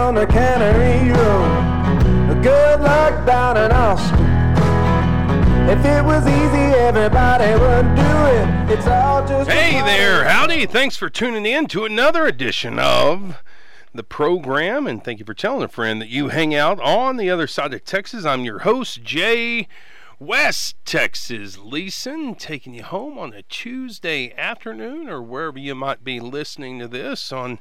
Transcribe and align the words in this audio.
down 0.00 0.26
Cannery 0.28 1.12
Road. 1.12 2.42
Good 2.42 2.80
luck 2.80 3.26
down 3.26 3.58
in 3.58 3.70
Austin. 3.70 4.18
If 5.68 5.84
it 5.84 6.02
was 6.02 6.26
easy, 6.26 6.74
everybody 6.78 7.52
would 7.52 7.94
do 7.94 8.26
it. 8.32 8.78
It's 8.78 8.86
all 8.86 9.28
just. 9.28 9.50
Hey 9.50 9.82
there, 9.82 10.24
howdy. 10.24 10.64
Thanks 10.64 10.96
for 10.96 11.10
tuning 11.10 11.44
in 11.44 11.66
to 11.66 11.84
another 11.84 12.24
edition 12.24 12.78
of 12.78 13.42
the 13.92 14.02
program, 14.02 14.86
and 14.86 15.04
thank 15.04 15.18
you 15.18 15.26
for 15.26 15.34
telling 15.34 15.62
a 15.62 15.68
friend 15.68 16.00
that 16.00 16.08
you 16.08 16.28
hang 16.28 16.54
out 16.54 16.80
on 16.80 17.18
the 17.18 17.28
other 17.28 17.46
side 17.46 17.74
of 17.74 17.84
Texas. 17.84 18.24
I'm 18.24 18.46
your 18.46 18.60
host, 18.60 19.02
Jay 19.02 19.68
West 20.22 20.76
Texas 20.84 21.56
Leeson, 21.56 22.34
taking 22.34 22.74
you 22.74 22.82
home 22.82 23.18
on 23.18 23.32
a 23.32 23.40
Tuesday 23.44 24.34
afternoon 24.36 25.08
or 25.08 25.22
wherever 25.22 25.58
you 25.58 25.74
might 25.74 26.04
be 26.04 26.20
listening 26.20 26.78
to 26.78 26.86
this 26.86 27.32
on 27.32 27.58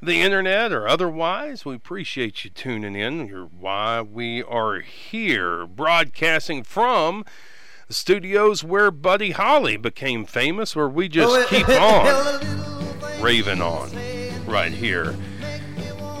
the 0.00 0.22
internet 0.22 0.72
or 0.72 0.88
otherwise. 0.88 1.66
We 1.66 1.74
appreciate 1.74 2.46
you 2.46 2.50
tuning 2.50 2.96
in. 2.96 3.26
You're 3.26 3.44
why 3.44 4.00
we 4.00 4.42
are 4.42 4.80
here, 4.80 5.66
broadcasting 5.66 6.62
from 6.62 7.26
the 7.88 7.94
studios 7.94 8.64
where 8.64 8.90
Buddy 8.90 9.32
Holly 9.32 9.76
became 9.76 10.24
famous, 10.24 10.74
where 10.74 10.88
we 10.88 11.08
just 11.10 11.50
keep 11.50 11.68
on 11.68 13.20
raving 13.20 13.60
on 13.60 13.90
right 14.46 14.72
here. 14.72 15.14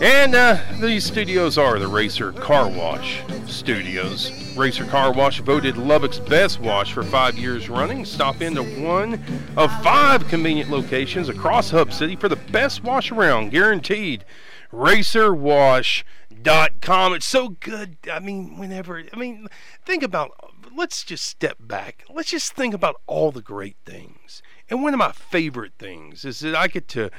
And 0.00 0.36
uh, 0.36 0.58
these 0.80 1.04
studios 1.04 1.58
are 1.58 1.80
the 1.80 1.88
Racer 1.88 2.30
Car 2.30 2.68
Wash 2.68 3.20
Studios. 3.48 4.56
Racer 4.56 4.84
Car 4.84 5.12
Wash 5.12 5.40
voted 5.40 5.76
Lubbock's 5.76 6.20
best 6.20 6.60
wash 6.60 6.92
for 6.92 7.02
five 7.02 7.36
years 7.36 7.68
running. 7.68 8.04
Stop 8.04 8.40
into 8.40 8.62
one 8.62 9.14
of 9.56 9.72
five 9.82 10.28
convenient 10.28 10.70
locations 10.70 11.28
across 11.28 11.70
Hub 11.70 11.92
City 11.92 12.14
for 12.14 12.28
the 12.28 12.36
best 12.36 12.84
wash 12.84 13.10
around, 13.10 13.50
guaranteed. 13.50 14.24
RacerWash.com. 14.72 17.14
It's 17.14 17.26
so 17.26 17.48
good. 17.48 17.96
I 18.08 18.20
mean, 18.20 18.56
whenever, 18.56 19.02
I 19.12 19.16
mean, 19.16 19.48
think 19.84 20.04
about, 20.04 20.30
let's 20.76 21.02
just 21.02 21.24
step 21.24 21.56
back. 21.58 22.04
Let's 22.08 22.30
just 22.30 22.52
think 22.52 22.72
about 22.72 23.00
all 23.08 23.32
the 23.32 23.42
great 23.42 23.78
things. 23.84 24.42
And 24.70 24.84
one 24.84 24.94
of 24.94 24.98
my 24.98 25.10
favorite 25.10 25.72
things 25.76 26.24
is 26.24 26.38
that 26.40 26.54
I 26.54 26.68
get 26.68 26.86
to 26.88 27.10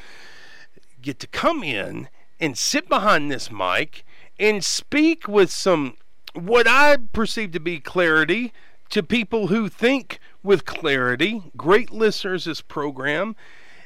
get 1.02 1.18
to 1.20 1.28
come 1.28 1.64
in 1.64 2.10
and 2.40 2.58
sit 2.58 2.88
behind 2.88 3.32
this 3.32 3.52
mic 3.52 4.06
and 4.40 4.64
speak 4.64 5.28
with 5.28 5.52
some 5.52 5.96
what 6.34 6.68
I 6.68 6.98
perceive 7.14 7.52
to 7.52 7.60
be 7.60 7.80
clarity 7.80 8.54
to 8.90 9.04
people 9.04 9.48
who 9.48 9.70
think 9.70 10.20
with 10.44 10.66
clarity, 10.66 11.52
great 11.58 11.92
listeners 11.92 12.46
this 12.46 12.62
program, 12.62 13.36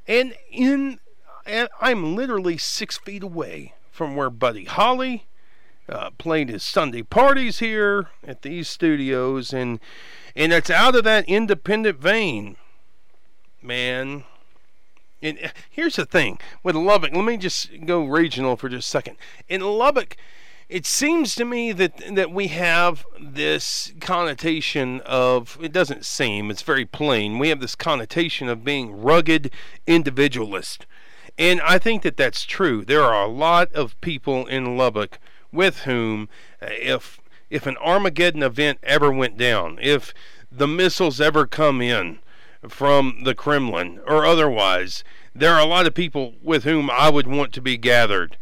and 0.07 0.35
in 0.51 0.99
and 1.45 1.67
I'm 1.81 2.15
literally 2.15 2.57
six 2.57 2.97
feet 2.97 3.23
away 3.23 3.73
from 3.91 4.15
where 4.15 4.29
Buddy 4.29 4.65
Holly 4.65 5.27
uh, 5.89 6.11
played 6.11 6.49
his 6.49 6.63
Sunday 6.63 7.03
parties 7.03 7.59
here 7.59 8.07
at 8.25 8.41
these 8.41 8.69
studios, 8.69 9.53
and 9.53 9.79
and 10.35 10.53
it's 10.53 10.69
out 10.69 10.95
of 10.95 11.03
that 11.03 11.27
independent 11.27 11.99
vein, 11.99 12.55
man. 13.61 14.23
And 15.23 15.39
uh, 15.41 15.47
here's 15.69 15.95
the 15.95 16.05
thing 16.05 16.38
with 16.61 16.75
Lubbock. 16.75 17.13
Let 17.13 17.23
me 17.23 17.38
just 17.38 17.85
go 17.85 18.03
regional 18.03 18.57
for 18.57 18.69
just 18.69 18.88
a 18.88 18.91
second. 18.91 19.17
In 19.47 19.61
Lubbock, 19.61 20.17
it 20.69 20.85
seems 20.85 21.33
to 21.35 21.45
me 21.45 21.71
that 21.71 22.15
that 22.15 22.31
we 22.31 22.47
have 22.47 23.05
this 23.19 23.93
connotation 24.02 25.02
of 25.02 25.57
it 25.61 25.71
doesn't 25.71 26.05
seem 26.05 26.49
it's 26.49 26.61
very 26.61 26.85
plain 26.85 27.38
we 27.38 27.49
have 27.49 27.59
this 27.59 27.75
connotation 27.75 28.47
of 28.47 28.63
being 28.63 29.02
rugged 29.02 29.52
individualist 29.85 30.85
and 31.37 31.61
i 31.61 31.77
think 31.77 32.02
that 32.02 32.17
that's 32.17 32.45
true 32.45 32.83
there 32.85 33.03
are 33.03 33.23
a 33.23 33.31
lot 33.31 33.71
of 33.73 33.99
people 34.02 34.47
in 34.47 34.77
lubbock 34.77 35.19
with 35.52 35.80
whom 35.80 36.30
uh, 36.61 36.67
if 36.71 37.19
if 37.49 37.67
an 37.67 37.77
armageddon 37.77 38.42
event 38.42 38.80
ever 38.83 39.11
went 39.11 39.37
down 39.37 39.77
if 39.81 40.14
the 40.52 40.67
missiles 40.67 41.19
ever 41.19 41.45
come 41.45 41.81
in 41.81 42.19
from 42.67 43.23
the 43.23 43.35
Kremlin 43.35 43.99
or 44.07 44.25
otherwise, 44.25 45.03
there 45.35 45.53
are 45.53 45.61
a 45.61 45.65
lot 45.65 45.87
of 45.87 45.93
people 45.93 46.33
with 46.41 46.63
whom 46.63 46.89
I 46.89 47.09
would 47.09 47.27
want 47.27 47.53
to 47.53 47.61
be 47.61 47.77
gathered. 47.77 48.37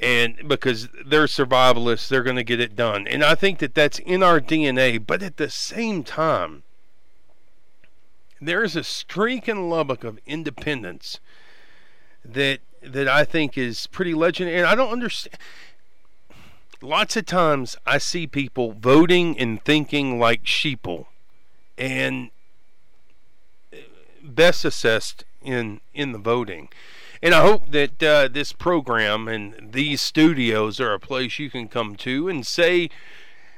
And 0.00 0.48
because 0.48 0.88
they're 1.04 1.26
survivalists, 1.26 2.08
they're 2.08 2.22
going 2.22 2.36
to 2.36 2.44
get 2.44 2.60
it 2.60 2.76
done. 2.76 3.06
And 3.06 3.24
I 3.24 3.34
think 3.34 3.58
that 3.60 3.74
that's 3.74 3.98
in 4.00 4.22
our 4.22 4.40
DNA. 4.40 5.04
But 5.04 5.22
at 5.22 5.36
the 5.36 5.48
same 5.48 6.02
time, 6.02 6.62
there 8.40 8.62
is 8.62 8.76
a 8.76 8.84
streak 8.84 9.48
in 9.48 9.70
Lubbock 9.70 10.04
of 10.04 10.18
independence 10.26 11.20
that 12.24 12.60
that 12.82 13.08
I 13.08 13.24
think 13.24 13.56
is 13.56 13.86
pretty 13.86 14.14
legendary. 14.14 14.58
And 14.58 14.66
I 14.66 14.74
don't 14.74 14.92
understand. 14.92 15.38
Lots 16.82 17.16
of 17.16 17.24
times 17.24 17.76
I 17.86 17.96
see 17.96 18.26
people 18.26 18.72
voting 18.72 19.38
and 19.38 19.64
thinking 19.64 20.18
like 20.18 20.44
sheeple. 20.44 21.06
And 21.78 22.30
best 24.24 24.64
assessed 24.64 25.24
in 25.42 25.80
in 25.92 26.12
the 26.12 26.18
voting. 26.18 26.68
And 27.22 27.34
I 27.34 27.40
hope 27.40 27.70
that 27.70 28.02
uh, 28.02 28.28
this 28.28 28.52
program 28.52 29.28
and 29.28 29.72
these 29.72 30.02
studios 30.02 30.78
are 30.78 30.92
a 30.92 31.00
place 31.00 31.38
you 31.38 31.48
can 31.48 31.68
come 31.68 31.96
to 31.96 32.28
and 32.28 32.46
say, 32.46 32.90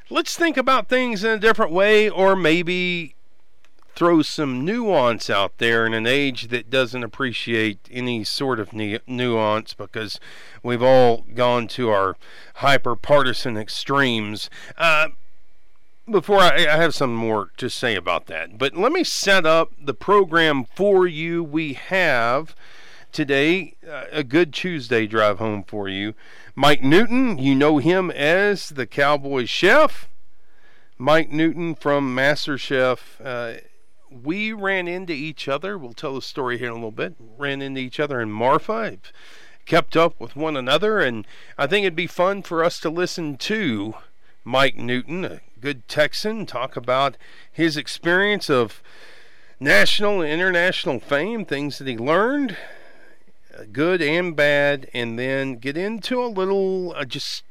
let's 0.08 0.36
think 0.36 0.56
about 0.56 0.88
things 0.88 1.24
in 1.24 1.32
a 1.32 1.38
different 1.38 1.72
way, 1.72 2.08
or 2.08 2.36
maybe 2.36 3.16
throw 3.96 4.20
some 4.22 4.64
nuance 4.64 5.30
out 5.30 5.56
there 5.58 5.86
in 5.86 5.94
an 5.94 6.06
age 6.06 6.48
that 6.48 6.70
doesn't 6.70 7.02
appreciate 7.02 7.88
any 7.90 8.22
sort 8.22 8.60
of 8.60 8.72
nu- 8.72 8.98
nuance 9.06 9.72
because 9.72 10.20
we've 10.62 10.82
all 10.82 11.24
gone 11.34 11.66
to 11.66 11.90
our 11.90 12.16
hyper 12.56 12.94
partisan 12.94 13.56
extremes. 13.56 14.50
Uh, 14.76 15.08
before 16.10 16.38
I, 16.38 16.66
I, 16.66 16.76
have 16.76 16.94
some 16.94 17.14
more 17.14 17.50
to 17.56 17.68
say 17.68 17.96
about 17.96 18.26
that, 18.26 18.58
but 18.58 18.76
let 18.76 18.92
me 18.92 19.02
set 19.02 19.44
up 19.44 19.72
the 19.80 19.94
program 19.94 20.64
for 20.64 21.06
you. 21.06 21.42
We 21.42 21.72
have 21.74 22.54
today 23.12 23.74
uh, 23.88 24.04
a 24.12 24.22
good 24.22 24.52
Tuesday 24.52 25.06
drive 25.06 25.38
home 25.38 25.64
for 25.64 25.88
you. 25.88 26.14
Mike 26.54 26.82
Newton, 26.82 27.38
you 27.38 27.54
know 27.54 27.78
him 27.78 28.10
as 28.10 28.70
the 28.70 28.86
Cowboy 28.86 29.46
Chef. 29.46 30.08
Mike 30.98 31.30
Newton 31.30 31.74
from 31.74 32.14
Master 32.14 32.56
Chef. 32.56 33.20
Uh, 33.22 33.54
we 34.10 34.52
ran 34.52 34.88
into 34.88 35.12
each 35.12 35.48
other. 35.48 35.76
We'll 35.76 35.92
tell 35.92 36.14
the 36.14 36.22
story 36.22 36.58
here 36.58 36.68
in 36.68 36.72
a 36.72 36.76
little 36.76 36.90
bit. 36.90 37.14
Ran 37.18 37.60
into 37.60 37.80
each 37.80 38.00
other 38.00 38.20
in 38.20 38.30
Marfa. 38.30 38.98
Kept 39.66 39.96
up 39.96 40.18
with 40.20 40.36
one 40.36 40.56
another, 40.56 41.00
and 41.00 41.26
I 41.58 41.66
think 41.66 41.84
it'd 41.84 41.96
be 41.96 42.06
fun 42.06 42.42
for 42.42 42.62
us 42.62 42.78
to 42.80 42.90
listen 42.90 43.36
to 43.38 43.94
Mike 44.44 44.76
Newton, 44.76 45.40
good 45.60 45.88
Texan, 45.88 46.46
talk 46.46 46.76
about 46.76 47.16
his 47.50 47.76
experience 47.76 48.50
of 48.50 48.82
national 49.58 50.20
and 50.20 50.30
international 50.30 51.00
fame, 51.00 51.44
things 51.44 51.78
that 51.78 51.88
he 51.88 51.96
learned, 51.96 52.56
uh, 53.56 53.64
good 53.72 54.02
and 54.02 54.36
bad, 54.36 54.88
and 54.92 55.18
then 55.18 55.56
get 55.56 55.76
into 55.76 56.22
a 56.22 56.26
little 56.26 56.92
uh, 56.94 57.04
just 57.04 57.42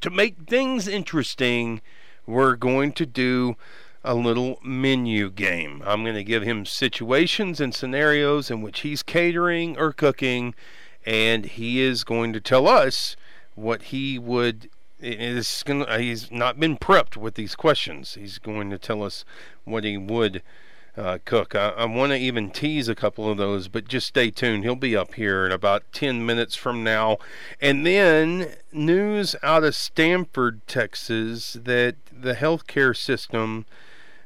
to 0.00 0.10
make 0.10 0.46
things 0.46 0.86
interesting. 0.86 1.80
We're 2.26 2.56
going 2.56 2.92
to 2.92 3.06
do 3.06 3.56
a 4.04 4.14
little 4.14 4.58
menu 4.62 5.30
game. 5.30 5.82
I'm 5.84 6.02
going 6.02 6.14
to 6.14 6.24
give 6.24 6.42
him 6.42 6.64
situations 6.64 7.60
and 7.60 7.74
scenarios 7.74 8.50
in 8.50 8.62
which 8.62 8.80
he's 8.80 9.02
catering 9.02 9.78
or 9.78 9.92
cooking, 9.92 10.54
and 11.04 11.44
he 11.44 11.80
is 11.80 12.04
going 12.04 12.32
to 12.32 12.40
tell 12.40 12.66
us 12.66 13.16
what 13.54 13.82
he 13.84 14.18
would 14.18 14.70
is 15.00 15.62
going 15.64 15.84
uh, 15.84 15.98
he's 15.98 16.30
not 16.30 16.58
been 16.60 16.76
prepped 16.76 17.16
with 17.16 17.34
these 17.34 17.54
questions. 17.54 18.14
He's 18.14 18.38
going 18.38 18.70
to 18.70 18.78
tell 18.78 19.02
us 19.02 19.24
what 19.64 19.84
he 19.84 19.96
would 19.96 20.42
uh, 20.96 21.18
cook. 21.24 21.54
I, 21.54 21.70
I 21.70 21.84
want 21.86 22.12
to 22.12 22.18
even 22.18 22.50
tease 22.50 22.88
a 22.88 22.94
couple 22.94 23.30
of 23.30 23.38
those, 23.38 23.68
but 23.68 23.88
just 23.88 24.06
stay 24.06 24.30
tuned. 24.30 24.64
He'll 24.64 24.76
be 24.76 24.96
up 24.96 25.14
here 25.14 25.46
in 25.46 25.52
about 25.52 25.84
10 25.92 26.24
minutes 26.24 26.56
from 26.56 26.84
now. 26.84 27.18
And 27.60 27.86
then 27.86 28.54
news 28.72 29.36
out 29.42 29.64
of 29.64 29.74
Stamford, 29.74 30.66
Texas, 30.66 31.54
that 31.54 31.96
the 32.12 32.34
healthcare 32.34 32.96
system 32.96 33.66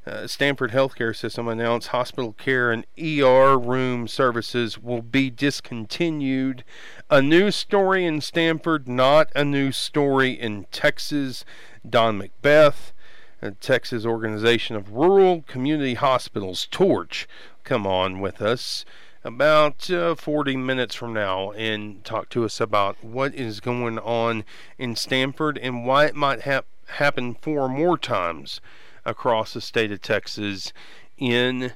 uh, 0.07 0.27
Stamford 0.27 0.71
Healthcare 0.71 1.17
System 1.17 1.49
announced 1.49 1.89
hospital 1.89 2.33
care 2.33 2.71
and 2.71 2.85
ER 2.99 3.59
room 3.59 4.07
services 4.07 4.79
will 4.79 5.03
be 5.03 5.31
discontinued. 5.31 6.63
A 7.09 7.23
new 7.23 7.51
story 7.51 8.05
in 8.05 8.21
Stamford, 8.21 8.87
not 8.87 9.31
a 9.35 9.45
new 9.45 9.73
story 9.73 10.33
in 10.33 10.67
Texas. 10.71 11.45
Don 11.89 12.21
McBeath, 12.21 12.93
a 13.41 13.53
Texas 13.53 14.05
Organization 14.05 14.77
of 14.77 14.93
Rural 14.93 15.43
Community 15.43 15.95
Hospitals, 15.95 16.67
Torch, 16.71 17.27
come 17.63 17.87
on 17.87 18.21
with 18.21 18.43
us 18.43 18.85
about 19.23 19.91
uh, 19.91 20.15
40 20.15 20.57
minutes 20.57 20.95
from 20.95 21.15
now 21.15 21.51
and 21.53 22.05
talk 22.05 22.29
to 22.29 22.45
us 22.45 22.61
about 22.61 23.03
what 23.03 23.35
is 23.35 23.61
going 23.61 23.99
on 23.99 24.45
in 24.77 24.95
Stamford 24.95 25.59
and 25.59 25.87
why 25.87 26.05
it 26.05 26.15
might 26.15 26.43
ha- 26.43 26.61
happen 26.89 27.35
four 27.35 27.69
more 27.69 27.97
times 27.97 28.61
across 29.05 29.53
the 29.53 29.61
state 29.61 29.93
of 29.93 30.03
Texas 30.03 30.73
in 31.19 31.73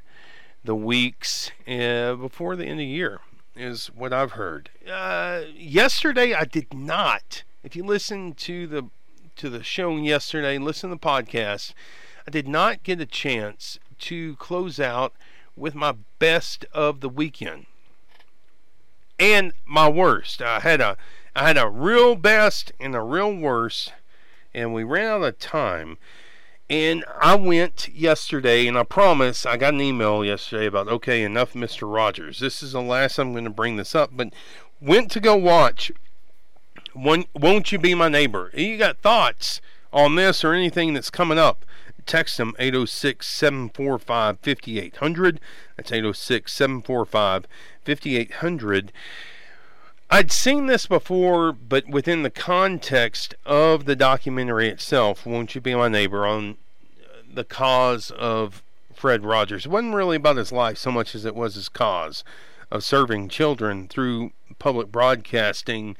the 0.64 0.74
weeks 0.74 1.50
uh, 1.66 2.14
before 2.14 2.56
the 2.56 2.64
end 2.64 2.72
of 2.72 2.78
the 2.78 2.84
year. 2.86 3.20
is 3.56 3.86
what 3.88 4.12
I've 4.12 4.32
heard. 4.32 4.70
Uh, 4.90 5.42
yesterday, 5.54 6.34
I 6.34 6.44
did 6.44 6.74
not. 6.74 7.42
If 7.62 7.76
you 7.76 7.84
listen 7.84 8.34
to 8.34 8.66
the 8.66 8.84
to 9.36 9.48
the 9.48 9.62
show 9.62 9.96
yesterday, 9.96 10.58
listen 10.58 10.90
to 10.90 10.96
the 10.96 11.00
podcast, 11.00 11.72
I 12.26 12.30
did 12.30 12.48
not 12.48 12.82
get 12.82 13.00
a 13.00 13.06
chance 13.06 13.78
to 13.98 14.34
close 14.36 14.80
out 14.80 15.12
with 15.56 15.74
my 15.76 15.94
best 16.18 16.64
of 16.72 17.00
the 17.00 17.08
weekend 17.08 17.66
and 19.18 19.52
my 19.66 19.88
worst. 19.88 20.40
I 20.42 20.60
had 20.60 20.80
a 20.80 20.96
I 21.34 21.46
had 21.46 21.58
a 21.58 21.68
real 21.68 22.16
best 22.16 22.72
and 22.80 22.94
a 22.94 23.00
real 23.00 23.34
worst, 23.34 23.92
and 24.54 24.74
we 24.74 24.84
ran 24.84 25.06
out 25.06 25.22
of 25.22 25.38
time. 25.38 25.98
And 26.70 27.04
I 27.18 27.34
went 27.34 27.88
yesterday, 27.94 28.66
and 28.66 28.76
I 28.76 28.82
promise 28.82 29.46
I 29.46 29.56
got 29.56 29.72
an 29.72 29.80
email 29.80 30.22
yesterday 30.22 30.66
about 30.66 30.88
okay, 30.88 31.22
enough, 31.22 31.54
Mister 31.54 31.86
Rogers. 31.86 32.40
This 32.40 32.62
is 32.62 32.72
the 32.72 32.82
last 32.82 33.18
I'm 33.18 33.32
going 33.32 33.44
to 33.44 33.50
bring 33.50 33.76
this 33.76 33.94
up, 33.94 34.10
but 34.12 34.28
went 34.80 35.10
to 35.12 35.20
go 35.20 35.34
watch. 35.34 35.90
One, 36.92 37.24
won't 37.34 37.72
you 37.72 37.78
be 37.78 37.94
my 37.94 38.08
neighbor? 38.08 38.50
You 38.54 38.76
got 38.76 38.98
thoughts 38.98 39.60
on 39.92 40.16
this 40.16 40.44
or 40.44 40.52
anything 40.52 40.92
that's 40.92 41.10
coming 41.10 41.38
up? 41.38 41.64
Text 42.04 42.36
them 42.36 42.54
806 42.58 43.26
745 43.26 44.38
5800. 44.40 45.40
That's 45.76 45.92
806 45.92 46.52
745 46.52 47.46
5800. 47.84 48.92
I'd 50.10 50.32
seen 50.32 50.66
this 50.66 50.86
before, 50.86 51.52
but 51.52 51.86
within 51.86 52.22
the 52.22 52.30
context 52.30 53.34
of 53.44 53.84
the 53.84 53.94
documentary 53.94 54.68
itself, 54.68 55.26
Won't 55.26 55.54
You 55.54 55.60
Be 55.60 55.74
My 55.74 55.88
Neighbor, 55.88 56.26
on 56.26 56.56
the 57.30 57.44
cause 57.44 58.10
of 58.12 58.62
Fred 58.94 59.24
Rogers. 59.24 59.66
It 59.66 59.70
wasn't 59.70 59.94
really 59.94 60.16
about 60.16 60.38
his 60.38 60.50
life 60.50 60.78
so 60.78 60.90
much 60.90 61.14
as 61.14 61.26
it 61.26 61.34
was 61.34 61.56
his 61.56 61.68
cause 61.68 62.24
of 62.70 62.84
serving 62.84 63.28
children 63.28 63.86
through 63.86 64.32
public 64.58 64.90
broadcasting. 64.90 65.94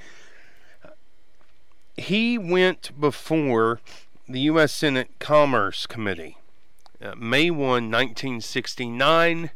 He 1.99 2.39
went 2.39 2.99
before 2.99 3.81
the 4.27 4.41
U.S. 4.41 4.73
Senate 4.73 5.11
Commerce 5.19 5.87
Committee. 5.87 6.39
Uh, 7.01 7.15
May 7.15 7.51
1, 7.51 7.61
1969. 7.61 9.51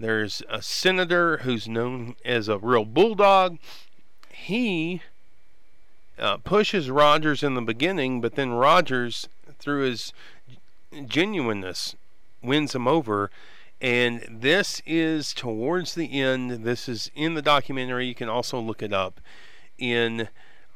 There's 0.00 0.42
a 0.48 0.62
senator 0.62 1.38
who's 1.38 1.68
known 1.68 2.16
as 2.24 2.48
a 2.48 2.56
real 2.56 2.86
bulldog. 2.86 3.58
He 4.30 5.02
uh, 6.18 6.38
pushes 6.38 6.90
Rogers 6.90 7.42
in 7.42 7.54
the 7.54 7.60
beginning, 7.60 8.22
but 8.22 8.34
then 8.34 8.52
Rogers, 8.52 9.28
through 9.58 9.82
his 9.82 10.14
genuineness, 11.06 11.96
wins 12.42 12.74
him 12.74 12.88
over. 12.88 13.30
And 13.78 14.26
this 14.30 14.80
is 14.86 15.34
towards 15.34 15.94
the 15.94 16.18
end. 16.18 16.64
This 16.64 16.88
is 16.88 17.10
in 17.14 17.34
the 17.34 17.42
documentary. 17.42 18.06
You 18.06 18.14
can 18.14 18.30
also 18.30 18.58
look 18.58 18.82
it 18.82 18.94
up 18.94 19.20
in 19.76 20.28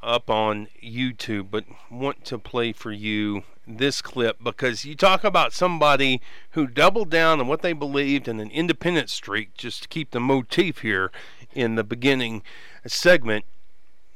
up 0.04 0.30
on 0.30 0.68
YouTube, 0.82 1.48
but 1.50 1.64
want 1.90 2.24
to 2.26 2.38
play 2.38 2.72
for 2.72 2.92
you 2.92 3.42
this 3.66 4.02
clip 4.02 4.36
because 4.42 4.84
you 4.84 4.94
talk 4.94 5.24
about 5.24 5.52
somebody 5.52 6.20
who 6.50 6.66
doubled 6.66 7.10
down 7.10 7.40
on 7.40 7.48
what 7.48 7.62
they 7.62 7.72
believed 7.72 8.28
in 8.28 8.38
an 8.38 8.50
independent 8.50 9.10
streak, 9.10 9.54
just 9.54 9.82
to 9.82 9.88
keep 9.88 10.10
the 10.10 10.20
motif 10.20 10.80
here 10.80 11.10
in 11.54 11.74
the 11.74 11.84
beginning 11.84 12.42
segment. 12.86 13.44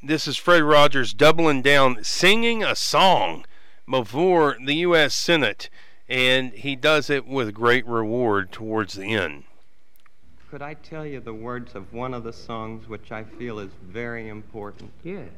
This 0.02 0.29
is 0.29 0.37
Fred 0.37 0.62
Rogers 0.62 1.12
doubling 1.12 1.62
down, 1.62 2.05
singing 2.05 2.62
a 2.62 2.76
song 2.76 3.44
before 3.88 4.56
the 4.64 4.75
U.S. 4.75 5.14
Senate, 5.14 5.70
and 6.08 6.52
he 6.52 6.76
does 6.76 7.11
it 7.11 7.26
with 7.26 7.55
great 7.55 7.87
reward 7.87 8.52
towards 8.52 8.94
the 8.94 9.14
end. 9.14 9.44
Could 10.50 10.62
I 10.62 10.75
tell 10.75 11.05
you 11.05 11.20
the 11.20 11.35
words 11.35 11.75
of 11.75 11.93
one 11.93 12.14
of 12.14 12.25
the 12.25 12.32
songs 12.32 12.88
which 12.88 13.12
I 13.12 13.25
feel 13.25 13.58
is 13.58 13.70
very 13.82 14.29
important? 14.29 14.93
Yes. 15.02 15.29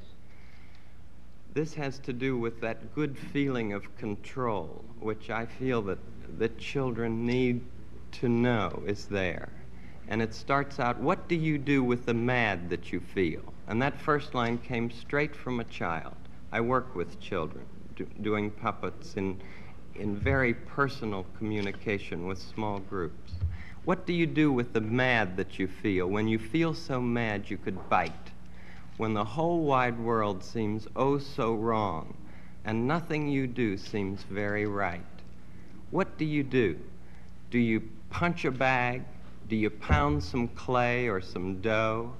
This 1.52 1.74
has 1.74 1.98
to 2.00 2.12
do 2.12 2.38
with 2.38 2.60
that 2.60 2.94
good 2.94 3.18
feeling 3.18 3.72
of 3.72 3.96
control, 3.96 4.84
which 5.00 5.30
I 5.30 5.46
feel 5.46 5.82
that, 5.82 5.98
that 6.38 6.58
children 6.58 7.26
need 7.26 7.62
to 8.12 8.28
know 8.28 8.84
is 8.86 9.06
there. 9.06 9.48
And 10.06 10.22
it 10.22 10.32
starts 10.32 10.78
out, 10.78 11.00
What 11.00 11.28
do 11.28 11.34
you 11.34 11.58
do 11.58 11.82
with 11.82 12.06
the 12.06 12.14
mad 12.14 12.70
that 12.70 12.92
you 12.92 13.00
feel? 13.00 13.42
And 13.66 13.82
that 13.82 14.00
first 14.00 14.32
line 14.32 14.58
came 14.58 14.92
straight 14.92 15.34
from 15.34 15.58
a 15.58 15.64
child. 15.64 16.14
I 16.52 16.60
work 16.60 16.94
with 16.94 17.18
children, 17.18 17.66
do, 17.96 18.06
doing 18.20 18.52
puppets 18.52 19.16
in, 19.16 19.40
in 19.96 20.16
very 20.16 20.54
personal 20.54 21.26
communication 21.36 22.28
with 22.28 22.38
small 22.38 22.78
groups. 22.78 23.32
What 23.84 24.06
do 24.06 24.12
you 24.12 24.26
do 24.26 24.52
with 24.52 24.72
the 24.72 24.80
mad 24.80 25.36
that 25.36 25.58
you 25.58 25.66
feel? 25.66 26.06
When 26.06 26.28
you 26.28 26.38
feel 26.38 26.74
so 26.74 27.00
mad 27.00 27.50
you 27.50 27.56
could 27.56 27.88
bite 27.88 28.29
when 28.96 29.14
the 29.14 29.24
whole 29.24 29.62
wide 29.62 29.98
world 29.98 30.44
seems 30.44 30.86
oh 30.96 31.18
so 31.18 31.54
wrong 31.54 32.14
and 32.64 32.86
nothing 32.86 33.28
you 33.28 33.46
do 33.46 33.76
seems 33.76 34.22
very 34.24 34.66
right. 34.66 35.00
What 35.90 36.18
do 36.18 36.24
you 36.24 36.42
do? 36.42 36.78
Do 37.50 37.58
you 37.58 37.82
punch 38.10 38.44
a 38.44 38.50
bag? 38.50 39.02
Do 39.48 39.56
you 39.56 39.70
pound 39.70 40.22
some 40.22 40.48
clay 40.48 41.08
or 41.08 41.20
some 41.20 41.60
dough? 41.60 42.12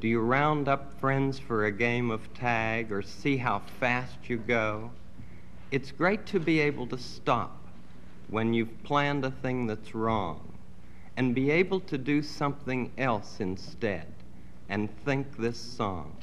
Do 0.00 0.08
you 0.08 0.20
round 0.20 0.68
up 0.68 0.98
friends 1.00 1.38
for 1.38 1.66
a 1.66 1.72
game 1.72 2.10
of 2.10 2.32
tag 2.34 2.92
or 2.92 3.02
see 3.02 3.36
how 3.36 3.60
fast 3.80 4.16
you 4.28 4.36
go? 4.36 4.90
It's 5.70 5.90
great 5.90 6.26
to 6.26 6.40
be 6.40 6.60
able 6.60 6.86
to 6.88 6.98
stop 6.98 7.56
when 8.28 8.54
you've 8.54 8.82
planned 8.82 9.24
a 9.24 9.30
thing 9.30 9.66
that's 9.66 9.94
wrong 9.94 10.52
and 11.16 11.34
be 11.34 11.50
able 11.50 11.80
to 11.80 11.98
do 11.98 12.22
something 12.22 12.92
else 12.96 13.40
instead 13.40 14.06
and 14.70 14.88
think 15.04 15.36
this 15.36 15.58
song. 15.58 16.16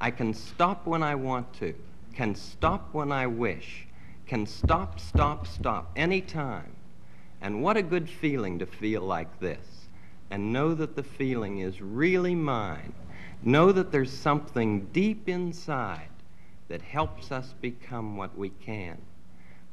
I 0.00 0.10
can 0.10 0.34
stop 0.34 0.86
when 0.86 1.02
I 1.02 1.14
want 1.14 1.54
to, 1.54 1.74
can 2.12 2.34
stop 2.34 2.92
when 2.92 3.10
I 3.10 3.26
wish, 3.26 3.86
can 4.26 4.46
stop, 4.46 5.00
stop, 5.00 5.46
stop 5.46 5.90
anytime. 5.96 6.72
And 7.40 7.62
what 7.62 7.76
a 7.76 7.82
good 7.82 8.10
feeling 8.10 8.58
to 8.58 8.66
feel 8.66 9.00
like 9.00 9.40
this 9.40 9.86
and 10.30 10.52
know 10.52 10.74
that 10.74 10.96
the 10.96 11.02
feeling 11.02 11.58
is 11.58 11.80
really 11.80 12.34
mine. 12.34 12.92
Know 13.42 13.70
that 13.72 13.92
there's 13.92 14.12
something 14.12 14.86
deep 14.86 15.28
inside 15.28 16.08
that 16.68 16.82
helps 16.82 17.30
us 17.30 17.54
become 17.60 18.16
what 18.16 18.36
we 18.36 18.48
can. 18.48 18.98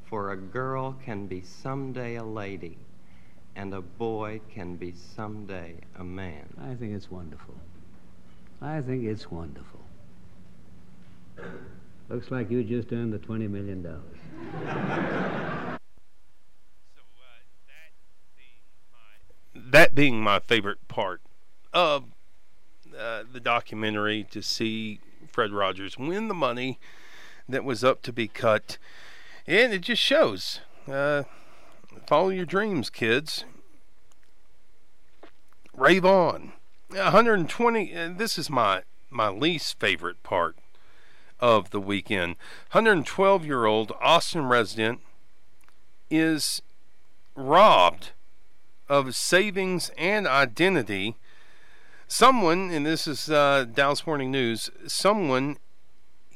For 0.05 0.31
a 0.31 0.37
girl 0.37 0.97
can 1.05 1.25
be 1.25 1.41
someday 1.41 2.15
a 2.15 2.23
lady, 2.23 2.77
and 3.55 3.73
a 3.73 3.81
boy 3.81 4.41
can 4.53 4.75
be 4.75 4.93
someday 5.15 5.75
a 5.97 6.03
man. 6.03 6.53
I 6.61 6.75
think 6.75 6.93
it's 6.93 7.09
wonderful. 7.09 7.55
I 8.61 8.79
think 8.81 9.03
it's 9.05 9.31
wonderful. 9.31 9.79
Looks 12.09 12.29
like 12.29 12.51
you 12.51 12.63
just 12.63 12.91
earned 12.93 13.11
the 13.13 13.17
$20 13.17 13.49
million. 13.49 13.81
so, 13.83 13.89
uh, 13.89 15.77
that, 17.67 17.91
being 18.37 18.59
my, 18.91 19.71
that 19.71 19.95
being 19.95 20.21
my 20.21 20.39
favorite 20.39 20.87
part 20.87 21.21
of 21.73 22.03
uh, 22.97 23.23
the 23.31 23.39
documentary 23.39 24.25
to 24.29 24.43
see 24.43 24.99
Fred 25.27 25.51
Rogers 25.51 25.97
win 25.97 26.27
the 26.27 26.33
money 26.35 26.79
that 27.49 27.63
was 27.63 27.83
up 27.83 28.03
to 28.03 28.13
be 28.13 28.27
cut. 28.27 28.77
And 29.47 29.73
it 29.73 29.81
just 29.81 30.01
shows 30.01 30.59
uh, 30.87 31.23
follow 32.05 32.29
your 32.29 32.45
dreams, 32.45 32.91
kids. 32.91 33.45
Rave 35.73 36.05
on. 36.05 36.53
120. 36.93 37.95
Uh, 37.95 38.09
this 38.15 38.37
is 38.37 38.49
my 38.49 38.83
my 39.09 39.29
least 39.29 39.79
favorite 39.79 40.21
part 40.23 40.57
of 41.39 41.71
the 41.71 41.79
weekend. 41.79 42.35
112 42.71 43.45
year 43.45 43.65
old 43.65 43.91
Austin 44.01 44.45
resident 44.45 45.01
is 46.09 46.61
robbed 47.35 48.11
of 48.89 49.15
savings 49.15 49.91
and 49.97 50.27
identity. 50.27 51.15
Someone, 52.07 52.71
and 52.71 52.85
this 52.85 53.07
is 53.07 53.29
uh, 53.29 53.65
Dallas 53.73 54.05
Morning 54.05 54.31
News, 54.31 54.69
someone 54.85 55.57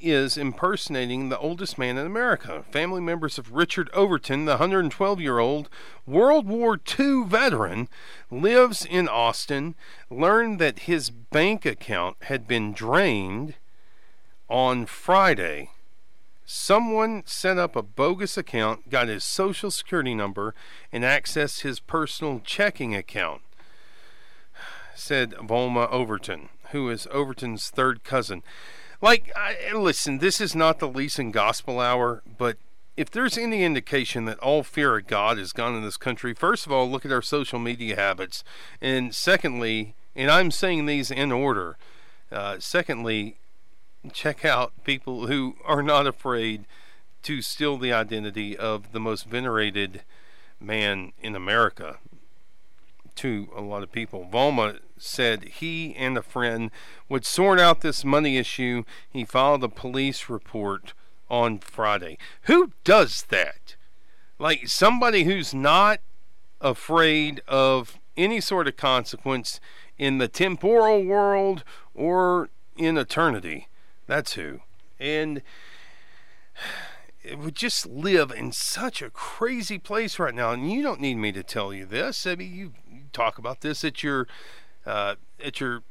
is 0.02 0.38
impersonating 0.38 1.30
the 1.30 1.40
oldest 1.40 1.78
man 1.78 1.98
in 1.98 2.06
America. 2.06 2.64
Family 2.72 3.02
members 3.02 3.38
of 3.38 3.54
Richard 3.54 3.90
Overton, 3.94 4.46
the 4.46 4.54
112 4.54 5.22
year 5.22 5.40
old 5.40 5.70
World 6.06 6.48
War 6.48 6.80
II 7.00 7.24
veteran, 7.25 7.88
lives 8.30 8.86
in 8.86 9.08
Austin, 9.08 9.75
learned 10.10 10.60
that 10.60 10.80
his 10.80 11.10
bank 11.10 11.66
account 11.66 12.18
had 12.24 12.48
been 12.48 12.74
drained 12.74 13.56
on 14.50 14.86
Friday. 14.86 15.70
Someone 16.46 17.24
set 17.25 17.58
up 17.58 17.75
a 17.75 17.82
bogus 17.82 18.38
account, 18.38 18.90
got 18.90 19.08
his 19.08 19.24
social 19.24 19.72
security 19.72 20.14
number, 20.14 20.54
and 20.92 21.04
accessed 21.04 21.62
his 21.62 21.80
personal 21.80 22.40
checking 22.46 22.96
account, 22.96 23.42
said 24.94 25.32
Volma 25.32 25.92
Overton, 25.92 26.50
who 26.72 26.90
is 26.90 27.08
Overton's 27.10 27.70
third 27.72 28.04
cousin. 28.04 28.44
Like, 29.02 29.32
I, 29.36 29.74
listen, 29.74 30.20
this 30.20 30.40
is 30.40 30.56
not 30.56 30.80
the 30.80 30.88
Leeson 30.88 31.32
Gospel 31.32 31.80
Hour, 31.80 32.24
but 32.38 32.58
if 32.98 33.10
there's 33.10 33.38
any 33.38 33.64
indication 33.64 34.25
that 34.25 34.40
all 34.40 34.64
fear 34.64 34.98
of 34.98 35.08
God 35.08 35.38
is 35.38 35.52
gone 35.52 35.75
in 35.75 35.84
this 35.84 35.98
country, 35.98 36.34
first 36.34 36.66
of 36.66 36.72
all, 36.72 36.90
look 36.90 37.06
at 37.06 37.12
our 37.12 37.22
social 37.22 37.60
media 37.60 37.96
habits. 37.96 38.44
And 38.82 39.14
secondly, 39.14 39.96
And 40.16 40.32
I'm 40.32 40.52
saying 40.52 40.86
these 40.86 41.12
in 41.12 41.32
order. 41.32 41.78
Uh, 42.32 42.58
secondly, 42.60 43.38
check 44.14 44.46
out 44.46 44.72
people 44.86 45.28
who 45.28 45.56
are 45.66 45.84
not 45.84 46.08
afraid 46.08 46.66
to 47.24 47.42
steal 47.42 47.78
the 47.78 47.92
identity 47.92 48.56
of 48.56 48.92
the 48.94 49.00
most 49.00 49.25
venerated 49.25 50.04
man 50.60 51.12
in 51.22 51.36
America 51.36 51.98
to 53.17 53.50
a 53.55 53.62
lot 53.62 53.84
of 53.84 53.91
people. 53.91 54.27
Volma 54.31 54.79
said 54.98 55.43
he 55.45 55.95
and 55.95 56.17
a 56.17 56.22
friend 56.22 56.72
would 57.10 57.25
sort 57.25 57.60
out 57.60 57.81
this 57.81 58.05
money 58.05 58.38
issue. 58.38 58.84
He 59.10 59.25
filed 59.25 59.63
a 59.63 59.69
police 59.69 60.29
report 60.29 60.93
on 61.29 61.60
Friday. 61.60 62.17
Who 62.43 62.72
does 62.84 63.24
that? 63.29 63.75
Like 64.39 64.67
somebody 64.67 65.24
who's 65.24 65.53
not 65.53 66.00
afraid 66.62 67.41
of 67.48 68.00
any 68.17 68.39
sort 68.39 68.67
of 68.67 68.77
consequence 68.77 69.60
in 69.98 70.17
the 70.17 70.27
temporal 70.27 71.03
world 71.03 71.63
or 71.93 72.50
in 72.77 72.98
eternity. 72.98 73.67
That's 74.07 74.34
who. 74.34 74.60
And 75.00 75.41
we 77.38 77.51
just 77.51 77.86
live 77.86 78.32
in 78.32 78.51
such 78.51 79.01
a 79.01 79.10
crazy 79.10 79.77
place 79.77 80.20
right 80.20 80.36
now. 80.36 80.51
And 80.51 80.72
you 80.72 80.84
don't 80.84 81.01
need 81.01 81.15
me 81.15 81.32
to 81.32 81.44
tell 81.44 81.74
you 81.74 81.86
this. 81.86 82.25
I 82.25 82.36
mean, 82.36 82.53
you, 82.53 82.72
talk 83.13 83.38
about 83.38 83.62
this 83.62 83.84
at 83.86 84.03
your 84.03 84.27
uh, 84.86 85.15
at 85.44 85.60
your 85.60 85.84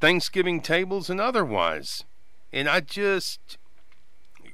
Thanksgiving 0.00 0.60
tables 0.60 1.08
and 1.08 1.20
otherwise. 1.20 2.04
And 2.52 2.68
I 2.68 2.80
just 2.80 3.56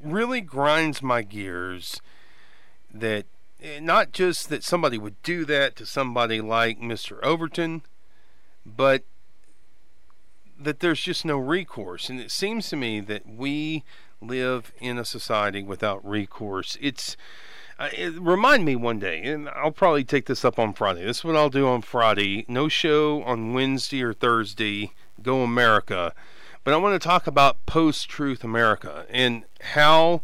really 0.03 0.41
grinds 0.41 1.03
my 1.03 1.23
gears 1.23 2.01
that 2.93 3.27
eh, 3.63 3.81
not 3.81 4.13
just 4.13 4.51
that 4.51 4.63
somebody 4.63 4.99
would 4.99 5.21
do 5.23 5.45
that 5.47 5.75
to 5.77 5.87
somebody 5.87 6.41
like 6.41 6.79
Mr. 6.81 7.21
Overton, 7.23 7.83
but 8.65 9.05
that 10.61 10.81
there's 10.81 11.01
just 11.01 11.25
no 11.25 11.39
recourse. 11.39 12.09
And 12.09 12.21
it 12.21 12.31
seems 12.31 12.69
to 12.69 12.77
me 12.77 13.01
that 13.01 13.27
we 13.27 13.85
live 14.21 14.73
in 14.81 14.99
a 14.99 15.05
society 15.05 15.63
without 15.63 16.07
recourse. 16.09 16.77
It's 16.81 17.17
uh, 17.79 17.89
it, 17.93 18.21
remind 18.21 18.65
me 18.65 18.75
one 18.75 18.99
day, 18.99 19.23
and 19.23 19.49
I'll 19.51 19.71
probably 19.71 20.03
take 20.03 20.27
this 20.27 20.45
up 20.45 20.59
on 20.59 20.73
Friday. 20.73 21.05
This 21.05 21.19
is 21.19 21.25
what 21.25 21.37
I'll 21.37 21.49
do 21.49 21.69
on 21.69 21.83
Friday. 21.83 22.45
No 22.49 22.69
show 22.69 23.23
on 23.23 23.55
Wednesday 23.55 24.03
or 24.03 24.13
Thursday. 24.13 24.93
Go 25.23 25.43
America. 25.43 26.13
But 26.65 26.75
I 26.75 26.77
want 26.79 27.01
to 27.01 27.09
talk 27.09 27.27
about 27.27 27.65
post 27.67 28.09
truth 28.09 28.43
America 28.43 29.07
and 29.09 29.45
how 29.61 30.23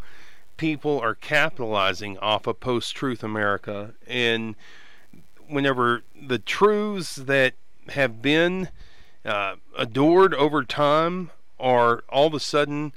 people 0.56 0.98
are 1.00 1.14
capitalizing 1.14 2.18
off 2.18 2.46
of 2.46 2.58
post 2.60 2.94
truth 2.96 3.22
America. 3.22 3.94
And 4.06 4.56
whenever 5.48 6.02
the 6.20 6.38
truths 6.38 7.16
that 7.16 7.54
have 7.90 8.20
been 8.20 8.68
uh, 9.24 9.56
adored 9.76 10.34
over 10.34 10.64
time 10.64 11.30
are 11.60 12.02
all 12.08 12.26
of 12.26 12.34
a 12.34 12.40
sudden 12.40 12.92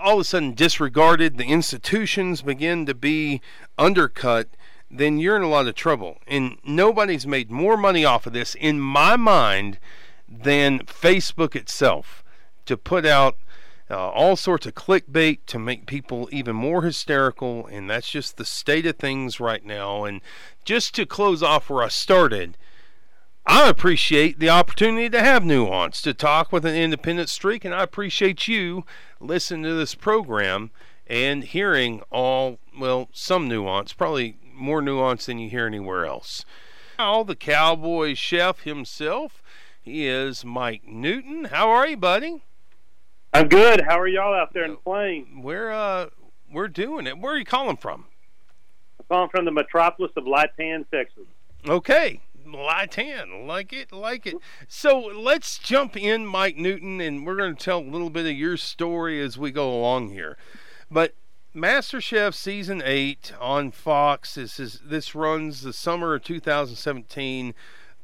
all 0.00 0.14
of 0.14 0.20
a 0.20 0.24
sudden 0.24 0.54
disregarded, 0.54 1.36
the 1.36 1.44
institutions 1.44 2.42
begin 2.42 2.86
to 2.86 2.94
be 2.94 3.40
undercut, 3.78 4.48
then 4.90 5.18
you're 5.18 5.36
in 5.36 5.42
a 5.42 5.48
lot 5.48 5.68
of 5.68 5.74
trouble. 5.74 6.18
And 6.26 6.58
nobody's 6.64 7.26
made 7.26 7.50
more 7.50 7.76
money 7.76 8.04
off 8.04 8.26
of 8.26 8.32
this, 8.32 8.54
in 8.54 8.80
my 8.80 9.16
mind, 9.16 9.78
than 10.28 10.80
Facebook 10.80 11.54
itself 11.54 12.24
to 12.66 12.76
put 12.76 13.06
out 13.06 13.36
uh, 13.90 14.10
all 14.10 14.36
sorts 14.36 14.66
of 14.66 14.74
clickbait 14.74 15.38
to 15.46 15.58
make 15.58 15.86
people 15.86 16.28
even 16.32 16.54
more 16.56 16.82
hysterical. 16.82 17.66
And 17.66 17.90
that's 17.90 18.10
just 18.10 18.36
the 18.36 18.44
state 18.44 18.86
of 18.86 18.96
things 18.96 19.40
right 19.40 19.64
now. 19.64 20.04
And 20.04 20.20
just 20.64 20.94
to 20.96 21.06
close 21.06 21.42
off 21.42 21.70
where 21.70 21.82
I 21.82 21.88
started, 21.88 22.56
I 23.52 23.68
appreciate 23.68 24.38
the 24.38 24.48
opportunity 24.48 25.10
to 25.10 25.20
have 25.20 25.44
nuance, 25.44 26.00
to 26.02 26.14
talk 26.14 26.52
with 26.52 26.64
an 26.64 26.76
independent 26.76 27.28
streak, 27.28 27.64
and 27.64 27.74
I 27.74 27.82
appreciate 27.82 28.46
you 28.46 28.84
listening 29.18 29.64
to 29.64 29.74
this 29.74 29.96
program 29.96 30.70
and 31.08 31.42
hearing 31.42 32.00
all, 32.12 32.60
well, 32.78 33.08
some 33.12 33.48
nuance, 33.48 33.92
probably 33.92 34.36
more 34.54 34.80
nuance 34.80 35.26
than 35.26 35.40
you 35.40 35.50
hear 35.50 35.66
anywhere 35.66 36.06
else. 36.06 36.44
Now, 36.96 37.24
the 37.24 37.34
Cowboy 37.34 38.14
chef 38.14 38.60
himself, 38.60 39.42
he 39.82 40.06
is 40.06 40.44
Mike 40.44 40.86
Newton. 40.86 41.46
How 41.46 41.70
are 41.70 41.88
you, 41.88 41.96
buddy? 41.96 42.44
I'm 43.32 43.48
good. 43.48 43.80
How 43.80 43.98
are 43.98 44.06
y'all 44.06 44.32
out 44.32 44.54
there 44.54 44.64
in 44.64 44.76
Plain? 44.76 45.42
We're 45.42 45.72
uh, 45.72 46.10
we're 46.52 46.68
doing 46.68 47.08
it. 47.08 47.18
Where 47.18 47.34
are 47.34 47.38
you 47.38 47.44
calling 47.44 47.78
from? 47.78 48.04
I'm 49.00 49.06
calling 49.08 49.30
from 49.30 49.44
the 49.44 49.50
metropolis 49.50 50.12
of 50.16 50.22
Latan, 50.22 50.88
Texas. 50.88 51.26
Okay, 51.68 52.20
Latan. 52.46 53.46
Like 53.46 53.72
it, 53.72 53.92
like 53.92 54.26
it. 54.26 54.36
So 54.68 54.98
let's 54.98 55.58
jump 55.58 55.96
in, 55.96 56.26
Mike 56.26 56.56
Newton, 56.56 57.00
and 57.00 57.26
we're 57.26 57.36
going 57.36 57.54
to 57.54 57.64
tell 57.64 57.80
a 57.80 57.80
little 57.80 58.10
bit 58.10 58.26
of 58.26 58.32
your 58.32 58.56
story 58.56 59.20
as 59.20 59.38
we 59.38 59.50
go 59.50 59.72
along 59.72 60.10
here. 60.10 60.36
But 60.90 61.14
MasterChef 61.54 62.34
season 62.34 62.82
eight 62.84 63.32
on 63.40 63.72
Fox. 63.72 64.34
This 64.34 64.60
is 64.60 64.80
this 64.84 65.14
runs 65.14 65.62
the 65.62 65.72
summer 65.72 66.14
of 66.14 66.24
2017 66.24 67.54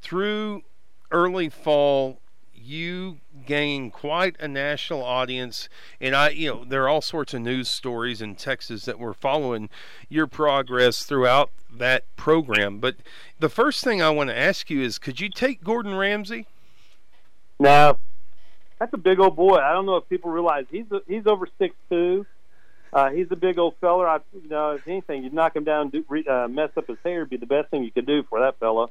through 0.03 0.63
early 1.11 1.49
fall 1.49 2.21
you 2.67 3.19
gain 3.47 3.91
quite 3.91 4.37
a 4.41 4.49
national 4.49 5.03
audience 5.03 5.69
and 6.01 6.17
i 6.17 6.29
you 6.31 6.49
know 6.49 6.65
there 6.65 6.85
are 6.85 6.89
all 6.89 7.01
sorts 7.01 7.33
of 7.33 7.41
news 7.41 7.71
stories 7.71 8.21
in 8.21 8.35
texas 8.35 8.85
that 8.85 8.99
we're 8.99 9.15
following 9.15 9.69
your 10.09 10.27
progress 10.27 11.05
throughout 11.05 11.51
that 11.79 12.05
program. 12.17 12.79
But 12.79 12.97
the 13.39 13.49
first 13.49 13.85
thing 13.85 14.03
i 14.03 14.11
want 14.11 14.31
to 14.31 14.37
ask 14.37 14.71
you 14.71 14.81
is 14.81 14.99
could 14.99 15.21
you 15.21 15.29
take 15.29 15.63
gordon 15.63 15.95
ramsay? 15.95 16.47
No. 17.59 17.99
That's 18.79 18.93
a 18.93 18.99
big 18.99 19.19
old 19.21 19.37
boy. 19.37 19.57
I 19.57 19.73
don't 19.73 19.87
know 19.87 19.97
if 19.97 20.09
people 20.09 20.31
realize 20.31 20.67
he's 20.71 20.91
a, 20.91 21.01
he's 21.07 21.27
over 21.27 21.49
six 21.59 21.75
two. 21.89 22.27
Uh, 22.93 23.11
he's 23.11 23.27
a 23.31 23.37
big 23.37 23.59
old 23.59 23.75
feller. 23.81 24.09
I, 24.09 24.19
you 24.33 24.49
know, 24.49 24.73
if 24.73 24.87
anything, 24.87 25.25
you'd 25.25 25.33
knock 25.33 25.57
him 25.57 25.65
down, 25.65 25.91
do, 25.91 26.05
uh, 26.29 26.47
mess 26.49 26.71
up 26.77 26.87
his 26.87 26.99
hair, 27.05 27.21
would 27.21 27.31
be 27.31 27.37
the 27.37 27.47
best 27.47 27.71
thing 27.71 27.83
you 27.83 27.91
could 27.91 28.07
do 28.07 28.23
for 28.23 28.41
that 28.41 28.59
fella. 28.59 28.89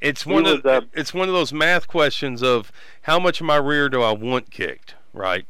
It's 0.00 0.26
one 0.26 0.46
of 0.46 0.64
uh, 0.66 0.82
it's 0.92 1.14
one 1.14 1.28
of 1.28 1.34
those 1.34 1.52
math 1.52 1.88
questions 1.88 2.42
of 2.42 2.70
how 3.02 3.18
much 3.18 3.40
of 3.40 3.46
my 3.46 3.56
rear 3.56 3.88
do 3.88 4.02
I 4.02 4.12
want 4.12 4.50
kicked, 4.50 4.94
right? 5.12 5.46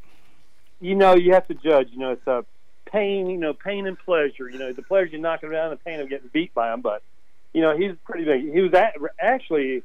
You 0.81 0.95
know, 0.95 1.15
you 1.15 1.33
have 1.35 1.49
to 1.49 1.55
judge. 1.55 1.89
You 1.93 1.99
know, 1.99 2.13
it's 2.13 2.27
a 2.27 2.45
pain. 2.91 3.29
You 3.29 3.39
know, 3.39 3.55
pain 3.55 3.87
and 3.87 3.99
pleasure. 3.99 4.49
You 4.49 4.59
know, 4.59 4.73
the 4.73 4.83
pleasure 4.83 5.09
you 5.09 5.19
knock 5.19 5.43
him 5.43 5.51
down, 5.51 5.71
the 5.71 5.77
pain 5.77 6.01
of 6.01 6.09
getting 6.09 6.29
beat 6.33 6.55
by 6.55 6.73
him. 6.73 6.81
But 6.81 7.03
you 7.53 7.61
know, 7.63 7.77
he's 7.77 7.93
pretty 8.05 8.25
big. 8.25 8.53
He 8.53 8.61
was 8.61 8.73
at, 8.75 8.97
actually 9.19 9.83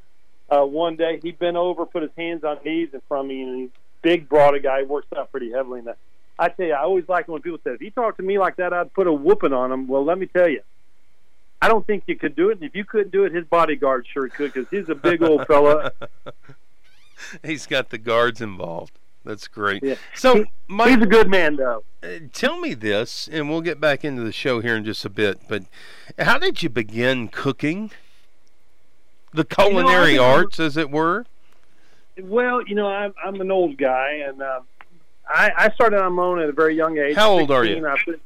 uh, 0.51 0.65
one 0.65 0.98
day 0.98 1.20
he 1.24 1.32
bent 1.32 1.56
over, 1.56 1.86
put 1.86 2.03
his 2.03 2.12
hands 2.18 2.44
on 2.44 2.60
knees 2.65 2.89
in 2.94 3.01
front 3.08 3.25
of 3.25 3.30
me, 3.30 3.41
and 3.41 3.60
he's 3.62 3.70
big, 4.01 4.27
broad 4.27 4.62
guy. 4.62 4.82
He 4.82 4.86
works 4.86 5.08
out 5.15 5.32
pretty 5.32 5.51
heavily. 5.51 5.80
And 5.80 5.89
I 6.38 6.50
tell 6.50 6.65
you, 6.65 6.74
I 6.74 6.82
always 6.82 7.08
like 7.08 7.27
when 7.27 7.41
people 7.41 7.60
say, 7.63 7.72
"If 7.72 7.80
he 7.80 7.89
talked 7.89 8.18
to 8.18 8.24
me 8.24 8.38
like 8.38 8.58
that, 8.58 8.74
I'd 8.74 8.94
put 8.94 9.08
a 9.08 9.13
whooping 9.13 9.53
on 9.53 9.72
him." 9.72 9.88
Well, 9.88 10.03
let 10.03 10.20
me 10.20 10.25
tell 10.25 10.50
you, 10.50 10.62
I 11.62 11.68
don't 11.68 11.86
think 11.86 12.03
you 12.08 12.15
could 12.15 12.36
do 12.36 12.50
it. 12.50 12.53
And 12.53 12.63
if 12.63 12.75
you 12.75 12.84
couldn't 12.84 13.12
do 13.12 13.24
it, 13.25 13.34
his 13.34 13.46
bodyguard 13.46 14.08
sure 14.12 14.27
could 14.27 14.53
because 14.53 14.70
he's 14.72 14.89
a 14.89 14.96
big 14.96 15.22
old 15.22 15.46
fella. 15.48 15.91
he's 17.44 17.68
got 17.68 17.89
the 17.89 17.98
guards 17.98 18.41
involved. 18.41 18.98
That's 19.24 19.48
great. 19.48 19.84
Yeah. 19.84 19.96
So, 20.15 20.46
Mike, 20.68 20.96
he's 20.96 21.03
a 21.03 21.06
good 21.08 21.30
man, 21.30 21.56
though. 21.56 21.84
Uh, 22.01 22.08
tell 22.34 22.60
me 22.60 22.74
this, 22.74 23.30
and 23.32 23.50
we'll 23.50 23.62
get 23.62 23.80
back 23.80 24.03
into 24.03 24.24
the 24.24 24.32
show 24.32 24.62
here 24.62 24.75
in 24.75 24.84
just 24.84 25.06
a 25.06 25.10
bit. 25.10 25.39
But 25.48 25.63
how 26.18 26.39
did 26.39 26.63
you 26.63 26.70
begin 26.70 27.27
cooking? 27.27 27.91
The 29.34 29.46
culinary 29.46 30.13
you 30.13 30.18
know, 30.18 30.25
arts, 30.25 30.60
as 30.60 30.75
it 30.75 30.89
were. 30.89 31.25
Well, 32.20 32.63
you 32.68 32.74
know, 32.74 32.88
I'm, 32.88 33.13
I'm 33.24 33.39
an 33.39 33.51
old 33.51 33.77
guy, 33.77 34.24
and 34.27 34.41
uh, 34.41 34.62
I, 35.30 35.51
I 35.56 35.72
started 35.72 36.01
on 36.01 36.13
my 36.13 36.24
own 36.24 36.39
at 36.39 36.50
a 36.50 36.53
very 36.53 36.75
young 36.75 36.98
age. 36.98 37.15
How 37.15 37.32
old 37.32 37.50
16, 37.50 37.86
are 37.86 37.98
you? 37.98 38.20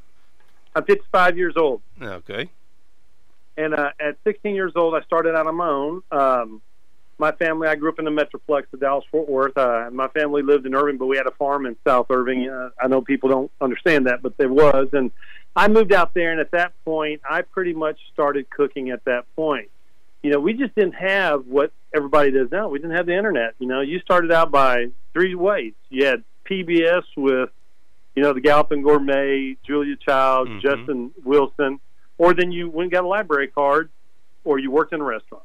I'm 0.74 0.84
55 0.84 1.36
years 1.36 1.54
old. 1.56 1.82
Okay. 2.00 2.50
And 3.56 3.74
uh, 3.74 3.90
at 3.98 4.16
16 4.24 4.54
years 4.54 4.72
old, 4.76 4.94
I 4.94 5.02
started 5.02 5.34
out 5.34 5.46
on 5.46 5.56
my 5.56 5.68
own. 5.68 6.02
Um, 6.10 6.62
my 7.18 7.32
family, 7.32 7.68
I 7.68 7.76
grew 7.76 7.90
up 7.90 7.98
in 7.98 8.04
the 8.04 8.10
Metroplex 8.10 8.64
of 8.72 8.80
Dallas 8.80 9.04
Fort 9.10 9.28
Worth. 9.28 9.56
Uh, 9.56 9.88
my 9.90 10.08
family 10.08 10.42
lived 10.42 10.66
in 10.66 10.74
Irving, 10.74 10.98
but 10.98 11.06
we 11.06 11.16
had 11.16 11.26
a 11.26 11.30
farm 11.32 11.64
in 11.64 11.76
South 11.86 12.06
Irving. 12.10 12.48
Uh, 12.48 12.70
I 12.80 12.88
know 12.88 13.00
people 13.00 13.30
don't 13.30 13.50
understand 13.60 14.06
that, 14.06 14.22
but 14.22 14.36
there 14.36 14.52
was. 14.52 14.88
And 14.92 15.10
I 15.54 15.68
moved 15.68 15.92
out 15.92 16.12
there, 16.12 16.30
and 16.30 16.40
at 16.40 16.50
that 16.50 16.72
point, 16.84 17.22
I 17.28 17.42
pretty 17.42 17.72
much 17.72 17.98
started 18.12 18.50
cooking 18.50 18.90
at 18.90 19.04
that 19.06 19.24
point. 19.34 19.70
You 20.22 20.32
know, 20.32 20.40
we 20.40 20.52
just 20.52 20.74
didn't 20.74 20.96
have 20.96 21.46
what 21.46 21.72
everybody 21.94 22.32
does 22.32 22.50
now. 22.50 22.68
We 22.68 22.78
didn't 22.78 22.96
have 22.96 23.06
the 23.06 23.16
internet. 23.16 23.54
You 23.58 23.66
know, 23.66 23.80
you 23.80 24.00
started 24.00 24.32
out 24.32 24.50
by 24.50 24.88
three 25.14 25.34
ways. 25.34 25.72
You 25.88 26.04
had 26.04 26.24
PBS 26.44 27.04
with, 27.16 27.50
you 28.14 28.22
know, 28.22 28.34
the 28.34 28.40
Galloping 28.40 28.82
Gourmet, 28.82 29.56
Julia 29.66 29.96
Child, 29.96 30.48
mm-hmm. 30.48 30.60
Justin 30.60 31.12
Wilson 31.24 31.80
or 32.18 32.34
then 32.34 32.52
you 32.52 32.68
went 32.68 32.86
and 32.86 32.92
got 32.92 33.04
a 33.04 33.08
library 33.08 33.48
card, 33.48 33.90
or 34.44 34.58
you 34.58 34.70
worked 34.70 34.92
in 34.92 35.00
a 35.00 35.04
restaurant. 35.04 35.44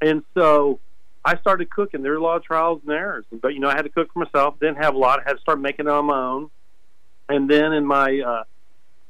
And 0.00 0.22
so 0.34 0.78
I 1.24 1.36
started 1.38 1.70
cooking. 1.70 2.02
There 2.02 2.12
were 2.12 2.18
a 2.18 2.22
lot 2.22 2.36
of 2.36 2.44
trials 2.44 2.80
and 2.82 2.92
errors, 2.92 3.24
but 3.30 3.54
you 3.54 3.60
know 3.60 3.68
I 3.68 3.74
had 3.74 3.82
to 3.82 3.88
cook 3.88 4.12
for 4.12 4.20
myself. 4.20 4.58
Didn't 4.60 4.82
have 4.82 4.94
a 4.94 4.98
lot. 4.98 5.20
I 5.20 5.22
had 5.26 5.34
to 5.34 5.40
start 5.40 5.60
making 5.60 5.86
it 5.86 5.90
on 5.90 6.06
my 6.06 6.18
own. 6.18 6.50
And 7.28 7.50
then 7.50 7.72
in 7.72 7.84
my 7.84 8.20
uh, 8.20 8.44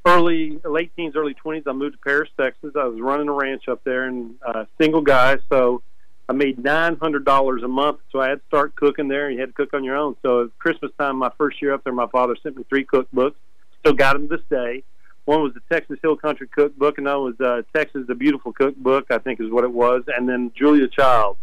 early 0.05 0.59
late 0.65 0.91
teens, 0.95 1.15
early 1.15 1.33
twenties, 1.33 1.63
I 1.67 1.73
moved 1.73 1.93
to 1.93 1.99
Paris, 1.99 2.29
Texas. 2.37 2.73
I 2.75 2.85
was 2.85 2.99
running 2.99 3.29
a 3.29 3.33
ranch 3.33 3.67
up 3.67 3.83
there 3.83 4.05
and 4.05 4.35
uh, 4.45 4.65
single 4.79 5.01
guy, 5.01 5.37
so 5.49 5.81
I 6.27 6.33
made 6.33 6.63
nine 6.63 6.97
hundred 6.97 7.25
dollars 7.25 7.63
a 7.63 7.67
month, 7.67 7.99
so 8.11 8.19
I 8.19 8.29
had 8.29 8.35
to 8.35 8.45
start 8.47 8.75
cooking 8.75 9.07
there. 9.07 9.27
and 9.27 9.35
You 9.35 9.41
had 9.41 9.49
to 9.49 9.53
cook 9.53 9.73
on 9.73 9.83
your 9.83 9.95
own. 9.95 10.15
So 10.21 10.45
at 10.45 10.59
Christmas 10.59 10.91
time, 10.99 11.17
my 11.17 11.31
first 11.37 11.61
year 11.61 11.73
up 11.73 11.83
there, 11.83 11.93
my 11.93 12.07
father 12.07 12.35
sent 12.41 12.57
me 12.57 12.65
three 12.67 12.85
cookbooks. 12.85 13.35
Still 13.79 13.93
got 13.93 14.13
them 14.13 14.27
to 14.27 14.37
this 14.37 14.45
day. 14.49 14.83
One 15.29 15.43
was 15.43 15.53
the 15.53 15.61
Texas 15.71 15.99
Hill 16.01 16.15
Country 16.17 16.47
Cookbook, 16.47 16.97
and 16.97 17.05
that 17.05 17.19
was 17.19 17.39
uh, 17.39 17.61
Texas 17.75 18.01
the 18.07 18.15
Beautiful 18.15 18.51
Cookbook, 18.51 19.11
I 19.11 19.19
think 19.19 19.39
is 19.39 19.51
what 19.51 19.63
it 19.63 19.71
was, 19.71 20.01
and 20.07 20.27
then 20.27 20.51
Julia 20.57 20.87
Child. 20.87 21.37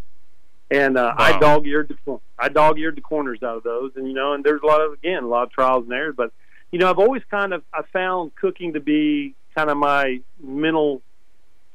And 0.72 0.98
uh, 0.98 1.14
I 1.16 1.30
Wow. 1.30 1.38
dog 1.38 1.66
eared 1.68 1.88
the 2.04 2.18
I 2.36 2.48
dog 2.48 2.80
eared 2.80 2.96
the 2.96 3.00
corners 3.00 3.44
out 3.44 3.58
of 3.58 3.62
those, 3.62 3.92
and 3.94 4.08
you 4.08 4.12
know, 4.12 4.32
and 4.32 4.42
there's 4.42 4.60
a 4.64 4.66
lot 4.66 4.80
of 4.80 4.94
again 4.94 5.22
a 5.22 5.28
lot 5.28 5.44
of 5.44 5.52
trials 5.52 5.84
and 5.84 5.92
errors, 5.92 6.14
but 6.16 6.32
you 6.72 6.80
know, 6.80 6.90
I've 6.90 6.98
always 6.98 7.22
kind 7.30 7.54
of 7.54 7.62
I 7.72 7.82
found 7.92 8.34
cooking 8.34 8.72
to 8.72 8.80
be 8.80 9.36
kind 9.56 9.70
of 9.70 9.76
my 9.76 10.18
mental 10.42 11.00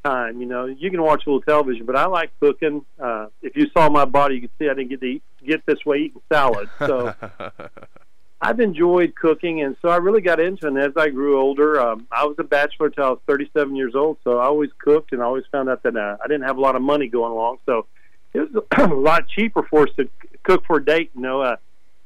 time. 0.03 0.41
You 0.41 0.47
know, 0.47 0.65
you 0.65 0.91
can 0.91 1.01
watch 1.01 1.23
a 1.25 1.29
little 1.29 1.41
television, 1.43 1.85
but 1.85 1.95
I 1.95 2.07
like 2.07 2.31
cooking. 2.41 2.85
Uh, 2.99 3.27
if 3.41 3.55
you 3.55 3.67
saw 3.73 3.89
my 3.89 4.03
body, 4.03 4.35
you 4.35 4.41
could 4.41 4.51
see 4.59 4.67
I 4.67 4.73
didn't 4.73 4.89
get 4.89 4.99
to 4.99 5.07
eat, 5.07 5.23
get 5.47 5.65
this 5.65 5.85
way 5.85 5.99
eating 5.99 6.21
salad. 6.29 6.67
So 6.79 7.15
I've 8.43 8.59
enjoyed 8.59 9.13
cooking, 9.13 9.61
and 9.61 9.75
so 9.83 9.89
I 9.89 9.97
really 9.97 10.21
got 10.21 10.39
into 10.39 10.65
it. 10.65 10.69
And 10.69 10.79
as 10.79 10.93
I 10.97 11.09
grew 11.09 11.39
older, 11.39 11.79
um, 11.79 12.07
I 12.11 12.25
was 12.25 12.35
a 12.39 12.43
bachelor 12.43 12.89
till 12.89 13.03
I 13.03 13.09
was 13.09 13.19
37 13.27 13.75
years 13.75 13.93
old. 13.93 14.17
So 14.23 14.39
I 14.39 14.45
always 14.45 14.71
cooked, 14.79 15.11
and 15.11 15.21
I 15.21 15.25
always 15.25 15.43
found 15.51 15.69
out 15.69 15.83
that 15.83 15.95
uh, 15.95 16.17
I 16.23 16.27
didn't 16.27 16.47
have 16.47 16.57
a 16.57 16.61
lot 16.61 16.75
of 16.75 16.81
money 16.81 17.07
going 17.07 17.31
along. 17.31 17.59
So 17.67 17.85
it 18.33 18.51
was 18.51 18.63
a 18.77 18.87
lot 18.87 19.27
cheaper 19.27 19.61
for 19.69 19.87
us 19.87 19.93
to 19.97 20.09
cook 20.41 20.65
for 20.65 20.77
a 20.77 20.85
date. 20.85 21.11
You 21.13 21.21
know, 21.21 21.41
uh, 21.41 21.57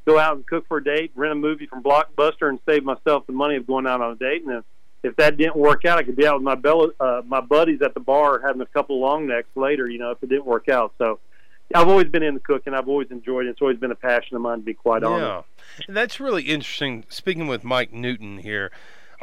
go 0.06 0.20
out 0.20 0.36
and 0.36 0.46
cook 0.46 0.68
for 0.68 0.77
a 0.77 0.84
date, 0.84 1.13
rent 1.15 1.32
a 1.32 1.36
movie 1.36 1.68
from 1.68 1.82
Blockbuster, 1.82 2.50
and 2.50 2.60
save 2.68 2.84
myself 2.84 3.25
the 3.27 3.34
money 3.34 3.56
of 3.56 3.65
going 3.65 3.88
out 3.88 4.01
on 4.01 4.12
a 4.12 4.15
date. 4.15 4.44
And 4.44 4.58
if, 4.58 4.63
if 5.04 5.15
that 5.15 5.38
didn't 5.38 5.56
work 5.56 5.86
out, 5.86 6.00
I 6.00 6.04
could 6.04 6.18
be 6.18 6.27
out 6.27 6.36
with 6.36 6.44
my 6.44 6.56
bella, 6.56 6.89
uh, 7.00 7.22
my 7.25 7.39
buddies 7.39 7.82
at 7.82 7.94
the 7.94 8.01
bar 8.01 8.42
having 8.46 8.62
a 8.62 8.65
couple 8.65 9.00
long 9.00 9.25
necks 9.25 9.48
later. 9.56 9.88
You 9.88 10.00
know, 10.00 10.12
if 10.12 10.22
it 10.22 10.27
didn't 10.27 10.46
work 10.46 10.68
out. 10.68 10.94
So 10.98 11.20
I've 11.75 11.88
always 11.88 12.08
been 12.08 12.24
into 12.24 12.39
cooking. 12.39 12.74
I've 12.74 12.88
always 12.88 13.12
enjoyed 13.12 13.46
it. 13.46 13.50
It's 13.50 13.62
always 13.62 13.77
been 13.77 13.91
a 13.91 13.96
passion 13.96 14.36
of 14.36 14.41
mine, 14.41 14.60
to 14.60 14.63
be 14.63 14.74
quite 14.74 15.03
honest. 15.03 15.48
Yeah, 15.79 15.86
that's 15.94 16.20
really 16.20 16.44
interesting. 16.44 17.03
Speaking 17.10 17.48
with 17.48 17.63
Mike 17.63 17.91
Newton 17.94 18.39
here 18.39 18.72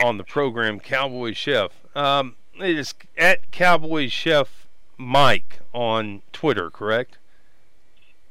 on 0.02 0.18
the 0.18 0.24
program, 0.24 0.78
Cowboy 0.80 1.32
Chef. 1.32 1.72
Um, 1.96 2.36
it 2.58 2.78
is 2.78 2.94
at 3.16 3.50
Cowboy 3.50 4.08
Chef 4.08 4.66
Mike 4.98 5.60
on 5.72 6.22
Twitter, 6.32 6.70
correct? 6.70 7.18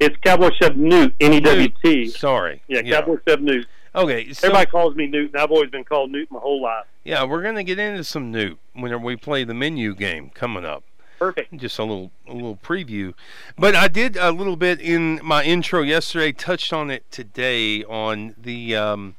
It's 0.00 0.16
Cowboy 0.24 0.50
Chef 0.60 0.74
Newt, 0.74 1.14
N 1.20 1.32
E 1.34 1.40
W 1.40 1.68
T. 1.84 2.06
Sorry. 2.08 2.62
Yeah, 2.68 2.82
Cowboy 2.82 3.16
Chef 3.28 3.40
Newt. 3.40 3.66
Okay, 3.94 4.32
so 4.32 4.46
Everybody 4.46 4.70
calls 4.70 4.96
me 4.96 5.06
Newt, 5.06 5.32
and 5.32 5.40
I've 5.42 5.50
always 5.50 5.70
been 5.70 5.84
called 5.84 6.10
Newt 6.10 6.30
my 6.30 6.38
whole 6.38 6.62
life. 6.62 6.86
yeah, 7.04 7.24
we're 7.24 7.42
gonna 7.42 7.62
get 7.62 7.78
into 7.78 8.02
some 8.04 8.30
Newt 8.30 8.58
whenever 8.72 9.04
we 9.04 9.16
play 9.16 9.44
the 9.44 9.54
menu 9.54 9.94
game 9.94 10.30
coming 10.30 10.64
up. 10.64 10.82
Perfect. 11.22 11.56
just 11.56 11.78
a 11.78 11.84
little 11.84 12.10
a 12.26 12.34
little 12.34 12.56
preview 12.56 13.14
but 13.56 13.74
i 13.74 13.88
did 13.88 14.16
a 14.16 14.32
little 14.32 14.56
bit 14.56 14.80
in 14.80 15.20
my 15.22 15.44
intro 15.44 15.82
yesterday 15.82 16.32
touched 16.32 16.72
on 16.72 16.90
it 16.90 17.10
today 17.10 17.84
on 17.84 18.34
the 18.38 18.74
um 18.76 19.14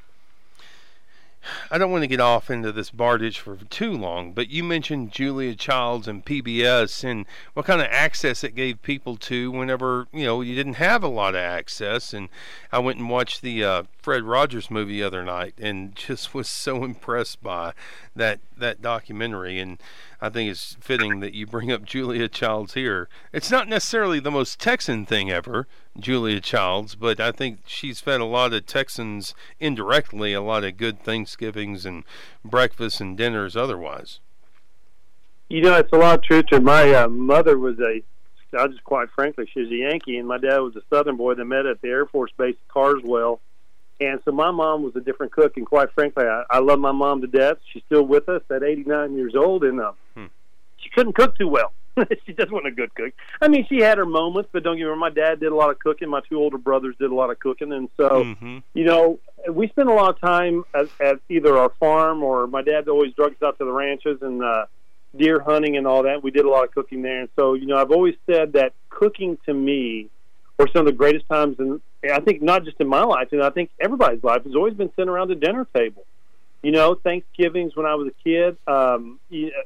I 1.69 1.77
don't 1.77 1.91
want 1.91 2.03
to 2.03 2.07
get 2.07 2.22
off 2.22 2.50
into 2.50 2.72
this 2.72 2.89
Bardage 2.89 3.39
for 3.39 3.57
too 3.57 3.91
long, 3.91 4.31
but 4.31 4.50
you 4.50 4.63
mentioned 4.63 5.12
Julia 5.12 5.55
Childs 5.55 6.07
and 6.07 6.24
PBS 6.24 7.03
and 7.03 7.25
what 7.53 7.65
kind 7.65 7.81
of 7.81 7.88
access 7.89 8.43
it 8.43 8.55
gave 8.55 8.81
people 8.81 9.17
to 9.17 9.51
whenever 9.51 10.07
you 10.13 10.24
know 10.24 10.39
you 10.41 10.55
didn't 10.55 10.75
have 10.75 11.03
a 11.03 11.10
lot 11.10 11.36
of 11.36 11.41
access. 11.41 12.13
And 12.13 12.29
I 12.72 12.79
went 12.79 13.00
and 13.00 13.10
watched 13.10 13.41
the 13.41 13.63
uh, 13.63 13.83
Fred 14.03 14.24
Rogers 14.24 14.69
movie 14.69 15.00
the 15.00 15.03
other 15.03 15.24
night 15.24 15.53
and 15.57 15.95
just 15.95 16.33
was 16.33 16.50
so 16.50 16.83
impressed 16.83 17.41
by 17.41 17.74
that 18.15 18.41
that 18.55 18.81
documentary. 18.81 19.60
And 19.60 19.81
I 20.22 20.29
think 20.29 20.51
it's 20.51 20.75
fitting 20.81 21.22
that 21.22 21.33
you 21.33 21.48
bring 21.48 21.72
up 21.72 21.86
Julia 21.86 22.27
Childs 22.27 22.74
here. 22.74 23.07
It's 23.31 23.50
not 23.50 23.69
necessarily 23.69 24.19
the 24.19 24.29
most 24.29 24.60
Texan 24.60 25.05
thing 25.05 25.31
ever, 25.31 25.67
Julia 25.98 26.42
Childs, 26.42 26.96
but 26.96 27.22
I 27.22 27.31
think 27.31 27.59
she's 27.66 28.01
fed 28.01 28.20
a 28.20 28.25
lot 28.25 28.53
of 28.53 28.66
Texans 28.66 29.33
indirectly 29.59 30.33
a 30.33 30.42
lot 30.42 30.66
of 30.66 30.77
good 30.77 31.01
Thanksgivings 31.01 31.85
and 31.85 32.03
breakfasts 32.44 33.00
and 33.00 33.18
dinners 33.18 33.55
otherwise. 33.55 34.20
You 35.48 35.61
know, 35.61 35.77
it's 35.77 35.94
a 35.94 35.98
lot 35.98 36.20
of 36.20 36.24
truth 36.24 36.48
to. 36.48 36.59
My 36.59 36.94
uh, 36.94 37.07
mother 37.07 37.57
was 37.57 37.79
a, 37.79 38.01
I'll 38.57 38.68
just 38.68 38.83
quite 38.83 39.09
frankly, 39.11 39.50
she 39.53 39.61
was 39.61 39.70
a 39.70 39.75
Yankee, 39.75 40.18
and 40.18 40.27
my 40.27 40.37
dad 40.37 40.57
was 40.57 40.75
a 40.75 40.81
Southern 40.89 41.16
boy 41.16 41.35
that 41.35 41.46
met 41.46 41.66
at 41.66 41.81
the 41.81 41.87
Air 41.87 42.05
Force 42.05 42.31
Base 42.37 42.55
at 42.55 42.74
Carswell. 42.74 43.39
And 44.05 44.20
so 44.25 44.31
my 44.31 44.51
mom 44.51 44.83
was 44.83 44.96
a 44.96 45.00
different 45.01 45.31
cook, 45.31 45.57
and 45.57 45.66
quite 45.66 45.92
frankly, 45.94 46.25
I, 46.25 46.44
I 46.50 46.59
love 46.59 46.79
my 46.79 46.92
mom 46.92 47.22
to 47.22 47.27
death. 47.27 47.57
She's 47.72 47.83
still 47.85 48.03
with 48.03 48.27
us 48.29 48.42
at 48.50 48.63
89 48.63 49.16
years 49.16 49.33
old, 49.35 49.63
and 49.63 49.79
uh, 49.79 49.92
Hmm. 50.16 50.25
she 50.77 50.89
couldn't 50.89 51.13
cook 51.13 51.37
too 51.37 51.48
well. 51.48 51.74
she 52.25 52.33
just 52.33 52.51
wasn't 52.51 52.68
a 52.68 52.72
good 52.75 52.94
cook. 52.96 53.13
I 53.39 53.48
mean, 53.48 53.68
she 53.70 53.77
had 53.79 54.00
her 54.00 54.05
moments, 54.05 54.50
but 54.51 54.63
don't 54.63 54.77
get 54.77 54.83
me 54.83 54.89
wrong. 54.89 55.00
My 55.00 55.11
dad 55.11 55.39
did 55.39 55.51
a 55.51 55.55
lot 55.55 55.70
of 55.70 55.77
cooking. 55.79 56.09
My 56.09 56.22
two 56.27 56.37
older 56.39 56.57
brothers 56.57 56.96
did 57.00 57.11
a 57.11 57.16
lot 57.16 57.29
of 57.29 57.39
cooking, 57.39 57.72
and 57.72 57.89
so 57.98 58.24
hmm 58.39 58.57
you 58.74 58.85
know, 58.85 59.20
we 59.51 59.68
spent 59.68 59.87
a 59.89 59.94
lot 59.94 60.09
of 60.16 60.20
time 60.20 60.63
at, 60.74 60.87
at 61.00 61.20
either 61.29 61.55
our 61.57 61.70
farm 61.79 62.24
or 62.24 62.48
my 62.48 62.63
dad 62.63 62.87
always 62.87 63.13
drug 63.13 63.33
us 63.33 63.37
out 63.44 63.57
to 63.59 63.66
the 63.66 63.72
ranches 63.72 64.18
and 64.24 64.44
uh, 64.44 64.66
deer 65.16 65.39
hunting 65.39 65.77
and 65.77 65.85
all 65.85 66.01
that. 66.03 66.24
We 66.24 66.31
did 66.31 66.46
a 66.46 66.50
lot 66.50 66.63
of 66.63 66.72
cooking 66.74 67.03
there, 67.03 67.20
and 67.20 67.29
so 67.35 67.53
you 67.53 67.68
know, 67.68 67.77
I've 67.77 67.92
always 67.92 68.16
said 68.25 68.53
that 68.53 68.74
cooking 68.89 69.37
to 69.46 69.53
me 69.53 70.09
some 70.68 70.82
of 70.82 70.86
the 70.86 70.98
greatest 70.98 71.28
times, 71.28 71.58
and 71.60 71.82
I 72.04 72.20
think 72.20 72.42
not 72.42 72.64
just 72.64 72.80
in 72.80 72.88
my 72.88 73.04
life, 73.04 73.30
and 73.32 73.44
I 73.44 73.50
think 73.50 73.70
everybody's 73.80 74.24
life 74.24 74.44
has 74.44 74.56
always 74.56 74.74
been 74.74 74.92
sitting 74.96 75.10
around 75.10 75.30
the 75.30 75.36
dinner 75.36 75.68
table. 75.76 76.06
You 76.62 76.72
know, 76.72 76.96
Thanksgivings 76.96 77.76
when 77.76 77.86
I 77.86 77.96
was 77.96 78.08
a 78.08 78.24
kid, 78.24 78.58
um, 78.68 79.20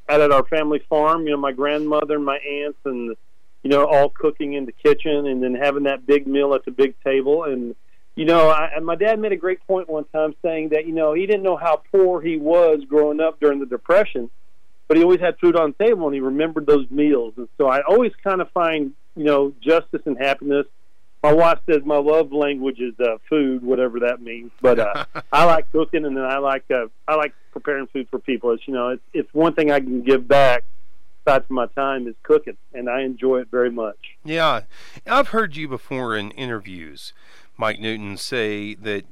out 0.10 0.22
at 0.22 0.32
our 0.32 0.44
family 0.46 0.82
farm. 0.90 1.26
You 1.26 1.32
know, 1.32 1.38
my 1.38 1.52
grandmother 1.52 2.16
and 2.16 2.26
my 2.26 2.38
aunts 2.38 2.80
and 2.86 3.16
you 3.64 3.70
know 3.70 3.86
all 3.86 4.10
cooking 4.10 4.54
in 4.54 4.66
the 4.66 4.72
kitchen, 4.72 5.28
and 5.28 5.44
then 5.44 5.56
having 5.56 5.84
that 5.84 6.08
big 6.08 6.26
meal 6.28 6.54
at 6.54 6.66
the 6.66 6.72
big 6.72 6.96
table, 7.04 7.44
and 7.44 7.76
you 8.18 8.26
know, 8.26 8.50
I, 8.50 8.72
and 8.76 8.84
my 8.84 8.96
dad 8.96 9.20
made 9.20 9.32
a 9.32 9.38
great 9.38 9.66
point 9.68 9.88
one 9.88 10.06
time 10.06 10.34
saying 10.42 10.70
that, 10.70 10.88
you 10.88 10.92
know, 10.92 11.14
he 11.14 11.28
didn't 11.28 11.44
know 11.44 11.56
how 11.56 11.84
poor 11.92 12.20
he 12.20 12.36
was 12.36 12.80
growing 12.90 13.22
up 13.22 13.40
during 13.40 13.60
the 13.60 13.68
Depression, 13.68 14.32
but 14.88 14.98
he 14.98 15.04
always 15.04 15.20
had 15.20 15.38
food 15.38 15.56
on 15.56 15.76
the 15.78 15.86
table 15.86 16.08
and 16.08 16.16
he 16.16 16.20
remembered 16.20 16.66
those 16.66 16.90
meals. 16.90 17.36
And 17.38 17.48
so 17.60 17.68
I 17.68 17.82
always 17.82 18.12
kind 18.24 18.42
of 18.42 18.50
find, 18.50 18.94
you 19.16 19.24
know, 19.24 19.54
justice 19.62 20.02
and 20.06 20.18
happiness. 20.18 20.66
My 21.28 21.34
wife 21.34 21.60
says 21.70 21.82
my 21.84 21.98
love 21.98 22.32
language 22.32 22.80
is 22.80 22.98
uh, 23.02 23.18
food, 23.30 23.62
whatever 23.62 24.00
that 24.00 24.22
means. 24.22 24.50
But 24.62 24.80
uh, 24.80 25.04
I 25.34 25.44
like 25.44 25.70
cooking 25.74 26.06
and 26.06 26.16
then 26.16 26.24
I 26.24 26.38
like 26.38 26.64
uh, 26.72 26.86
I 27.06 27.16
like 27.16 27.34
preparing 27.52 27.88
food 27.88 28.08
for 28.10 28.18
people. 28.18 28.52
It's 28.52 28.66
you 28.66 28.74
know, 28.74 28.90
it's 28.90 29.04
it's 29.14 29.34
one 29.34 29.54
thing 29.54 29.70
I 29.70 29.82
can 29.82 30.04
give 30.04 30.26
back 30.26 30.64
aside 31.26 31.46
from 31.46 31.58
my 31.58 31.66
time 31.68 32.08
is 32.08 32.16
cooking, 32.24 32.56
and 32.74 32.90
I 32.90 33.02
enjoy 33.02 33.42
it 33.42 33.50
very 33.52 33.70
much. 33.70 33.98
Yeah, 34.24 34.62
I've 35.06 35.30
heard 35.30 35.58
you 35.58 35.68
before 35.68 36.16
in 36.16 36.32
interviews, 36.32 37.12
Mike 37.58 37.82
Newton, 37.82 38.16
say 38.16 38.76
that 38.76 39.04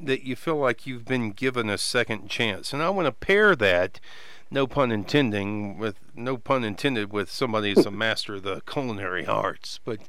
that 0.00 0.22
you 0.22 0.36
feel 0.36 0.56
like 0.56 0.86
you've 0.86 1.04
been 1.04 1.32
given 1.32 1.68
a 1.68 1.76
second 1.76 2.30
chance, 2.30 2.72
and 2.72 2.82
I 2.82 2.88
want 2.88 3.08
to 3.08 3.12
pair 3.12 3.54
that, 3.56 4.00
no 4.50 4.66
pun 4.66 4.90
intending, 4.90 5.76
with 5.76 5.96
no 6.14 6.38
pun 6.38 6.64
intended, 6.64 7.12
with 7.12 7.30
somebody 7.30 7.74
who's 7.74 7.84
a 7.84 7.90
master 8.06 8.36
of 8.36 8.42
the 8.42 8.62
culinary 8.66 9.26
arts. 9.26 9.80
But 9.84 10.00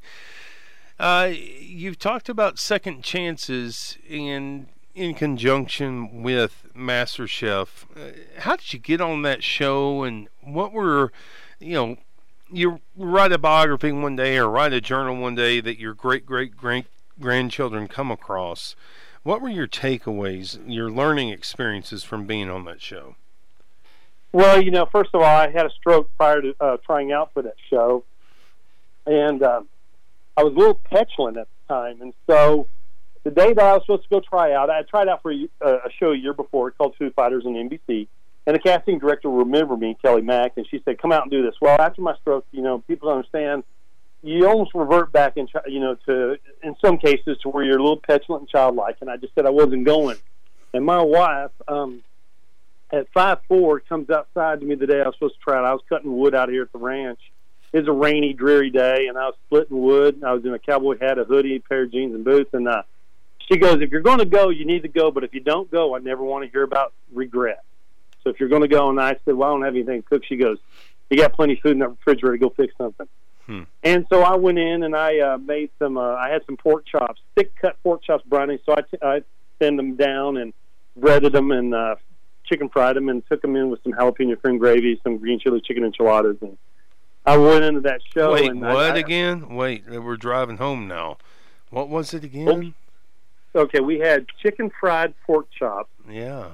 uh, 0.98 1.32
you've 1.32 1.98
talked 1.98 2.28
about 2.28 2.58
second 2.58 3.02
chances 3.02 3.98
in 4.08 4.68
in 4.94 5.14
conjunction 5.14 6.22
with 6.24 6.64
MasterChef. 6.76 7.84
Uh, 7.94 8.40
how 8.40 8.56
did 8.56 8.72
you 8.72 8.80
get 8.80 9.00
on 9.00 9.22
that 9.22 9.44
show, 9.44 10.02
and 10.02 10.28
what 10.42 10.72
were 10.72 11.12
you 11.60 11.74
know? 11.74 11.96
you 12.50 12.80
write 12.96 13.32
a 13.32 13.38
biography 13.38 13.92
one 13.92 14.16
day 14.16 14.38
or 14.38 14.48
write 14.48 14.72
a 14.72 14.80
journal 14.80 15.16
one 15.16 15.34
day 15.34 15.60
that 15.60 15.78
your 15.78 15.94
great 15.94 16.24
great 16.24 16.56
great 16.56 16.86
grandchildren 17.20 17.88
come 17.88 18.10
across. 18.10 18.74
What 19.22 19.42
were 19.42 19.48
your 19.48 19.66
takeaways, 19.66 20.58
your 20.66 20.90
learning 20.90 21.30
experiences 21.30 22.04
from 22.04 22.26
being 22.26 22.48
on 22.48 22.64
that 22.64 22.80
show? 22.80 23.16
Well, 24.32 24.62
you 24.62 24.70
know, 24.70 24.86
first 24.86 25.10
of 25.14 25.20
all, 25.20 25.26
I 25.26 25.50
had 25.50 25.66
a 25.66 25.70
stroke 25.70 26.10
prior 26.16 26.40
to 26.40 26.54
uh, 26.60 26.76
trying 26.84 27.12
out 27.12 27.32
for 27.32 27.42
that 27.42 27.56
show, 27.68 28.04
and 29.06 29.42
um, 29.42 29.68
I 30.38 30.44
was 30.44 30.54
a 30.54 30.56
little 30.56 30.80
petulant 30.84 31.36
at 31.36 31.48
the 31.48 31.74
time. 31.74 32.00
And 32.00 32.14
so, 32.28 32.68
the 33.24 33.30
day 33.32 33.52
that 33.54 33.64
I 33.64 33.72
was 33.72 33.82
supposed 33.82 34.04
to 34.04 34.08
go 34.08 34.20
try 34.20 34.52
out, 34.52 34.70
I 34.70 34.82
tried 34.82 35.08
out 35.08 35.20
for 35.20 35.32
a, 35.32 35.48
a 35.60 35.90
show 35.98 36.12
a 36.12 36.16
year 36.16 36.32
before 36.32 36.70
called 36.70 36.94
Food 36.96 37.12
Fighters 37.14 37.44
on 37.44 37.54
NBC, 37.54 38.06
and 38.46 38.54
the 38.54 38.60
casting 38.60 39.00
director 39.00 39.28
remembered 39.28 39.80
me, 39.80 39.96
Kelly 40.00 40.22
Mack, 40.22 40.52
and 40.56 40.64
she 40.70 40.80
said, 40.84 41.02
"Come 41.02 41.10
out 41.10 41.22
and 41.22 41.30
do 41.32 41.42
this." 41.42 41.56
Well, 41.60 41.76
after 41.80 42.02
my 42.02 42.14
stroke, 42.20 42.46
you 42.52 42.62
know, 42.62 42.78
people 42.86 43.08
don't 43.08 43.18
understand. 43.18 43.64
You 44.22 44.48
almost 44.48 44.74
revert 44.74 45.10
back, 45.10 45.36
in, 45.36 45.48
you 45.66 45.80
know, 45.80 45.96
to 46.06 46.38
in 46.62 46.76
some 46.84 46.98
cases 46.98 47.36
to 47.42 47.48
where 47.48 47.64
you're 47.64 47.78
a 47.78 47.82
little 47.82 48.00
petulant 48.00 48.42
and 48.42 48.48
childlike. 48.48 48.98
And 49.00 49.10
I 49.10 49.16
just 49.16 49.34
said 49.34 49.44
I 49.44 49.50
wasn't 49.50 49.86
going. 49.86 50.18
And 50.72 50.86
my 50.86 51.02
wife, 51.02 51.50
um, 51.66 52.04
at 52.92 53.08
five 53.12 53.38
four 53.48 53.80
comes 53.80 54.08
outside 54.08 54.60
to 54.60 54.66
me 54.66 54.76
the 54.76 54.86
day 54.86 55.00
I 55.00 55.06
was 55.06 55.16
supposed 55.16 55.34
to 55.34 55.40
try 55.40 55.58
it. 55.58 55.66
I 55.66 55.72
was 55.72 55.82
cutting 55.88 56.16
wood 56.16 56.36
out 56.36 56.48
here 56.48 56.62
at 56.62 56.72
the 56.72 56.78
ranch. 56.78 57.20
It 57.72 57.80
was 57.80 57.88
a 57.88 57.92
rainy, 57.92 58.32
dreary 58.32 58.70
day, 58.70 59.06
and 59.08 59.18
I 59.18 59.26
was 59.26 59.34
splitting 59.46 59.80
wood. 59.80 60.22
I 60.24 60.32
was 60.32 60.44
in 60.44 60.54
a 60.54 60.58
cowboy 60.58 60.98
hat, 60.98 61.18
a 61.18 61.24
hoodie, 61.24 61.56
a 61.56 61.60
pair 61.60 61.82
of 61.82 61.92
jeans, 61.92 62.14
and 62.14 62.24
boots. 62.24 62.50
And 62.54 62.66
uh, 62.66 62.82
she 63.50 63.58
goes, 63.58 63.80
"If 63.82 63.90
you're 63.90 64.00
going 64.00 64.18
to 64.18 64.24
go, 64.24 64.48
you 64.48 64.64
need 64.64 64.82
to 64.82 64.88
go. 64.88 65.10
But 65.10 65.24
if 65.24 65.34
you 65.34 65.40
don't 65.40 65.70
go, 65.70 65.94
I 65.94 65.98
never 65.98 66.22
want 66.22 66.44
to 66.44 66.50
hear 66.50 66.62
about 66.62 66.94
regret. 67.12 67.62
So 68.24 68.30
if 68.30 68.40
you're 68.40 68.48
going 68.48 68.62
to 68.62 68.68
go," 68.68 68.88
and 68.88 69.00
I 69.00 69.16
said, 69.24 69.34
"Well, 69.34 69.50
I 69.50 69.52
don't 69.52 69.62
have 69.62 69.74
anything 69.74 70.02
to 70.02 70.08
cook," 70.08 70.22
she 70.24 70.36
goes, 70.36 70.58
"You 71.10 71.18
got 71.18 71.34
plenty 71.34 71.54
of 71.54 71.60
food 71.60 71.72
in 71.72 71.78
that 71.80 71.90
refrigerator. 71.90 72.38
Go 72.38 72.50
fix 72.50 72.74
something." 72.78 73.06
Hmm. 73.46 73.62
And 73.82 74.06
so 74.10 74.22
I 74.22 74.36
went 74.36 74.58
in 74.58 74.82
and 74.82 74.94
I 74.94 75.20
uh, 75.20 75.38
made 75.38 75.70
some. 75.78 75.98
Uh, 75.98 76.14
I 76.14 76.30
had 76.30 76.44
some 76.46 76.56
pork 76.56 76.86
chops, 76.86 77.20
thick 77.34 77.54
cut 77.60 77.82
pork 77.82 78.02
chops 78.02 78.24
brownie. 78.26 78.60
So 78.64 78.72
I, 78.72 78.80
t- 78.82 78.98
I 79.02 79.22
thinned 79.58 79.78
them 79.78 79.96
down 79.96 80.36
and 80.36 80.52
breaded 80.96 81.32
them 81.32 81.50
and 81.50 81.74
uh, 81.74 81.96
chicken 82.44 82.68
fried 82.68 82.96
them 82.96 83.08
and 83.08 83.22
took 83.26 83.42
them 83.42 83.56
in 83.56 83.70
with 83.70 83.82
some 83.82 83.92
jalapeno 83.92 84.40
cream 84.40 84.58
gravy, 84.58 85.00
some 85.02 85.18
green 85.18 85.38
chili 85.38 85.60
chicken 85.60 85.84
enchiladas, 85.84 86.36
and 86.40 86.58
I 87.28 87.36
went 87.36 87.64
into 87.64 87.80
that 87.82 88.00
show. 88.14 88.32
Wait, 88.32 88.54
what 88.54 88.76
I, 88.76 88.94
I, 88.94 88.98
again? 88.98 89.54
Wait, 89.54 89.88
we're 89.88 90.16
driving 90.16 90.56
home 90.56 90.88
now. 90.88 91.18
What 91.70 91.88
was 91.88 92.14
it 92.14 92.22
Oh, 92.22 92.26
again? 92.26 92.74
Okay, 93.54 93.80
we 93.80 93.98
had 93.98 94.26
chicken 94.42 94.70
fried 94.80 95.14
pork 95.26 95.46
chops 95.50 95.90
Yeah. 96.08 96.48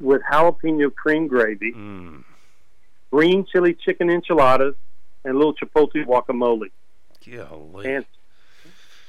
with 0.00 0.22
jalapeno 0.30 0.92
cream 0.94 1.26
gravy, 1.28 1.72
Mm. 1.72 2.24
green 3.12 3.44
chili 3.46 3.74
chicken 3.74 4.10
enchiladas, 4.10 4.74
and 5.24 5.34
a 5.34 5.38
little 5.38 5.54
chipotle 5.54 6.04
guacamole. 6.04 6.70
Golly. 7.28 7.94
And 7.94 8.04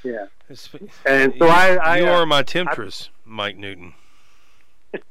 yeah, 0.04 0.28
It's- 0.50 0.70
and 1.06 1.34
so 1.40 1.46
you, 1.46 1.52
I, 1.52 1.76
I 1.76 1.98
you 1.98 2.08
uh, 2.08 2.12
are 2.22 2.26
my 2.26 2.44
temptress, 2.44 3.10
Mike 3.26 3.58
Newton. 3.58 3.94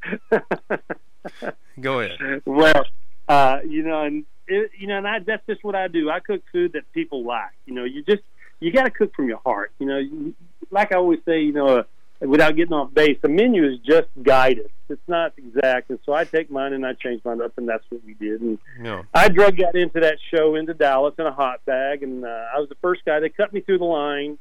Go 1.80 2.00
ahead. 2.00 2.42
well, 2.46 2.84
uh, 3.28 3.58
you 3.66 3.82
know, 3.82 4.02
and 4.02 4.24
it, 4.48 4.70
you 4.78 4.86
know, 4.86 4.98
and 4.98 5.06
I, 5.08 5.18
that's 5.20 5.44
just 5.46 5.64
what 5.64 5.74
I 5.74 5.88
do. 5.88 6.10
I 6.10 6.20
cook 6.20 6.42
food 6.52 6.72
that 6.74 6.90
people 6.92 7.24
like. 7.24 7.50
You 7.66 7.74
know, 7.74 7.84
you 7.84 8.02
just 8.02 8.22
you 8.60 8.72
got 8.72 8.84
to 8.84 8.90
cook 8.90 9.14
from 9.14 9.28
your 9.28 9.40
heart. 9.44 9.72
You 9.78 9.86
know, 9.86 9.98
you, 9.98 10.34
like 10.70 10.92
I 10.92 10.96
always 10.96 11.20
say, 11.24 11.40
you 11.42 11.52
know, 11.52 11.78
uh, 11.78 11.82
without 12.20 12.56
getting 12.56 12.72
off 12.72 12.92
base, 12.94 13.18
the 13.22 13.28
menu 13.28 13.66
is 13.68 13.78
just 13.80 14.08
guided. 14.22 14.70
It's 14.88 15.00
not 15.08 15.32
exact, 15.36 15.90
and 15.90 15.98
so 16.06 16.12
I 16.12 16.22
take 16.24 16.48
mine 16.50 16.72
and 16.72 16.86
I 16.86 16.92
change 16.92 17.24
mine 17.24 17.40
up, 17.42 17.52
and 17.58 17.68
that's 17.68 17.84
what 17.88 18.04
we 18.04 18.14
did. 18.14 18.40
And 18.40 18.58
No. 18.78 19.02
I 19.12 19.28
drug 19.28 19.56
got 19.56 19.74
into 19.74 19.98
that 20.00 20.18
show 20.32 20.54
into 20.54 20.74
Dallas 20.74 21.14
in 21.18 21.26
a 21.26 21.32
hot 21.32 21.64
bag, 21.64 22.04
and 22.04 22.24
uh, 22.24 22.28
I 22.54 22.60
was 22.60 22.68
the 22.68 22.76
first 22.76 23.04
guy. 23.04 23.18
They 23.18 23.28
cut 23.28 23.52
me 23.52 23.60
through 23.62 23.78
the 23.78 23.84
line, 23.84 24.38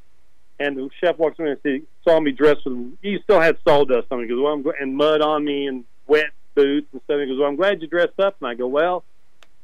and 0.59 0.77
the 0.77 0.87
chef 1.01 1.17
walks 1.17 1.39
in 1.39 1.47
and 1.47 1.81
saw 2.07 2.19
me 2.19 2.31
dressed 2.31 2.61
with. 2.65 2.95
He 3.01 3.17
still 3.23 3.41
had 3.41 3.57
sawdust 3.67 4.07
on 4.11 4.21
me. 4.21 4.27
Goes, 4.27 4.39
"Well, 4.39 4.53
I'm 4.53 4.63
and 4.79 4.95
mud 4.95 5.21
on 5.21 5.43
me 5.43 5.65
and 5.65 5.83
wet 6.05 6.29
boots 6.55 6.87
and 6.91 7.01
stuff." 7.03 7.19
He 7.19 7.27
goes, 7.27 7.39
"Well, 7.39 7.49
I'm 7.49 7.55
glad 7.55 7.81
you 7.81 7.87
dressed 7.87 8.19
up." 8.19 8.37
And 8.39 8.47
I 8.47 8.53
go, 8.53 8.67
"Well, 8.67 9.03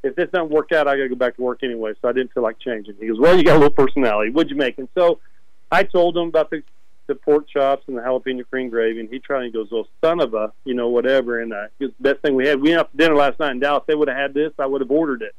if 0.04 0.15
this 0.15 0.30
doesn't 0.30 0.49
work 0.51 0.71
out, 0.71 0.88
I 0.88 0.95
got 0.95 1.04
to 1.04 1.10
go 1.10 1.15
back 1.15 1.36
to 1.38 1.41
work 1.41 1.63
anyway." 1.63 1.93
So 2.01 2.10
I 2.10 2.12
didn't 2.12 2.34
feel 2.34 2.43
like 2.43 2.60
changing. 2.60 2.95
He 2.99 3.08
goes, 3.08 3.19
"Well, 3.19 3.38
you 3.38 3.43
got 3.43 3.56
a 3.56 3.60
little 3.60 3.73
personality. 3.73 4.32
What'd 4.32 4.51
you 4.51 4.58
make?" 4.58 4.77
And 4.77 4.89
so 4.95 5.19
I 5.71 5.84
told 5.84 6.17
him 6.17 6.27
about 6.27 6.49
the 6.49 6.63
the 7.08 7.15
pork 7.15 7.47
chops 7.49 7.84
and 7.88 7.97
the 7.97 8.01
jalapeno 8.01 8.43
cream 8.49 8.69
gravy, 8.69 8.99
and 8.99 9.10
he 9.10 9.19
tried 9.19 9.43
and 9.43 9.45
he 9.47 9.51
goes, 9.51 9.69
"Well, 9.71 9.88
son 10.04 10.21
of 10.21 10.34
a, 10.34 10.54
you 10.63 10.73
know, 10.73 10.89
whatever." 10.89 11.41
And 11.41 11.54
uh, 11.54 11.67
it 11.80 11.86
was 11.86 11.91
the 11.99 12.13
best 12.13 12.21
thing 12.21 12.36
we 12.36 12.47
had. 12.47 12.62
We 12.62 12.69
went 12.69 12.80
out 12.80 12.91
to 12.91 12.97
dinner 12.97 13.15
last 13.15 13.39
night 13.39 13.51
in 13.51 13.60
Dallas. 13.60 13.84
They 13.88 13.95
would 13.95 14.08
have 14.08 14.17
had 14.17 14.34
this. 14.34 14.54
I 14.58 14.65
would 14.65 14.82
have 14.82 14.91
ordered 14.91 15.21
it. 15.21 15.36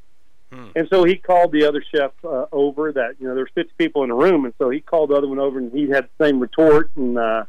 Hmm. 0.52 0.68
And 0.76 0.88
so 0.90 1.04
he 1.04 1.16
called 1.16 1.52
the 1.52 1.64
other 1.64 1.82
chef 1.94 2.12
uh, 2.24 2.46
over. 2.52 2.92
That 2.92 3.16
you 3.18 3.26
know, 3.26 3.34
there's 3.34 3.50
50 3.54 3.72
people 3.78 4.02
in 4.02 4.10
the 4.10 4.14
room, 4.14 4.44
and 4.44 4.54
so 4.58 4.70
he 4.70 4.80
called 4.80 5.10
the 5.10 5.14
other 5.14 5.28
one 5.28 5.38
over, 5.38 5.58
and 5.58 5.72
he 5.72 5.88
had 5.88 6.08
the 6.18 6.26
same 6.26 6.40
retort. 6.40 6.90
And 6.96 7.18
uh, 7.18 7.44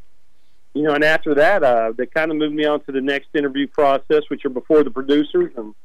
you 0.73 0.83
know, 0.83 0.93
and 0.93 1.03
after 1.03 1.35
that, 1.35 1.63
uh, 1.63 1.93
they 1.95 2.05
kind 2.05 2.31
of 2.31 2.37
moved 2.37 2.55
me 2.55 2.65
on 2.65 2.81
to 2.85 2.91
the 2.91 3.01
next 3.01 3.29
interview 3.35 3.67
process, 3.67 4.23
which 4.29 4.43
are 4.45 4.49
before 4.49 4.83
the 4.83 4.91
producers, 4.91 5.51
and 5.55 5.75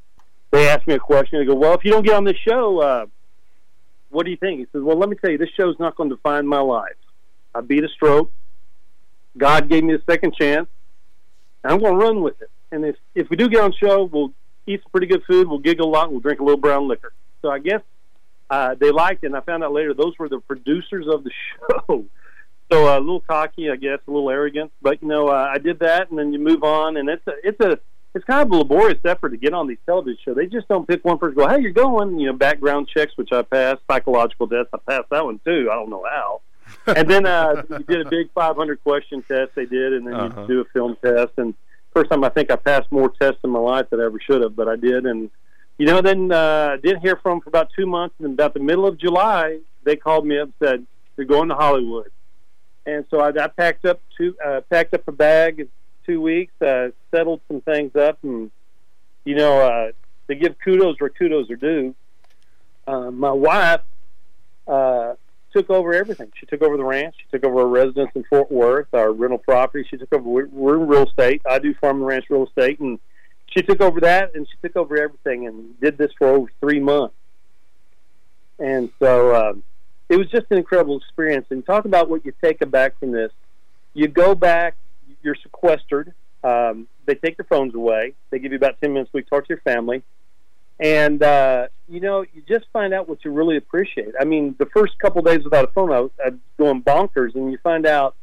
they 0.51 0.68
asked 0.68 0.87
me 0.87 0.94
a 0.94 0.98
question. 0.98 1.38
They 1.38 1.44
go, 1.44 1.55
"Well, 1.55 1.74
if 1.74 1.85
you 1.85 1.90
don't 1.90 2.05
get 2.05 2.14
on 2.14 2.24
this 2.24 2.38
show, 2.38 2.81
uh, 2.81 3.07
what 4.09 4.24
do 4.24 4.31
you 4.31 4.38
think?" 4.38 4.61
He 4.61 4.66
says, 4.72 4.83
"Well, 4.83 4.96
let 4.96 5.09
me 5.09 5.16
tell 5.16 5.31
you, 5.31 5.38
this 5.38 5.51
show's 5.51 5.79
not 5.79 5.94
going 5.96 6.09
to 6.09 6.16
define 6.16 6.46
my 6.46 6.61
life. 6.61 6.96
I 7.55 7.61
beat 7.61 7.85
a 7.85 7.88
stroke. 7.88 8.33
God 9.37 9.68
gave 9.68 9.85
me 9.85 9.94
a 9.94 10.03
second 10.11 10.35
chance. 10.35 10.68
I'm 11.64 11.81
going 11.81 11.98
to 11.98 12.05
run 12.05 12.22
with 12.22 12.40
it. 12.40 12.51
And 12.70 12.85
if 12.85 12.96
if 13.14 13.29
we 13.31 13.37
do 13.37 13.48
get 13.48 13.61
on 13.61 13.72
show, 13.72 14.05
we'll 14.05 14.33
eat 14.66 14.83
some 14.83 14.90
pretty 14.90 15.07
good 15.07 15.22
food. 15.24 15.48
We'll 15.48 15.59
giggle 15.59 15.88
a 15.88 15.90
lot. 15.90 16.11
We'll 16.11 16.20
drink 16.20 16.40
a 16.40 16.44
little 16.44 16.61
brown 16.61 16.88
liquor. 16.88 17.12
So 17.42 17.51
I 17.51 17.59
guess 17.59 17.81
uh, 18.51 18.74
they 18.74 18.90
liked 18.90 19.24
it. 19.24 19.29
And 19.29 19.37
I 19.37 19.40
found 19.40 19.64
out 19.64 19.72
later 19.72 19.94
those 19.94 20.18
were 20.18 20.29
the 20.29 20.40
producers 20.40 21.07
of 21.09 21.24
the 21.24 21.31
show. 21.88 22.05
So 22.70 22.87
uh, 22.88 22.98
a 22.98 23.00
little 23.00 23.20
cocky, 23.20 23.70
I 23.70 23.76
guess, 23.76 23.98
a 24.07 24.11
little 24.11 24.31
arrogant. 24.31 24.72
But 24.83 25.02
you 25.02 25.09
know, 25.09 25.28
uh, 25.28 25.48
I 25.52 25.59
did 25.59 25.78
that, 25.81 26.11
and 26.11 26.18
then 26.18 26.33
you 26.33 26.38
move 26.38 26.62
on, 26.64 26.96
and 26.96 27.09
it's 27.09 27.26
a 27.26 27.33
it's 27.42 27.61
a 27.61 27.78
it's 28.14 28.24
kind 28.24 28.42
of 28.46 28.50
a 28.52 28.57
laborious 28.57 28.98
effort 29.04 29.31
to 29.31 29.37
get 29.37 29.52
on 29.54 29.66
these 29.66 29.78
television 29.87 30.18
shows. 30.24 30.37
They 30.37 30.46
just 30.46 30.68
don't 30.68 30.87
pick 30.88 31.04
one 31.04 31.18
person. 31.18 31.37
Go, 31.37 31.48
hey, 31.48 31.61
you're 31.61 31.70
going. 31.72 32.18
You 32.18 32.26
know, 32.28 32.33
background 32.35 32.88
checks, 32.88 33.12
which 33.16 33.33
I 33.33 33.42
passed, 33.42 33.81
psychological 33.90 34.48
tests, 34.48 34.70
I 34.74 34.78
passed 34.88 35.09
that 35.11 35.24
one 35.24 35.40
too. 35.44 35.68
I 35.70 35.74
don't 35.74 35.90
know 35.90 36.04
how. 36.11 36.40
and 36.94 37.09
then 37.09 37.24
uh, 37.24 37.62
you 37.70 37.78
did 37.85 38.07
a 38.07 38.11
big 38.11 38.31
500 38.35 38.83
question 38.83 39.22
test. 39.22 39.52
They 39.54 39.64
did, 39.64 39.94
and 39.94 40.07
then 40.07 40.14
Uh-huh. 40.14 40.42
you 40.42 40.46
do 40.48 40.61
a 40.61 40.64
film 40.66 40.96
test. 41.02 41.33
And 41.38 41.54
first 41.94 42.11
time 42.11 42.22
I 42.24 42.28
think 42.28 42.50
I 42.50 42.57
passed 42.57 42.92
more 42.92 43.09
tests 43.09 43.40
in 43.44 43.50
my 43.50 43.59
life 43.59 43.88
than 43.90 44.00
I 44.00 44.04
ever 44.04 44.20
should 44.20 44.42
have, 44.42 44.54
but 44.54 44.68
I 44.68 44.76
did. 44.76 45.07
And 45.07 45.31
you 45.78 45.87
know, 45.87 46.02
then 46.02 46.31
uh, 46.33 46.76
didn't 46.83 47.00
hear 47.00 47.16
from 47.22 47.37
'em 47.37 47.40
for 47.40 47.48
about 47.48 47.70
two 47.74 47.87
months. 47.87 48.14
And 48.18 48.35
about 48.35 48.52
the 48.52 48.61
middle 48.61 48.87
of 48.87 48.98
July, 48.98 49.61
they 49.85 49.96
called 49.96 50.26
me 50.26 50.38
up 50.38 50.48
and 50.48 50.54
said 50.68 50.87
you're 51.16 51.26
going 51.26 51.48
to 51.48 51.54
Hollywood. 51.54 52.11
And 52.88 53.05
so 53.11 53.20
I, 53.20 53.29
I 53.29 53.48
packed 53.48 53.85
up 53.85 54.01
two, 54.16 54.35
uh, 54.44 54.62
packed 54.70 54.94
up 54.94 55.07
a 55.09 55.12
bag 55.12 55.61
in 55.61 55.68
two 56.07 56.22
weeks, 56.22 56.55
uh, 56.62 56.88
settled 57.11 57.42
some 57.46 57.61
things 57.61 57.94
up, 57.94 58.18
and 58.22 58.51
you 59.27 59.35
know, 59.35 59.61
uh, 59.61 59.92
to 60.29 60.35
give 60.35 60.57
kudos 60.64 60.96
where 60.98 61.11
kudos 61.11 61.51
are 61.51 61.57
due. 61.57 61.94
Uh, 62.87 63.11
my 63.11 63.31
wife 63.31 63.83
uh, 64.66 65.12
took 65.53 65.68
over 65.68 65.92
everything. 65.92 66.33
She 66.40 66.46
took 66.46 66.62
over 66.62 66.79
the 66.79 66.85
ranch. 66.85 67.14
She 67.18 67.27
took 67.31 67.44
over 67.44 67.61
our 67.61 67.66
residence 67.66 68.11
in 68.14 68.24
Fort 68.24 68.51
Worth, 68.51 68.88
our 68.94 69.12
rental 69.12 69.37
property. 69.37 69.87
She 69.90 69.98
took 69.98 70.14
over. 70.14 70.48
We're 70.51 70.81
in 70.81 70.88
real 70.88 71.07
estate. 71.07 71.42
I 71.46 71.59
do 71.59 71.74
farm 71.74 71.98
and 71.98 72.07
ranch 72.07 72.24
real 72.31 72.46
estate, 72.46 72.81
and 72.81 72.98
she 73.51 73.61
took 73.61 73.83
over 73.83 74.01
that, 74.01 74.35
and 74.35 74.48
she 74.48 74.55
took 74.66 74.77
over 74.77 74.96
everything, 74.96 75.46
and 75.46 75.79
did 75.79 75.98
this 75.98 76.12
for 76.16 76.29
over 76.29 76.51
three 76.61 76.81
months. 76.81 77.14
And 78.59 78.90
so 78.98 79.37
um, 79.37 79.62
it 80.09 80.16
was 80.16 80.29
just 80.31 80.47
an 80.51 80.59
incredible 80.59 80.99
experience. 80.99 81.47
And 81.51 81.64
talk 81.64 81.85
about 81.85 82.09
what 82.09 82.25
you 82.25 82.33
take 82.42 82.59
back 82.71 82.99
from 82.99 83.12
this. 83.12 83.33
You 83.94 84.09
go 84.09 84.35
back. 84.35 84.77
You're 85.23 85.37
sequestered. 85.37 86.14
Um, 86.44 86.87
they 87.07 87.14
take 87.14 87.37
your 87.38 87.47
phones 87.47 87.75
away. 87.75 88.14
They 88.31 88.38
give 88.38 88.53
you 88.53 88.59
about 88.59 88.81
ten 88.81 88.92
minutes 88.92 89.11
a 89.12 89.18
week 89.18 89.27
to 89.27 89.31
talk 89.31 89.44
to 89.44 89.49
your 89.49 89.61
family 89.61 90.03
and 90.81 91.23
uh, 91.23 91.68
you 91.88 92.01
know 92.01 92.23
you 92.23 92.42
just 92.47 92.66
find 92.73 92.94
out 92.94 93.09
what 93.09 93.25
you 93.25 93.33
really 93.33 93.57
appreciate. 93.57 94.12
I 94.18 94.25
mean, 94.25 94.55
the 94.59 94.66
first 94.66 94.99
couple 94.99 95.23
days 95.23 95.42
without 95.44 95.64
a 95.64 95.73
phone, 95.73 95.92
I 95.92 96.01
was, 96.01 96.11
I 96.25 96.31
was 96.31 96.38
going 96.59 96.83
bonkers, 96.83 97.35
and 97.35 97.51
you 97.51 97.59
find 97.62 97.87
out 97.87 98.14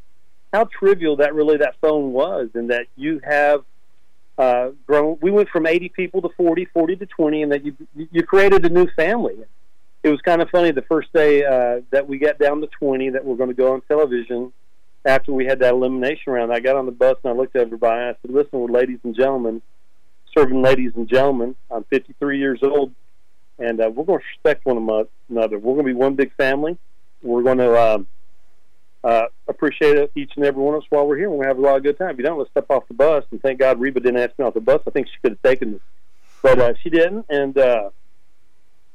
how 0.54 0.66
trivial 0.66 1.18
that 1.18 1.34
really 1.34 1.58
that 1.58 1.76
phone 1.82 2.14
was, 2.14 2.50
and 2.54 2.70
that 2.70 2.88
you 2.96 3.20
have 3.24 3.66
uh, 4.38 4.70
grown. 4.88 5.18
We 5.22 5.32
went 5.32 5.50
from 5.50 5.68
80 5.68 5.90
people 5.90 6.22
to 6.22 6.30
40, 6.30 6.66
40 6.66 6.96
to 6.98 7.06
20, 7.06 7.44
and 7.44 7.52
that 7.52 7.66
you 7.66 7.76
you 7.94 8.24
created 8.24 8.66
a 8.66 8.70
new 8.70 8.88
family. 8.96 9.36
It 10.06 10.10
was 10.10 10.22
kind 10.22 10.42
of 10.42 10.50
funny 10.52 10.72
the 10.72 10.84
first 10.84 11.12
day 11.14 11.44
uh, 11.44 11.82
that 11.90 12.08
we 12.08 12.20
got 12.20 12.38
down 12.38 12.62
to 12.62 12.68
20 12.68 13.10
that 13.10 13.26
were 13.26 13.36
going 13.36 13.50
to 13.50 13.56
go 13.56 13.74
on 13.74 13.82
television. 13.82 14.54
After 15.04 15.34
we 15.34 15.46
had 15.46 15.60
that 15.60 15.74
elimination 15.74 16.34
round, 16.34 16.54
I 16.54 16.60
got 16.60 16.76
on 16.76 16.86
the 16.86 16.92
bus 16.92 17.18
and 17.24 17.34
I 17.34 17.36
looked 17.36 17.56
at 17.56 17.64
everybody 17.64 18.02
and 18.02 18.10
I 18.10 18.16
said, 18.22 18.32
"Listen, 18.32 18.60
well, 18.60 18.72
ladies 18.72 19.00
and 19.04 19.16
gentlemen." 19.16 19.62
serving 20.38 20.62
ladies 20.62 20.92
and 20.96 21.08
gentlemen. 21.08 21.56
I'm 21.72 21.84
53 21.86 22.38
years 22.38 22.60
old, 22.62 22.94
and 23.58 23.80
uh, 23.80 23.90
we're 23.90 24.04
going 24.04 24.20
to 24.20 24.26
respect 24.36 24.66
one 24.66 24.78
another. 25.30 25.58
We're 25.58 25.74
going 25.74 25.86
to 25.86 25.94
be 25.94 25.94
one 25.94 26.16
big 26.16 26.34
family. 26.36 26.78
We're 27.22 27.44
going 27.44 27.60
to 27.60 27.94
um, 27.96 28.08
uh, 29.04 29.28
appreciate 29.48 30.12
each 30.16 30.34
and 30.36 30.46
every 30.46 30.62
one 30.62 30.76
of 30.76 30.84
us 30.84 30.88
while 30.90 31.08
we're 31.08 31.18
here. 31.18 31.30
We're 31.30 31.44
going 31.44 31.48
to 31.48 31.50
have 31.50 31.58
a 31.58 31.62
lot 31.62 31.78
of 31.78 31.84
good 31.84 31.98
time. 31.98 32.12
If 32.12 32.18
you 32.18 32.24
don't, 32.24 32.38
let's 32.38 32.52
step 32.52 32.70
off 32.70 32.88
the 32.88 32.94
bus. 32.94 33.24
And 33.32 33.42
thank 33.42 33.60
God 33.60 33.80
Reba 33.80 34.00
didn't 34.00 34.22
ask 34.22 34.38
me 34.38 34.46
off 34.46 34.54
the 34.54 34.62
bus. 34.62 34.82
I 34.86 34.92
think 34.92 35.08
she 35.08 35.20
could 35.22 35.32
have 35.34 35.42
taken 35.42 35.74
me, 35.74 35.80
but 36.42 36.60
uh, 36.60 36.74
she 36.82 36.90
didn't. 36.90 37.26
And 37.30 37.58
uh, 37.58 37.90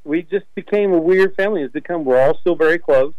we 0.04 0.22
just 0.22 0.46
became 0.54 0.92
a 0.92 0.98
weird 0.98 1.34
family. 1.36 1.62
It's 1.62 1.72
become. 1.72 2.04
We're 2.04 2.20
all 2.20 2.38
still 2.38 2.54
very 2.54 2.78
close. 2.78 3.14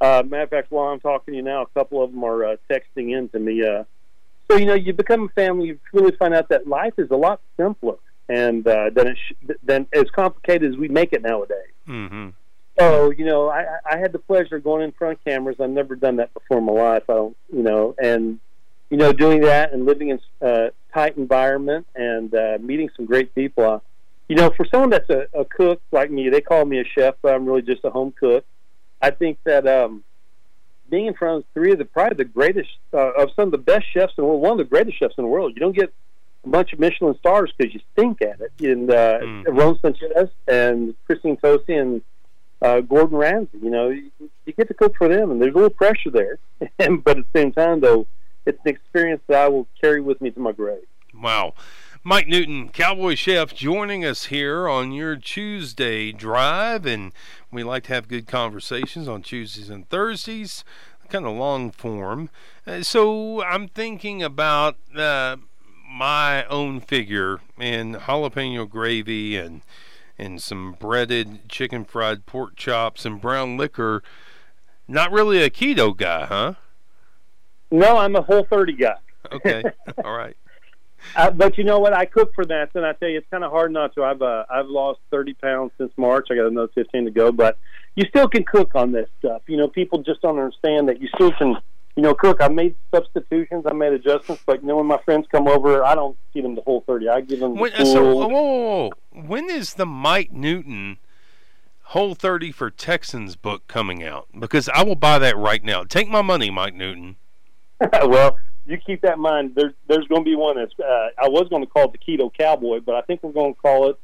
Uh, 0.00 0.22
matter 0.26 0.42
of 0.42 0.50
fact, 0.50 0.70
while 0.70 0.92
I'm 0.92 1.00
talking 1.00 1.32
to 1.32 1.36
you 1.36 1.42
now, 1.42 1.62
a 1.62 1.66
couple 1.66 2.02
of 2.02 2.12
them 2.12 2.22
are 2.24 2.44
uh, 2.44 2.56
texting 2.70 3.16
in 3.16 3.28
to 3.30 3.38
me. 3.38 3.64
Uh, 3.64 3.84
so 4.50 4.56
you 4.56 4.66
know, 4.66 4.74
you 4.74 4.92
become 4.92 5.24
a 5.24 5.28
family. 5.28 5.68
You 5.68 5.80
really 5.92 6.14
find 6.16 6.34
out 6.34 6.48
that 6.50 6.66
life 6.66 6.94
is 6.98 7.10
a 7.10 7.16
lot 7.16 7.40
simpler 7.56 7.96
and 8.28 8.66
uh, 8.66 8.90
than 8.90 9.08
it 9.08 9.16
sh- 9.16 9.52
than 9.62 9.86
as 9.92 10.10
complicated 10.10 10.72
as 10.72 10.78
we 10.78 10.88
make 10.88 11.12
it 11.12 11.22
nowadays. 11.22 11.72
Mm-hmm. 11.88 12.28
So 12.78 13.10
you 13.10 13.24
know, 13.24 13.48
I, 13.48 13.64
I 13.90 13.96
had 13.98 14.12
the 14.12 14.18
pleasure 14.18 14.56
of 14.56 14.64
going 14.64 14.82
in 14.82 14.92
front 14.92 15.18
of 15.18 15.24
cameras. 15.24 15.56
I've 15.60 15.70
never 15.70 15.96
done 15.96 16.16
that 16.16 16.32
before 16.34 16.58
in 16.58 16.64
my 16.64 16.72
life. 16.72 17.04
I 17.08 17.14
don't, 17.14 17.36
you 17.52 17.62
know, 17.62 17.94
and 18.00 18.38
you 18.90 18.96
know, 18.96 19.12
doing 19.12 19.40
that 19.42 19.72
and 19.72 19.86
living 19.86 20.10
in 20.10 20.20
a 20.40 20.46
uh, 20.46 20.70
tight 20.92 21.16
environment 21.16 21.86
and 21.94 22.34
uh, 22.34 22.58
meeting 22.60 22.90
some 22.96 23.06
great 23.06 23.34
people. 23.34 23.82
You 24.28 24.36
know, 24.36 24.50
for 24.56 24.66
someone 24.66 24.90
that's 24.90 25.08
a, 25.10 25.28
a 25.34 25.44
cook 25.44 25.80
like 25.92 26.10
me, 26.10 26.28
they 26.28 26.40
call 26.40 26.64
me 26.64 26.80
a 26.80 26.84
chef, 26.84 27.14
but 27.22 27.34
I'm 27.34 27.46
really 27.46 27.62
just 27.62 27.84
a 27.84 27.90
home 27.90 28.12
cook. 28.18 28.44
I 29.00 29.10
think 29.10 29.38
that 29.44 29.66
um, 29.68 30.02
being 30.90 31.06
in 31.06 31.14
front 31.14 31.38
of 31.38 31.44
three 31.54 31.72
of 31.72 31.78
the 31.78 31.84
probably 31.84 32.16
the 32.16 32.24
greatest 32.24 32.70
uh, 32.92 33.12
of 33.12 33.30
some 33.36 33.46
of 33.46 33.52
the 33.52 33.58
best 33.58 33.84
chefs 33.92 34.14
in 34.18 34.22
the 34.22 34.28
world, 34.28 34.40
one 34.40 34.52
of 34.52 34.58
the 34.58 34.64
greatest 34.64 34.98
chefs 34.98 35.14
in 35.18 35.24
the 35.24 35.28
world. 35.28 35.52
You 35.54 35.60
don't 35.60 35.76
get 35.76 35.92
a 36.44 36.48
bunch 36.48 36.72
of 36.72 36.78
Michelin 36.78 37.16
stars 37.18 37.52
because 37.56 37.74
you 37.74 37.80
stink 37.92 38.22
at 38.22 38.40
it. 38.40 38.52
And 38.60 38.90
uh, 38.90 39.18
Mm. 39.20 39.44
Ron 39.48 39.78
Sanchez 39.80 40.30
and 40.48 40.94
Christina 41.06 41.36
Tosi 41.36 41.80
and 41.80 42.02
uh, 42.62 42.80
Gordon 42.80 43.18
Ramsay. 43.18 43.58
You 43.62 43.70
know, 43.70 43.88
you, 43.90 44.10
you 44.44 44.52
get 44.52 44.68
to 44.68 44.74
cook 44.74 44.96
for 44.96 45.08
them, 45.08 45.30
and 45.30 45.40
there's 45.40 45.52
a 45.52 45.56
little 45.56 45.70
pressure 45.70 46.10
there. 46.10 46.38
but 46.58 47.18
at 47.18 47.24
the 47.24 47.26
same 47.34 47.52
time, 47.52 47.80
though, 47.80 48.06
it's 48.44 48.58
an 48.64 48.70
experience 48.70 49.22
that 49.28 49.38
I 49.40 49.48
will 49.48 49.66
carry 49.80 50.00
with 50.00 50.20
me 50.20 50.30
to 50.30 50.40
my 50.40 50.52
grave. 50.52 50.84
Wow. 51.14 51.54
Mike 52.06 52.28
Newton, 52.28 52.68
Cowboy 52.68 53.16
Chef, 53.16 53.52
joining 53.52 54.04
us 54.04 54.26
here 54.26 54.68
on 54.68 54.92
your 54.92 55.16
Tuesday 55.16 56.12
drive. 56.12 56.86
And 56.86 57.10
we 57.50 57.64
like 57.64 57.82
to 57.86 57.94
have 57.94 58.06
good 58.06 58.28
conversations 58.28 59.08
on 59.08 59.22
Tuesdays 59.22 59.68
and 59.68 59.88
Thursdays, 59.88 60.62
kind 61.08 61.26
of 61.26 61.34
long 61.34 61.72
form. 61.72 62.30
Uh, 62.64 62.84
so 62.84 63.42
I'm 63.42 63.66
thinking 63.66 64.22
about 64.22 64.76
uh, 64.96 65.34
my 65.90 66.44
own 66.44 66.78
figure 66.80 67.40
and 67.58 67.96
jalapeno 67.96 68.70
gravy 68.70 69.36
and 69.36 69.62
and 70.16 70.40
some 70.40 70.76
breaded 70.78 71.48
chicken 71.48 71.84
fried 71.84 72.24
pork 72.24 72.54
chops 72.54 73.04
and 73.04 73.20
brown 73.20 73.56
liquor. 73.56 74.04
Not 74.86 75.10
really 75.10 75.42
a 75.42 75.50
keto 75.50 75.96
guy, 75.96 76.26
huh? 76.26 76.54
No, 77.72 77.96
I'm 77.96 78.14
a 78.14 78.22
whole 78.22 78.44
30 78.44 78.74
guy. 78.74 78.94
Okay. 79.32 79.64
All 80.04 80.16
right. 80.16 80.36
Uh, 81.14 81.30
but 81.30 81.56
you 81.56 81.64
know 81.64 81.78
what? 81.78 81.92
I 81.92 82.04
cook 82.04 82.34
for 82.34 82.44
that, 82.46 82.70
and 82.74 82.84
I 82.84 82.92
tell 82.94 83.08
you, 83.08 83.18
it's 83.18 83.26
kind 83.30 83.44
of 83.44 83.50
hard 83.50 83.72
not 83.72 83.94
to. 83.94 84.04
I've 84.04 84.22
uh, 84.22 84.44
I've 84.50 84.66
lost 84.66 85.00
30 85.10 85.34
pounds 85.34 85.72
since 85.78 85.92
March. 85.96 86.28
I 86.30 86.34
got 86.34 86.46
another 86.46 86.70
15 86.74 87.04
to 87.06 87.10
go, 87.10 87.32
but 87.32 87.58
you 87.94 88.04
still 88.08 88.28
can 88.28 88.44
cook 88.44 88.74
on 88.74 88.92
this 88.92 89.08
stuff. 89.18 89.42
You 89.46 89.56
know, 89.56 89.68
people 89.68 90.02
just 90.02 90.20
don't 90.22 90.38
understand 90.38 90.88
that 90.88 91.00
you 91.00 91.08
still 91.14 91.32
can. 91.32 91.56
You 91.94 92.02
know, 92.02 92.12
cook. 92.12 92.42
I 92.42 92.48
made 92.48 92.74
substitutions. 92.94 93.64
I 93.66 93.72
made 93.72 93.94
adjustments. 93.94 94.42
But 94.44 94.60
you 94.60 94.68
know, 94.68 94.76
when 94.76 94.86
my 94.86 94.98
friends 94.98 95.26
come 95.32 95.48
over, 95.48 95.82
I 95.82 95.94
don't 95.94 96.14
feed 96.34 96.44
them 96.44 96.54
the 96.54 96.60
whole 96.60 96.82
30. 96.86 97.08
I 97.08 97.20
give 97.22 97.40
them 97.40 97.54
the 97.54 97.60
When, 97.62 97.72
full. 97.72 97.86
so, 97.86 98.02
whoa, 98.14 98.26
whoa, 98.28 98.42
whoa. 98.42 98.90
when 99.22 99.48
is 99.48 99.74
the 99.74 99.86
Mike 99.86 100.30
Newton 100.30 100.98
Whole 101.84 102.14
30 102.14 102.52
for 102.52 102.68
Texans 102.68 103.34
book 103.36 103.66
coming 103.66 104.02
out? 104.02 104.26
Because 104.38 104.68
I 104.68 104.82
will 104.82 104.94
buy 104.94 105.18
that 105.20 105.38
right 105.38 105.64
now. 105.64 105.84
Take 105.84 106.08
my 106.08 106.20
money, 106.20 106.50
Mike 106.50 106.74
Newton. 106.74 107.16
well, 108.04 108.36
you 108.66 108.78
keep 108.78 109.02
that 109.02 109.14
in 109.14 109.20
mind. 109.20 109.52
There's 109.54 109.72
there's 109.88 110.06
going 110.08 110.22
to 110.22 110.24
be 110.24 110.34
one 110.36 110.56
that's. 110.56 110.72
Uh, 110.78 111.08
I 111.18 111.28
was 111.28 111.48
going 111.48 111.62
to 111.64 111.70
call 111.70 111.84
it 111.84 111.92
the 111.92 111.98
keto 111.98 112.30
cowboy, 112.36 112.80
but 112.80 112.94
I 112.94 113.02
think 113.02 113.22
we're 113.22 113.32
going 113.32 113.54
to 113.54 113.60
call 113.60 113.90
it, 113.90 113.98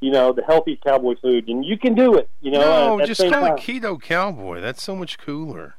you 0.00 0.10
know, 0.12 0.32
the 0.32 0.42
healthy 0.42 0.78
cowboy 0.84 1.14
food, 1.20 1.48
and 1.48 1.64
you 1.64 1.78
can 1.78 1.94
do 1.94 2.14
it. 2.16 2.28
You 2.40 2.52
know, 2.52 2.96
No, 2.98 3.06
just 3.06 3.20
call 3.20 3.30
time. 3.30 3.56
it 3.56 3.60
Keto 3.60 4.00
Cowboy. 4.00 4.60
That's 4.60 4.82
so 4.82 4.94
much 4.96 5.18
cooler. 5.18 5.74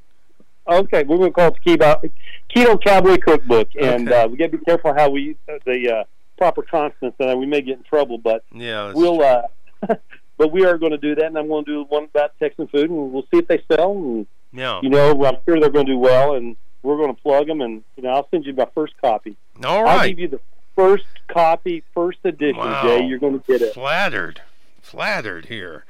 Okay, 0.68 1.04
we're 1.04 1.18
going 1.18 1.30
to 1.30 1.34
call 1.34 1.48
it 1.50 1.56
the 1.64 1.78
keto, 1.78 2.12
keto 2.56 2.84
cowboy 2.84 3.18
cookbook, 3.18 3.70
and 3.80 4.10
Okay. 4.10 4.22
uh, 4.24 4.28
we 4.28 4.38
got 4.38 4.52
to 4.52 4.58
be 4.58 4.66
careful 4.66 4.94
how 4.96 5.10
we 5.10 5.38
uh, 5.48 5.54
the 5.66 5.92
uh, 6.00 6.04
proper 6.38 6.64
consonants, 6.64 7.18
and 7.20 7.40
we 7.40 7.46
may 7.46 7.62
get 7.62 7.78
in 7.78 7.84
trouble. 7.84 8.18
But 8.18 8.44
Yeah. 8.52 8.92
we'll. 8.94 9.22
Uh, 9.22 9.44
but 10.38 10.52
we 10.52 10.66
are 10.66 10.78
going 10.78 10.92
to 10.92 10.98
do 10.98 11.14
that, 11.16 11.26
and 11.26 11.38
I'm 11.38 11.48
going 11.48 11.66
to 11.66 11.72
do 11.72 11.84
one 11.88 12.06
about 12.06 12.32
Texan 12.40 12.68
food, 12.68 12.90
and 12.90 13.14
we'll 13.14 13.24
see 13.32 13.38
if 13.38 13.48
they 13.48 13.62
sell. 13.72 13.92
And 13.92 14.26
yeah. 14.52 14.80
you 14.82 14.90
know, 14.90 15.12
I'm 15.24 15.38
sure 15.46 15.60
they're 15.60 15.70
going 15.70 15.86
to 15.86 15.92
do 15.94 16.00
well, 16.00 16.34
and 16.34 16.56
we're 16.86 16.98
going 16.98 17.14
to 17.16 17.22
plug 17.22 17.48
them, 17.48 17.62
and 17.62 17.84
you 17.98 18.04
know, 18.04 18.10
I'll 18.10 18.28
send 18.30 18.46
you 18.46 18.54
my 18.54 18.68
first 18.74 18.94
copy. 19.02 19.36
All 19.64 19.88
I'll 19.88 20.08
give 20.08 20.20
you 20.20 20.28
the 20.28 20.40
first 20.76 21.06
copy, 21.28 21.84
first 21.94 22.20
edition, 22.24 22.58
Wow. 22.58 22.84
Jay. 22.84 23.06
You're 23.06 23.20
going 23.20 23.40
to 23.40 23.46
get 23.48 23.62
it. 23.62 23.74
Flattered. 23.74 24.42
Flattered 24.82 25.46
here. 25.46 25.86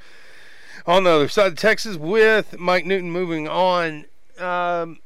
On 0.87 1.03
the 1.03 1.09
other 1.11 1.27
side 1.27 1.53
of 1.53 1.57
Texas 1.57 1.97
with 1.97 2.59
Mike 2.59 2.85
Newton 2.85 3.11
moving 3.11 3.47
on. 3.47 4.05
Um, 4.39 4.99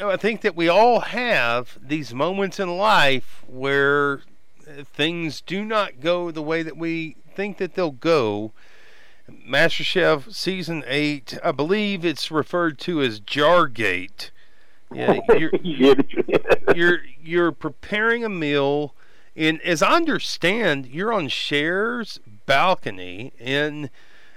I 0.00 0.16
think 0.16 0.40
that 0.40 0.56
we 0.56 0.68
all 0.68 1.00
have 1.00 1.78
these 1.80 2.14
moments 2.14 2.58
in 2.58 2.76
life 2.76 3.44
where 3.46 4.22
uh, 4.66 4.84
things 4.84 5.40
do 5.40 5.64
not 5.64 6.00
go 6.00 6.30
the 6.30 6.42
way 6.42 6.62
that 6.62 6.76
we 6.76 7.16
think 7.34 7.58
that 7.58 7.74
they'll 7.74 7.90
go. 7.90 8.52
MasterChef 9.48 10.34
season 10.34 10.82
eight, 10.86 11.38
I 11.44 11.52
believe 11.52 12.04
it's 12.04 12.30
referred 12.30 12.78
to 12.80 13.00
as 13.02 13.20
Jargate. 13.20 14.30
Yeah, 14.94 15.20
you're, 15.38 15.96
you're 16.74 17.00
you're 17.22 17.52
preparing 17.52 18.24
a 18.24 18.28
meal 18.28 18.94
and 19.34 19.60
as 19.62 19.82
I 19.82 19.92
understand 19.92 20.86
you're 20.86 21.12
on 21.12 21.28
Cher's 21.28 22.20
balcony 22.46 23.32
in 23.38 23.90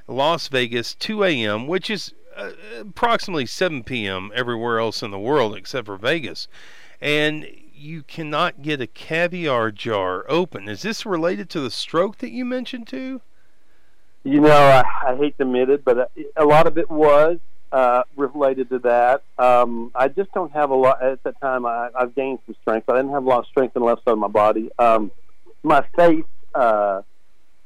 Las 0.07 0.47
Vegas 0.47 0.95
2 0.95 1.23
a.m. 1.23 1.67
which 1.67 1.89
is 1.89 2.13
uh, 2.35 2.51
approximately 2.79 3.45
7 3.45 3.83
p.m. 3.83 4.31
everywhere 4.35 4.79
else 4.79 5.01
in 5.01 5.11
the 5.11 5.19
world 5.19 5.55
except 5.55 5.87
for 5.87 5.97
Vegas 5.97 6.47
and 7.01 7.47
you 7.73 8.03
cannot 8.03 8.61
get 8.61 8.79
a 8.79 8.87
caviar 8.87 9.71
jar 9.71 10.25
open 10.29 10.69
is 10.69 10.81
this 10.81 11.05
related 11.05 11.49
to 11.49 11.59
the 11.59 11.71
stroke 11.71 12.17
that 12.19 12.31
you 12.31 12.45
mentioned 12.45 12.87
too 12.87 13.21
You 14.23 14.41
know, 14.41 14.49
I, 14.49 15.11
I 15.11 15.15
hate 15.15 15.37
to 15.37 15.43
admit 15.43 15.69
it, 15.69 15.85
but 15.85 15.99
uh, 15.99 16.05
a 16.35 16.45
lot 16.45 16.65
of 16.65 16.77
it 16.77 16.89
was 16.89 17.37
uh, 17.71 18.03
related 18.15 18.69
to 18.69 18.79
that. 18.79 19.23
Um, 19.37 19.91
I 19.95 20.07
just 20.07 20.31
don't 20.33 20.51
have 20.53 20.69
a 20.69 20.75
lot 20.75 21.03
at 21.03 21.23
that 21.23 21.39
time. 21.41 21.65
I, 21.65 21.89
I've 21.97 22.15
gained 22.15 22.39
some 22.45 22.55
strength, 22.61 22.85
but 22.85 22.95
I 22.95 22.99
didn't 22.99 23.13
have 23.13 23.25
a 23.25 23.29
lot 23.29 23.39
of 23.39 23.47
strength 23.47 23.75
in 23.75 23.81
the 23.81 23.85
left 23.85 24.03
side 24.05 24.11
of 24.11 24.19
my 24.19 24.27
body. 24.27 24.69
Um, 24.79 25.11
my 25.63 25.85
face 25.95 26.23
uh, 26.53 27.01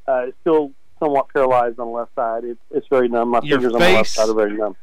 uh, 0.08 0.26
is 0.28 0.34
still 0.42 0.72
somewhat 1.00 1.30
paralyzed 1.30 1.80
on 1.80 1.88
the 1.88 1.94
left 1.94 2.16
side. 2.16 2.44
It's, 2.44 2.62
it's 2.72 2.88
very 2.88 3.08
numb. 3.08 3.30
My 3.30 3.42
Your 3.44 3.60
fingers 3.60 3.74
on 3.74 3.80
the 3.80 3.94
left 3.94 4.10
side 4.10 4.30
are 4.30 4.34
very 4.34 4.56
numb. 4.58 4.76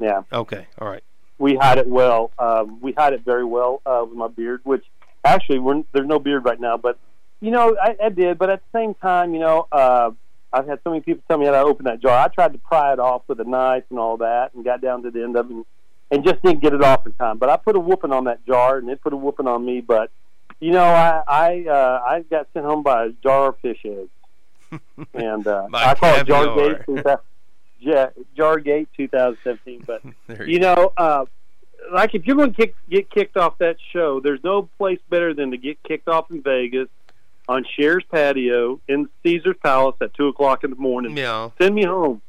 Yeah, 0.00 0.22
okay 0.32 0.66
all 0.78 0.88
right 0.88 1.04
we 1.38 1.56
hide 1.56 1.78
it 1.78 1.88
well. 1.88 2.30
Um, 2.38 2.80
we 2.80 2.92
hide 2.92 3.12
it 3.12 3.24
very 3.24 3.44
well 3.44 3.82
uh, 3.84 4.04
with 4.08 4.16
my 4.16 4.28
beard, 4.28 4.60
which 4.64 4.84
actually 5.24 5.58
we're, 5.58 5.82
there's 5.92 6.06
no 6.06 6.18
beard 6.18 6.44
right 6.44 6.60
now, 6.60 6.76
but 6.76 6.98
you 7.40 7.50
know 7.50 7.76
I, 7.80 7.96
I 8.04 8.08
did. 8.08 8.38
But 8.38 8.50
at 8.50 8.60
the 8.60 8.78
same 8.78 8.94
time, 8.94 9.34
you 9.34 9.40
know. 9.40 9.66
Uh, 9.70 10.12
I've 10.54 10.66
had 10.66 10.78
so 10.84 10.90
many 10.90 11.02
people 11.02 11.22
tell 11.26 11.38
me 11.38 11.46
how 11.46 11.52
to 11.52 11.58
open 11.58 11.84
that 11.86 12.00
jar. 12.00 12.16
I 12.16 12.28
tried 12.28 12.52
to 12.52 12.58
pry 12.58 12.92
it 12.92 13.00
off 13.00 13.22
with 13.26 13.40
a 13.40 13.44
knife 13.44 13.84
and 13.90 13.98
all 13.98 14.18
that, 14.18 14.54
and 14.54 14.64
got 14.64 14.80
down 14.80 15.02
to 15.02 15.10
the 15.10 15.22
end 15.22 15.36
of 15.36 15.50
it, 15.50 15.52
and, 15.52 15.64
and 16.10 16.24
just 16.24 16.42
didn't 16.42 16.60
get 16.60 16.72
it 16.72 16.82
off 16.82 17.04
in 17.06 17.12
time. 17.12 17.38
But 17.38 17.50
I 17.50 17.56
put 17.56 17.76
a 17.76 17.80
whooping 17.80 18.12
on 18.12 18.24
that 18.24 18.46
jar, 18.46 18.78
and 18.78 18.88
it 18.88 19.00
put 19.02 19.12
a 19.12 19.16
whooping 19.16 19.48
on 19.48 19.64
me. 19.64 19.80
But 19.80 20.10
you 20.60 20.70
know, 20.70 20.84
I 20.84 21.22
I 21.26 21.64
uh, 21.68 22.02
I 22.06 22.20
got 22.22 22.46
sent 22.54 22.64
home 22.64 22.82
by 22.82 23.06
a 23.06 23.10
jar 23.22 23.48
of 23.48 23.58
fish 23.58 23.84
eggs, 23.84 24.80
and 25.14 25.46
uh, 25.46 25.66
I 25.74 25.94
call 25.94 26.14
it 26.14 26.26
caviar. 26.26 26.46
Jargate. 26.46 26.86
2000 26.86 27.18
Ja- 27.80 28.10
Jargate 28.36 28.86
2017. 28.96 29.84
But 29.86 30.02
there 30.26 30.48
you 30.48 30.58
know, 30.58 30.92
uh, 30.96 31.26
like 31.92 32.14
if 32.14 32.26
you're 32.26 32.36
going 32.36 32.52
to 32.52 32.56
kick, 32.56 32.74
get 32.88 33.10
kicked 33.10 33.36
off 33.36 33.58
that 33.58 33.76
show, 33.92 34.20
there's 34.20 34.42
no 34.42 34.68
place 34.78 35.00
better 35.10 35.34
than 35.34 35.50
to 35.50 35.56
get 35.56 35.82
kicked 35.82 36.08
off 36.08 36.30
in 36.30 36.42
Vegas 36.42 36.88
on 37.48 37.64
Cher's 37.76 38.04
patio 38.10 38.80
in 38.88 39.08
Caesar's 39.22 39.56
Palace 39.62 39.96
at 40.00 40.14
two 40.14 40.28
o'clock 40.28 40.64
in 40.64 40.70
the 40.70 40.76
morning. 40.76 41.16
yeah 41.16 41.50
Send 41.60 41.74
me 41.74 41.84
home. 41.84 42.22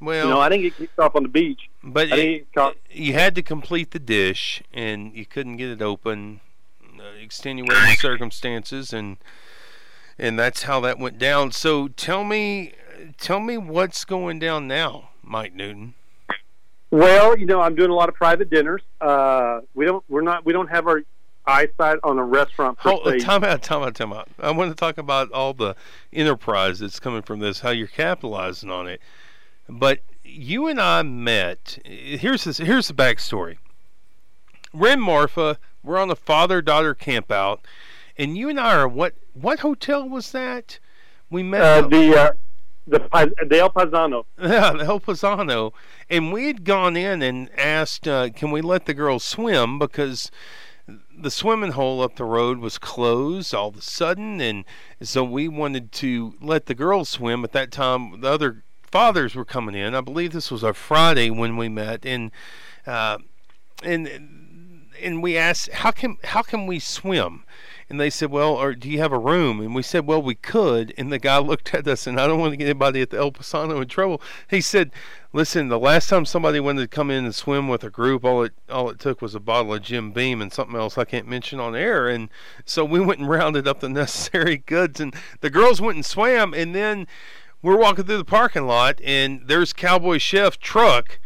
well 0.00 0.24
you 0.26 0.30
know, 0.30 0.40
I 0.40 0.48
didn't 0.48 0.62
get 0.62 0.76
kicked 0.76 0.98
off 0.98 1.16
on 1.16 1.22
the 1.24 1.28
beach. 1.28 1.68
But 1.82 2.08
it- 2.08 2.16
didn't 2.16 2.32
get 2.38 2.52
caught. 2.54 2.76
you 2.90 3.12
had 3.14 3.34
to 3.34 3.42
complete 3.42 3.90
the 3.92 3.98
dish, 3.98 4.62
and 4.72 5.14
you 5.14 5.24
couldn't 5.26 5.56
get 5.56 5.70
it 5.70 5.82
open, 5.82 6.40
uh, 6.98 7.02
extenuating 7.22 7.96
circumstances, 7.96 8.92
and 8.92 9.16
and 10.18 10.38
that's 10.38 10.64
how 10.64 10.80
that 10.80 10.98
went 10.98 11.18
down. 11.18 11.50
So 11.50 11.88
tell 11.88 12.24
me, 12.24 12.74
tell 13.18 13.40
me 13.40 13.56
what's 13.56 14.04
going 14.04 14.38
down 14.38 14.68
now, 14.68 15.08
Mike 15.22 15.54
Newton. 15.54 15.94
Well, 16.90 17.38
you 17.38 17.46
know, 17.46 17.60
I'm 17.60 17.74
doing 17.74 17.90
a 17.90 17.94
lot 17.94 18.08
of 18.08 18.14
private 18.16 18.50
dinners. 18.50 18.82
Uh, 19.00 19.60
we 19.74 19.84
don't, 19.86 20.04
we're 20.08 20.20
not, 20.22 20.44
we 20.44 20.52
don't 20.52 20.68
have 20.68 20.86
our 20.88 21.02
eyesight 21.50 21.98
on 22.02 22.18
a 22.18 22.24
restaurant 22.24 22.78
per 22.78 22.96
se. 23.04 23.18
time 23.20 23.44
out, 23.44 23.62
time 23.62 23.82
out, 23.82 23.94
time 23.94 24.12
out. 24.12 24.28
I 24.38 24.50
want 24.50 24.70
to 24.70 24.74
talk 24.74 24.98
about 24.98 25.30
all 25.32 25.52
the 25.52 25.76
enterprise 26.12 26.78
that's 26.78 27.00
coming 27.00 27.22
from 27.22 27.40
this, 27.40 27.60
how 27.60 27.70
you're 27.70 27.86
capitalizing 27.86 28.70
on 28.70 28.88
it. 28.88 29.00
But 29.68 30.00
you 30.24 30.66
and 30.66 30.80
I 30.80 31.02
met. 31.02 31.78
Here's 31.84 32.44
this, 32.44 32.58
here's 32.58 32.88
the 32.88 32.94
backstory. 32.94 33.58
We're 34.72 34.92
in 34.92 35.00
Marfa. 35.00 35.58
We're 35.82 35.98
on 35.98 36.10
a 36.10 36.16
father-daughter 36.16 36.94
camp 36.94 37.32
out, 37.32 37.66
and 38.16 38.36
you 38.36 38.48
and 38.48 38.60
I 38.60 38.74
are 38.76 38.88
what? 38.88 39.14
What 39.32 39.60
hotel 39.60 40.08
was 40.08 40.32
that? 40.32 40.78
We 41.30 41.42
met. 41.42 41.62
Uh, 41.62 41.88
the 41.88 42.16
uh, 42.16 42.32
the 42.86 43.32
the 43.48 43.58
El 43.58 43.70
Paisano. 43.70 44.26
Yeah, 44.40 44.72
the 44.72 44.84
El 44.84 45.00
Paisano. 45.00 45.72
And 46.08 46.32
we 46.32 46.46
had 46.46 46.64
gone 46.64 46.96
in 46.96 47.22
and 47.22 47.50
asked, 47.56 48.06
uh, 48.06 48.30
can 48.30 48.50
we 48.50 48.60
let 48.60 48.86
the 48.86 48.94
girls 48.94 49.24
swim? 49.24 49.78
Because 49.78 50.30
the 51.16 51.30
swimming 51.30 51.72
hole 51.72 52.02
up 52.02 52.16
the 52.16 52.24
road 52.24 52.58
was 52.58 52.78
closed 52.78 53.54
all 53.54 53.68
of 53.68 53.76
a 53.76 53.82
sudden. 53.82 54.40
And 54.40 54.64
so 55.02 55.22
we 55.24 55.48
wanted 55.48 55.92
to 55.92 56.34
let 56.40 56.66
the 56.66 56.74
girls 56.74 57.08
swim. 57.08 57.44
At 57.44 57.52
that 57.52 57.70
time, 57.70 58.20
the 58.20 58.28
other 58.28 58.64
fathers 58.82 59.34
were 59.34 59.44
coming 59.44 59.74
in. 59.74 59.94
I 59.94 60.00
believe 60.00 60.32
this 60.32 60.50
was 60.50 60.62
a 60.62 60.72
Friday 60.72 61.30
when 61.30 61.56
we 61.56 61.68
met. 61.68 62.04
And, 62.04 62.30
uh, 62.86 63.18
and, 63.82 64.88
and 65.00 65.22
we 65.22 65.36
asked, 65.36 65.70
how 65.70 65.90
can, 65.90 66.16
how 66.24 66.42
can 66.42 66.66
we 66.66 66.78
swim? 66.78 67.44
And 67.90 68.00
they 68.00 68.08
said, 68.08 68.30
"Well, 68.30 68.54
or 68.54 68.76
do 68.76 68.88
you 68.88 69.00
have 69.00 69.10
a 69.10 69.18
room?" 69.18 69.60
And 69.60 69.74
we 69.74 69.82
said, 69.82 70.06
"Well, 70.06 70.22
we 70.22 70.36
could." 70.36 70.94
And 70.96 71.12
the 71.12 71.18
guy 71.18 71.38
looked 71.40 71.74
at 71.74 71.88
us, 71.88 72.06
and 72.06 72.20
I 72.20 72.28
don't 72.28 72.38
want 72.38 72.52
to 72.52 72.56
get 72.56 72.66
anybody 72.66 73.02
at 73.02 73.10
the 73.10 73.18
El 73.18 73.32
Paisano 73.32 73.80
in 73.80 73.88
trouble. 73.88 74.22
He 74.48 74.60
said, 74.60 74.92
"Listen, 75.32 75.68
the 75.68 75.78
last 75.78 76.08
time 76.08 76.24
somebody 76.24 76.60
wanted 76.60 76.82
to 76.82 76.88
come 76.88 77.10
in 77.10 77.24
and 77.24 77.34
swim 77.34 77.66
with 77.66 77.82
a 77.82 77.90
group, 77.90 78.24
all 78.24 78.44
it 78.44 78.52
all 78.70 78.88
it 78.90 79.00
took 79.00 79.20
was 79.20 79.34
a 79.34 79.40
bottle 79.40 79.74
of 79.74 79.82
Jim 79.82 80.12
Beam 80.12 80.40
and 80.40 80.52
something 80.52 80.76
else 80.76 80.96
I 80.96 81.04
can't 81.04 81.26
mention 81.26 81.58
on 81.58 81.74
air." 81.74 82.08
And 82.08 82.30
so 82.64 82.84
we 82.84 83.00
went 83.04 83.18
and 83.18 83.28
rounded 83.28 83.66
up 83.66 83.80
the 83.80 83.88
necessary 83.90 84.58
goods, 84.58 85.00
and 85.00 85.12
the 85.40 85.50
girls 85.50 85.80
went 85.80 85.96
and 85.96 86.06
swam, 86.06 86.54
and 86.54 86.76
then 86.76 87.08
we're 87.60 87.76
walking 87.76 88.04
through 88.04 88.18
the 88.18 88.24
parking 88.24 88.68
lot, 88.68 89.00
and 89.02 89.42
there's 89.46 89.72
Cowboy 89.72 90.18
Chef 90.18 90.60
truck 90.60 91.18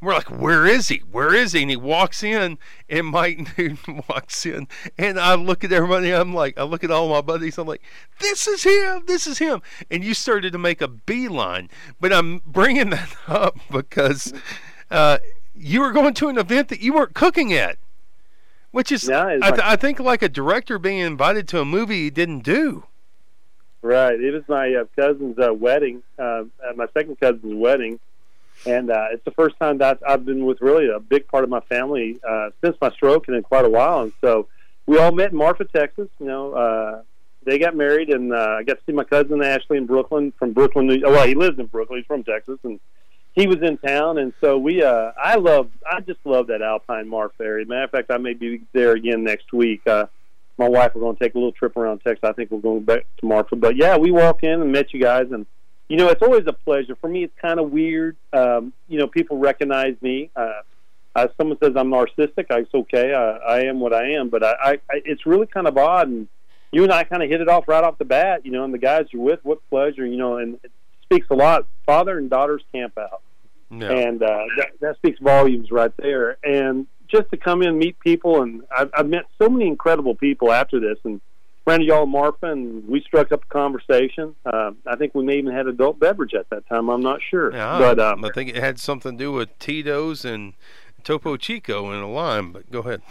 We're 0.00 0.14
like, 0.14 0.30
where 0.30 0.64
is 0.64 0.88
he? 0.88 0.98
Where 1.10 1.34
is 1.34 1.52
he? 1.52 1.62
And 1.62 1.70
he 1.70 1.76
walks 1.76 2.22
in, 2.22 2.58
and 2.88 3.06
Mike 3.06 3.48
Newton 3.58 4.02
walks 4.08 4.46
in, 4.46 4.68
and 4.96 5.18
I 5.18 5.34
look 5.34 5.64
at 5.64 5.72
everybody. 5.72 6.12
I'm 6.14 6.32
like, 6.32 6.56
I 6.56 6.62
look 6.62 6.84
at 6.84 6.90
all 6.90 7.08
my 7.08 7.20
buddies. 7.20 7.58
I'm 7.58 7.66
like, 7.66 7.82
this 8.20 8.46
is 8.46 8.62
him. 8.62 9.04
This 9.06 9.26
is 9.26 9.38
him. 9.38 9.60
And 9.90 10.04
you 10.04 10.14
started 10.14 10.52
to 10.52 10.58
make 10.58 10.80
a 10.80 10.88
beeline. 10.88 11.68
But 12.00 12.12
I'm 12.12 12.42
bringing 12.46 12.90
that 12.90 13.16
up 13.28 13.58
because 13.72 14.32
uh, 14.90 15.18
you 15.54 15.80
were 15.80 15.92
going 15.92 16.14
to 16.14 16.28
an 16.28 16.38
event 16.38 16.68
that 16.68 16.80
you 16.80 16.92
weren't 16.92 17.14
cooking 17.14 17.52
at, 17.52 17.78
which 18.70 18.92
is, 18.92 19.10
I, 19.10 19.38
th- 19.38 19.60
I 19.62 19.74
think, 19.74 19.98
like 19.98 20.22
a 20.22 20.28
director 20.28 20.78
being 20.78 20.98
invited 20.98 21.48
to 21.48 21.60
a 21.60 21.64
movie 21.64 22.04
he 22.04 22.10
didn't 22.10 22.40
do. 22.40 22.84
Right. 23.82 24.20
It 24.20 24.32
was 24.32 24.42
my 24.48 24.74
uh, 24.74 24.84
cousin's 24.96 25.38
uh, 25.38 25.54
wedding, 25.54 26.02
uh, 26.18 26.22
uh, 26.22 26.44
my 26.76 26.86
second 26.94 27.18
cousin's 27.20 27.54
wedding, 27.54 28.00
and 28.66 28.90
uh, 28.90 29.06
it's 29.12 29.24
the 29.24 29.30
first 29.32 29.56
time 29.58 29.78
that 29.78 29.98
I've 30.06 30.24
been 30.24 30.44
with 30.44 30.60
really 30.60 30.88
a 30.88 31.00
big 31.00 31.28
part 31.28 31.44
of 31.44 31.50
my 31.50 31.60
family 31.60 32.18
uh, 32.28 32.50
since 32.62 32.76
my 32.80 32.90
stroke 32.90 33.28
and 33.28 33.36
in 33.36 33.42
quite 33.42 33.64
a 33.64 33.70
while. 33.70 34.02
And 34.02 34.12
so 34.20 34.48
we 34.86 34.98
all 34.98 35.12
met 35.12 35.30
in 35.32 35.36
Marfa, 35.36 35.64
Texas. 35.64 36.08
You 36.18 36.26
know, 36.26 36.52
uh, 36.52 37.02
they 37.44 37.58
got 37.58 37.76
married, 37.76 38.10
and 38.10 38.32
uh, 38.32 38.56
I 38.58 38.62
got 38.64 38.78
to 38.78 38.84
see 38.86 38.92
my 38.92 39.04
cousin 39.04 39.42
Ashley 39.42 39.76
in 39.78 39.86
Brooklyn 39.86 40.32
from 40.38 40.52
Brooklyn. 40.52 40.86
New- 40.86 41.02
Well, 41.02 41.26
he 41.26 41.34
lives 41.34 41.58
in 41.58 41.66
Brooklyn. 41.66 41.98
He's 42.00 42.06
from 42.06 42.24
Texas, 42.24 42.58
and 42.64 42.78
he 43.32 43.46
was 43.46 43.58
in 43.62 43.78
town. 43.78 44.18
And 44.18 44.32
so 44.40 44.58
we, 44.58 44.82
uh, 44.82 45.12
I 45.22 45.36
love, 45.36 45.70
I 45.90 46.00
just 46.00 46.20
love 46.24 46.48
that 46.48 46.60
Alpine 46.60 47.08
Marfa 47.08 47.42
area. 47.44 47.64
Matter 47.66 47.84
of 47.84 47.90
fact, 47.90 48.10
I 48.10 48.18
may 48.18 48.34
be 48.34 48.62
there 48.72 48.92
again 48.92 49.22
next 49.24 49.52
week. 49.52 49.86
Uh, 49.86 50.06
my 50.58 50.68
wife 50.68 50.92
we're 50.94 51.02
going 51.02 51.14
to 51.14 51.22
take 51.22 51.34
a 51.34 51.38
little 51.38 51.52
trip 51.52 51.76
around 51.76 52.00
Texas. 52.00 52.28
I 52.28 52.32
think 52.32 52.50
we're 52.50 52.58
going 52.58 52.82
back 52.82 53.06
to 53.20 53.26
Marfa. 53.26 53.54
But 53.54 53.76
yeah, 53.76 53.96
we 53.96 54.10
walk 54.10 54.42
in 54.42 54.60
and 54.60 54.72
met 54.72 54.92
you 54.92 55.00
guys, 55.00 55.26
and 55.30 55.46
you 55.88 55.96
know 55.96 56.08
it's 56.08 56.22
always 56.22 56.46
a 56.46 56.52
pleasure. 56.52 56.96
For 57.00 57.08
me, 57.08 57.24
it's 57.24 57.34
kind 57.40 57.58
of 57.58 57.70
weird. 57.70 58.16
Um, 58.32 58.72
you 58.88 58.98
know, 58.98 59.06
people 59.06 59.38
recognize 59.38 59.96
me. 60.00 60.30
Uh, 60.36 60.60
uh, 61.16 61.28
someone 61.36 61.58
says 61.62 61.72
I'm 61.76 61.90
narcissistic. 61.90 62.46
I, 62.50 62.60
it's 62.60 62.74
okay. 62.74 63.12
I, 63.14 63.56
I 63.56 63.60
am 63.64 63.80
what 63.80 63.92
I 63.92 64.10
am. 64.12 64.28
But 64.28 64.44
I, 64.44 64.52
I, 64.60 64.70
I, 64.90 65.02
it's 65.04 65.26
really 65.26 65.46
kind 65.46 65.66
of 65.66 65.76
odd. 65.76 66.08
And 66.08 66.28
you 66.70 66.84
and 66.84 66.92
I 66.92 67.04
kind 67.04 67.22
of 67.22 67.30
hit 67.30 67.40
it 67.40 67.48
off 67.48 67.66
right 67.66 67.82
off 67.82 67.98
the 67.98 68.04
bat. 68.04 68.44
You 68.44 68.52
know, 68.52 68.64
and 68.64 68.72
the 68.72 68.78
guys 68.78 69.06
you're 69.10 69.22
with, 69.22 69.40
what 69.42 69.58
pleasure. 69.70 70.06
You 70.06 70.16
know, 70.16 70.36
and 70.36 70.58
it 70.62 70.70
speaks 71.02 71.26
a 71.30 71.34
lot. 71.34 71.66
Father 71.86 72.18
and 72.18 72.28
daughters 72.28 72.62
camp 72.70 72.98
out 72.98 73.22
No. 73.70 73.88
and 73.88 74.22
uh, 74.22 74.44
that, 74.58 74.68
that 74.80 74.96
speaks 74.96 75.18
volumes 75.20 75.70
right 75.70 75.92
there. 75.96 76.36
And 76.44 76.86
just 77.08 77.30
to 77.30 77.38
come 77.38 77.62
in 77.62 77.78
meet 77.78 77.98
people, 78.00 78.42
and 78.42 78.62
I've, 78.76 78.90
I've 78.94 79.08
met 79.08 79.24
so 79.40 79.48
many 79.48 79.66
incredible 79.66 80.14
people 80.14 80.52
after 80.52 80.78
this, 80.78 80.98
and 81.04 81.22
ran 81.68 81.80
to 81.80 81.84
y'all 81.84 82.06
Marfa, 82.06 82.46
and 82.46 82.88
we 82.88 83.00
struck 83.02 83.30
up 83.30 83.44
a 83.44 83.52
conversation. 83.52 84.34
Uh, 84.44 84.72
I 84.86 84.96
think 84.96 85.14
we 85.14 85.24
may 85.24 85.36
even 85.36 85.52
had 85.52 85.66
adult 85.66 86.00
beverage 86.00 86.34
at 86.34 86.48
that 86.50 86.66
time. 86.66 86.88
I'm 86.88 87.02
not 87.02 87.20
sure, 87.30 87.52
Yeah, 87.52 87.78
but 87.78 88.00
um, 88.00 88.24
I 88.24 88.30
think 88.30 88.50
it 88.50 88.56
had 88.56 88.80
something 88.80 89.12
to 89.12 89.18
do 89.18 89.32
with 89.32 89.56
Tito's 89.58 90.24
and 90.24 90.54
Topo 91.04 91.36
Chico 91.36 91.92
in 91.92 92.00
a 92.00 92.10
lime. 92.10 92.52
But 92.52 92.70
go 92.70 92.80
ahead. 92.80 93.02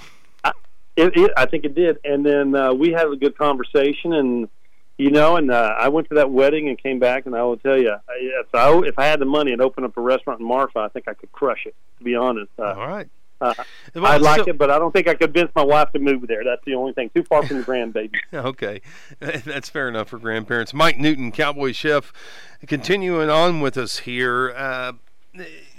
it, 0.96 1.16
it, 1.16 1.32
I 1.38 1.46
think 1.46 1.66
it 1.66 1.76
did. 1.76 2.00
And 2.04 2.26
then 2.26 2.56
uh, 2.56 2.74
we 2.74 2.92
had 2.92 3.08
a 3.08 3.16
good 3.16 3.38
conversation, 3.38 4.14
and 4.14 4.50
you 4.98 5.12
know, 5.12 5.36
and 5.36 5.52
uh, 5.52 5.76
I 5.78 5.90
went 5.90 6.10
to 6.10 6.16
that 6.16 6.32
wedding 6.32 6.68
and 6.68 6.82
came 6.82 6.98
back, 6.98 7.28
and 7.28 7.36
I 7.36 7.44
will 7.44 7.58
tell 7.58 7.78
you, 7.78 7.96
if 8.10 8.56
I 8.56 8.76
if 8.80 8.98
I 8.98 9.06
had 9.06 9.20
the 9.20 9.26
money 9.26 9.52
and 9.52 9.62
open 9.62 9.84
up 9.84 9.96
a 9.96 10.02
restaurant 10.02 10.40
in 10.40 10.48
Marfa, 10.48 10.80
I 10.80 10.88
think 10.90 11.08
I 11.08 11.14
could 11.14 11.32
crush 11.32 11.66
it. 11.68 11.76
To 12.00 12.04
be 12.04 12.16
honest, 12.16 12.52
uh, 12.58 12.74
All 12.74 12.88
right. 12.88 13.08
Uh, 13.42 13.54
Well, 13.96 14.06
I'd 14.06 14.22
like 14.22 14.42
so- 14.42 14.50
it, 14.50 14.58
but 14.58 14.70
I 14.70 14.80
don't 14.80 14.92
think 14.92 15.08
I 15.08 15.16
convinced 15.16 15.56
my 15.56 15.64
wife 15.64 15.92
to 15.94 16.00
move 16.00 16.28
there. 16.28 16.44
That's 16.44 16.64
the 16.66 16.76
only 16.76 16.94
thing. 16.94 17.10
Too 17.16 17.24
far 17.24 17.46
from 17.46 17.58
the 17.58 17.64
grandbaby. 17.64 18.16
Okay, 18.34 18.82
that's 19.20 19.70
fair 19.70 19.88
enough 19.88 20.10
for 20.10 20.20
grandparents. 20.20 20.74
Mike 20.74 20.98
Newton, 21.00 21.32
Cowboy 21.32 21.72
Chef, 21.72 22.12
continuing 22.68 23.30
on 23.30 23.62
with 23.62 23.78
us 23.78 24.00
here. 24.00 24.54
Uh, 24.56 24.94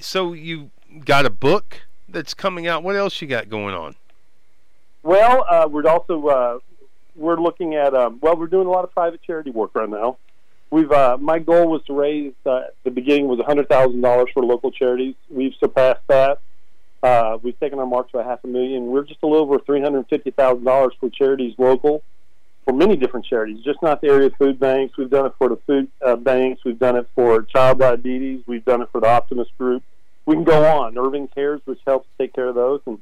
so 0.01 0.33
you 0.33 0.71
got 1.05 1.27
a 1.27 1.31
book 1.31 1.83
that's 2.09 2.35
coming 2.35 2.67
out. 2.67 2.83
What 2.83 2.97
else 2.97 3.21
you 3.21 3.29
got 3.29 3.49
going 3.49 3.75
on? 3.75 3.97
Well, 5.03 5.45
uh, 5.49 5.69
we're 5.71 5.87
also 5.89 6.27
uh, 6.27 6.59
we're 7.17 7.41
looking 7.41 7.75
at 7.75 7.95
um, 7.95 8.19
well, 8.21 8.37
we're 8.37 8.47
doing 8.47 8.67
a 8.67 8.71
lot 8.71 8.85
of 8.85 8.93
private 8.93 9.23
charity 9.23 9.51
work 9.51 9.75
right 9.75 9.89
now. 9.89 10.17
We've 10.71 10.91
uh, 10.91 11.17
my 11.21 11.39
goal 11.39 11.69
was 11.69 11.83
to 11.87 11.95
raise 11.95 12.33
uh, 12.45 12.63
the 12.85 12.91
beginning 12.91 13.29
was 13.29 13.41
hundred 13.47 13.69
thousand 13.69 14.01
dollars 14.01 14.29
for 14.35 14.43
local 14.45 14.71
charities. 14.71 15.15
We've 15.31 15.55
surpassed 15.61 16.03
that. 16.09 16.41
Uh, 17.03 17.39
we've 17.43 17.59
taken 17.61 17.79
our 17.79 17.87
mark 17.87 18.11
to 18.11 18.19
a 18.19 18.25
half 18.25 18.43
a 18.45 18.47
million. 18.47 18.87
We're 18.87 19.05
just 19.05 19.21
a 19.23 19.27
little 19.27 19.45
over 19.45 19.59
three 19.61 19.81
hundred 19.81 20.09
fifty 20.09 20.31
thousand 20.31 20.65
dollars 20.65 20.95
for 20.99 21.09
charities 21.11 21.55
local, 21.59 22.03
for 22.65 22.73
many 22.73 22.97
different 22.97 23.27
charities, 23.27 23.63
just 23.65 23.81
not 23.83 24.01
the 24.01 24.09
area 24.09 24.31
food 24.31 24.59
banks. 24.59 24.97
We've 24.97 25.11
done 25.11 25.27
it 25.27 25.33
for 25.39 25.49
the 25.49 25.57
food 25.67 25.89
uh, 26.05 26.17
banks. 26.17 26.65
We've 26.65 26.79
done 26.79 26.97
it 26.97 27.09
for 27.15 27.43
child 27.43 27.79
diabetes. 27.79 28.43
We've 28.47 28.65
done 28.65 28.83
it 28.83 28.89
for 28.91 29.01
the 29.01 29.09
Optimist 29.09 29.57
Group. 29.57 29.83
We 30.27 30.35
can 30.35 30.45
go 30.45 30.65
on. 30.65 30.99
Irving 30.99 31.29
Cares, 31.29 31.61
which 31.65 31.81
helps 31.87 32.09
take 32.19 32.35
care 32.35 32.49
of 32.49 32.55
those, 32.57 32.81
and 32.87 33.01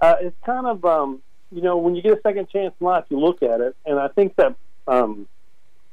uh, 0.00 0.16
it's 0.20 0.36
kind 0.46 0.66
of 0.66 0.84
um, 0.84 1.20
you 1.50 1.62
know 1.62 1.78
when 1.78 1.96
you 1.96 2.02
get 2.02 2.12
a 2.16 2.20
second 2.22 2.48
chance 2.48 2.74
in 2.80 2.86
life, 2.86 3.04
you 3.08 3.18
look 3.18 3.42
at 3.42 3.60
it, 3.60 3.76
and 3.84 3.98
I 3.98 4.08
think 4.08 4.36
that 4.36 4.54
um, 4.86 5.26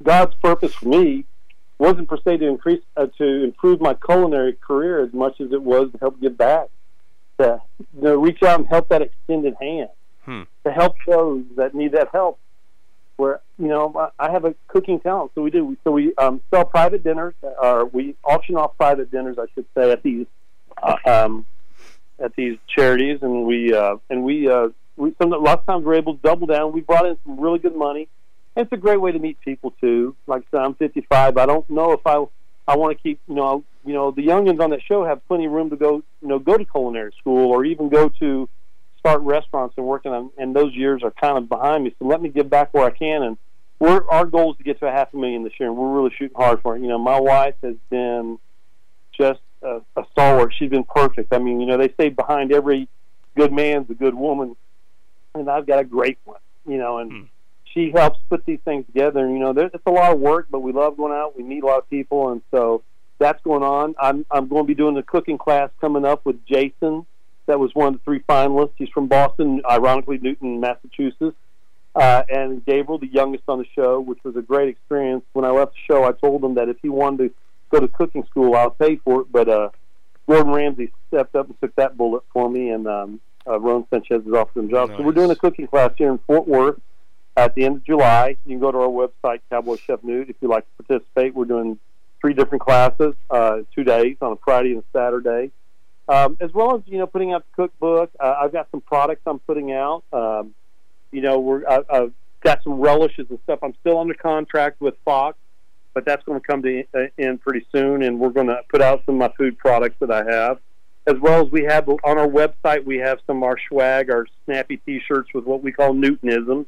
God's 0.02 0.34
purpose 0.36 0.72
for 0.72 0.88
me 0.88 1.24
wasn't 1.78 2.08
per 2.08 2.18
se 2.18 2.36
to 2.36 2.46
increase 2.46 2.82
uh, 2.96 3.06
to 3.18 3.44
improve 3.44 3.80
my 3.80 3.94
culinary 3.94 4.52
career 4.52 5.02
as 5.02 5.12
much 5.12 5.40
as 5.40 5.50
it 5.52 5.62
was 5.62 5.90
to 5.92 5.98
help 5.98 6.20
give 6.20 6.36
back, 6.36 6.68
to 7.40 7.60
know, 7.92 8.16
reach 8.16 8.42
out 8.42 8.60
and 8.60 8.68
help 8.68 8.88
that 8.88 9.02
extended 9.02 9.54
hand, 9.60 9.88
Hmm. 10.24 10.42
to 10.64 10.70
help 10.72 10.96
those 11.06 11.44
that 11.56 11.74
need 11.74 11.92
that 11.92 12.08
help. 12.12 12.38
Where 13.16 13.40
you 13.58 13.68
know 13.68 13.92
I 14.18 14.26
I 14.26 14.30
have 14.30 14.44
a 14.44 14.54
cooking 14.68 15.00
talent, 15.00 15.32
so 15.34 15.42
we 15.42 15.50
do. 15.50 15.76
So 15.84 15.90
we 15.90 16.14
um, 16.16 16.40
sell 16.50 16.64
private 16.64 17.02
dinners, 17.04 17.34
or 17.42 17.84
we 17.86 18.14
auction 18.24 18.56
off 18.56 18.76
private 18.78 19.10
dinners, 19.10 19.38
I 19.38 19.46
should 19.54 19.66
say, 19.76 19.90
at 19.90 20.02
these 20.02 20.26
uh, 20.82 20.96
um, 21.06 21.44
at 22.18 22.34
these 22.36 22.56
charities, 22.74 23.18
and 23.22 23.44
we 23.46 23.74
uh, 23.74 23.96
and 24.08 24.24
we 24.24 24.48
uh, 24.48 24.68
we 24.96 25.14
some 25.20 25.30
lots 25.30 25.60
of 25.62 25.66
times 25.66 25.84
we're 25.84 25.96
able 25.96 26.14
to 26.16 26.22
double 26.22 26.46
down. 26.46 26.72
We 26.72 26.80
brought 26.80 27.06
in 27.06 27.18
some 27.24 27.38
really 27.40 27.58
good 27.58 27.76
money. 27.76 28.08
And 28.56 28.64
it's 28.64 28.72
a 28.72 28.76
great 28.76 29.00
way 29.00 29.12
to 29.12 29.18
meet 29.20 29.40
people 29.42 29.72
too. 29.80 30.16
Like 30.26 30.42
I 30.42 30.56
said, 30.56 30.60
I'm 30.64 30.74
55. 30.74 31.36
I 31.36 31.46
don't 31.46 31.68
know 31.70 31.92
if 31.92 32.00
I 32.06 32.24
I 32.66 32.76
want 32.76 32.96
to 32.96 33.02
keep 33.02 33.20
you 33.28 33.34
know 33.34 33.64
you 33.84 33.92
know 33.94 34.10
the 34.10 34.26
youngins 34.26 34.60
on 34.60 34.70
that 34.70 34.82
show 34.82 35.04
have 35.04 35.26
plenty 35.26 35.46
of 35.46 35.52
room 35.52 35.70
to 35.70 35.76
go 35.76 36.02
you 36.20 36.28
know 36.28 36.38
go 36.38 36.56
to 36.56 36.64
culinary 36.64 37.12
school 37.18 37.50
or 37.50 37.64
even 37.64 37.88
go 37.88 38.08
to 38.20 38.48
start 38.98 39.22
restaurants 39.22 39.74
and 39.78 39.86
working 39.86 40.12
on. 40.12 40.30
And 40.38 40.54
those 40.54 40.74
years 40.74 41.02
are 41.02 41.10
kind 41.10 41.38
of 41.38 41.48
behind 41.48 41.84
me. 41.84 41.94
So 41.98 42.06
let 42.06 42.20
me 42.22 42.28
give 42.28 42.48
back 42.50 42.72
where 42.74 42.84
I 42.84 42.90
can. 42.90 43.22
And 43.22 43.38
we're 43.78 44.06
our 44.08 44.26
goal 44.26 44.52
is 44.52 44.58
to 44.58 44.62
get 44.64 44.78
to 44.80 44.86
a 44.86 44.90
half 44.90 45.12
a 45.14 45.16
million 45.16 45.42
this 45.42 45.54
year, 45.58 45.70
and 45.70 45.78
we're 45.78 45.90
really 45.90 46.10
shooting 46.16 46.36
hard 46.36 46.60
for 46.60 46.76
it. 46.76 46.82
You 46.82 46.88
know, 46.88 46.98
my 46.98 47.18
wife 47.18 47.54
has 47.62 47.76
been 47.88 48.38
just 49.16 49.40
a, 49.62 49.80
a 49.96 50.04
stalwart. 50.12 50.52
She's 50.56 50.70
been 50.70 50.84
perfect. 50.84 51.32
I 51.32 51.38
mean, 51.38 51.60
you 51.60 51.66
know, 51.66 51.78
they 51.78 51.92
say 51.98 52.10
behind 52.10 52.52
every 52.52 52.88
good 53.36 53.52
man's 53.52 53.88
a 53.88 53.94
good 53.94 54.14
woman, 54.14 54.54
and 55.34 55.48
I've 55.48 55.66
got 55.66 55.78
a 55.80 55.84
great 55.84 56.18
one. 56.24 56.40
You 56.66 56.76
know, 56.76 56.98
and 56.98 57.10
Hmm. 57.10 57.22
she 57.72 57.90
helps 57.90 58.20
put 58.28 58.44
these 58.44 58.60
things 58.66 58.84
together. 58.84 59.24
And 59.24 59.32
you 59.32 59.40
know, 59.40 59.54
there's 59.54 59.70
it's 59.72 59.86
a 59.86 59.90
lot 59.90 60.12
of 60.12 60.20
work, 60.20 60.48
but 60.50 60.60
we 60.60 60.72
love 60.72 60.98
going 60.98 61.14
out. 61.14 61.34
We 61.34 61.42
meet 61.42 61.62
a 61.62 61.66
lot 61.66 61.78
of 61.78 61.88
people, 61.88 62.30
and 62.32 62.42
so 62.50 62.82
that's 63.20 63.40
going 63.42 63.62
on. 63.62 63.94
I'm 64.00 64.26
I'm 64.30 64.48
going 64.48 64.64
to 64.64 64.66
be 64.66 64.74
doing 64.74 64.96
a 64.96 65.02
cooking 65.02 65.38
class 65.38 65.70
coming 65.80 66.04
up 66.04 66.24
with 66.24 66.44
Jason. 66.46 67.06
That 67.46 67.60
was 67.60 67.72
one 67.74 67.88
of 67.88 67.94
the 67.94 68.00
three 68.00 68.20
finalists. 68.28 68.72
He's 68.76 68.88
from 68.88 69.06
Boston, 69.06 69.62
ironically 69.68 70.18
Newton, 70.18 70.60
Massachusetts. 70.60 71.36
Uh, 71.94 72.22
and 72.28 72.64
Gabriel, 72.64 72.98
the 72.98 73.08
youngest 73.08 73.44
on 73.48 73.58
the 73.58 73.64
show, 73.74 74.00
which 74.00 74.20
was 74.22 74.36
a 74.36 74.42
great 74.42 74.68
experience. 74.68 75.24
When 75.32 75.44
I 75.44 75.50
left 75.50 75.72
the 75.72 75.92
show, 75.92 76.04
I 76.04 76.12
told 76.12 76.44
him 76.44 76.54
that 76.54 76.68
if 76.68 76.76
he 76.82 76.88
wanted 76.88 77.28
to 77.28 77.34
go 77.70 77.80
to 77.80 77.88
cooking 77.88 78.24
school, 78.30 78.54
I'll 78.54 78.70
pay 78.70 78.96
for 78.96 79.22
it. 79.22 79.32
But 79.32 79.48
uh, 79.48 79.70
Gordon 80.28 80.52
Ramsay 80.52 80.92
stepped 81.08 81.34
up 81.34 81.46
and 81.46 81.60
took 81.60 81.74
that 81.74 81.96
bullet 81.96 82.22
for 82.32 82.48
me, 82.48 82.70
and 82.70 82.86
um, 82.86 83.20
uh, 83.46 83.58
Ron 83.58 83.84
Sanchez 83.90 84.24
is 84.24 84.32
offering 84.32 84.68
him 84.68 84.70
a 84.70 84.72
job. 84.72 84.96
So 84.96 85.02
we're 85.02 85.12
doing 85.12 85.32
a 85.32 85.36
cooking 85.36 85.66
class 85.66 85.90
here 85.98 86.10
in 86.10 86.18
Fort 86.18 86.46
Worth 86.46 86.80
at 87.36 87.56
the 87.56 87.64
end 87.64 87.78
of 87.78 87.84
July. 87.84 88.36
You 88.46 88.54
can 88.54 88.60
go 88.60 88.70
to 88.70 88.78
our 88.78 88.88
website, 88.88 89.40
Cowboy 89.50 89.76
Chef 89.76 90.04
Newt, 90.04 90.30
if 90.30 90.36
you'd 90.40 90.48
like 90.48 90.64
to 90.64 90.84
participate. 90.84 91.34
We're 91.34 91.46
doing 91.46 91.80
three 92.20 92.34
different 92.34 92.62
classes, 92.62 93.14
uh, 93.30 93.58
two 93.74 93.84
days 93.84 94.16
on 94.20 94.32
a 94.32 94.36
Friday 94.36 94.72
and 94.72 94.82
a 94.82 94.98
Saturday, 94.98 95.50
um, 96.08 96.36
as 96.40 96.52
well 96.52 96.76
as 96.76 96.82
you 96.86 96.98
know 96.98 97.06
putting 97.06 97.32
out 97.32 97.44
the 97.50 97.62
cookbook. 97.62 98.10
Uh, 98.18 98.34
I've 98.40 98.52
got 98.52 98.68
some 98.70 98.80
products 98.80 99.22
I'm 99.26 99.38
putting 99.40 99.72
out. 99.72 100.04
Um, 100.12 100.54
you 101.12 101.22
know, 101.22 101.38
we're 101.38 101.66
I, 101.66 101.80
I've 101.90 102.12
got 102.42 102.62
some 102.62 102.80
relishes 102.80 103.26
and 103.30 103.38
stuff. 103.44 103.60
I'm 103.62 103.74
still 103.80 103.98
under 103.98 104.14
contract 104.14 104.80
with 104.80 104.94
Fox, 105.04 105.36
but 105.94 106.04
that's 106.04 106.24
going 106.24 106.40
to 106.40 106.46
come 106.46 106.62
to 106.62 106.84
uh, 106.94 107.06
in 107.18 107.38
pretty 107.38 107.66
soon, 107.72 108.02
and 108.02 108.18
we're 108.18 108.30
going 108.30 108.48
to 108.48 108.60
put 108.68 108.82
out 108.82 109.02
some 109.06 109.16
of 109.16 109.30
my 109.30 109.36
food 109.36 109.58
products 109.58 109.96
that 110.00 110.10
I 110.10 110.24
have. 110.24 110.58
As 111.06 111.16
well 111.18 111.44
as 111.44 111.50
we 111.50 111.64
have 111.64 111.88
on 111.88 112.18
our 112.18 112.28
website, 112.28 112.84
we 112.84 112.98
have 112.98 113.18
some 113.26 113.38
of 113.38 113.42
our 113.44 113.56
swag, 113.68 114.10
our 114.10 114.26
snappy 114.44 114.76
T-shirts 114.76 115.30
with 115.34 115.44
what 115.44 115.62
we 115.62 115.72
call 115.72 115.94
Newtonisms 115.94 116.66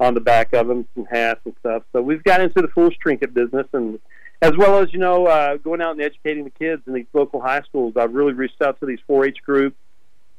on 0.00 0.14
the 0.14 0.20
back 0.20 0.52
of 0.54 0.66
them, 0.66 0.88
some 0.94 1.04
hats 1.04 1.40
and 1.44 1.54
stuff. 1.60 1.84
So 1.92 2.02
we've 2.02 2.24
got 2.24 2.40
into 2.40 2.62
the 2.62 2.68
foolish 2.68 2.96
trinket 2.98 3.32
business, 3.32 3.66
and 3.72 4.00
as 4.42 4.56
well 4.56 4.78
as 4.78 4.92
you 4.92 4.98
know, 4.98 5.26
uh, 5.26 5.56
going 5.58 5.80
out 5.80 5.92
and 5.92 6.00
educating 6.00 6.44
the 6.44 6.50
kids 6.50 6.82
in 6.86 6.94
these 6.94 7.06
local 7.12 7.40
high 7.40 7.62
schools. 7.62 7.94
I've 7.96 8.14
really 8.14 8.32
reached 8.32 8.62
out 8.62 8.80
to 8.80 8.86
these 8.86 9.00
4-H 9.08 9.38
groups, 9.44 9.76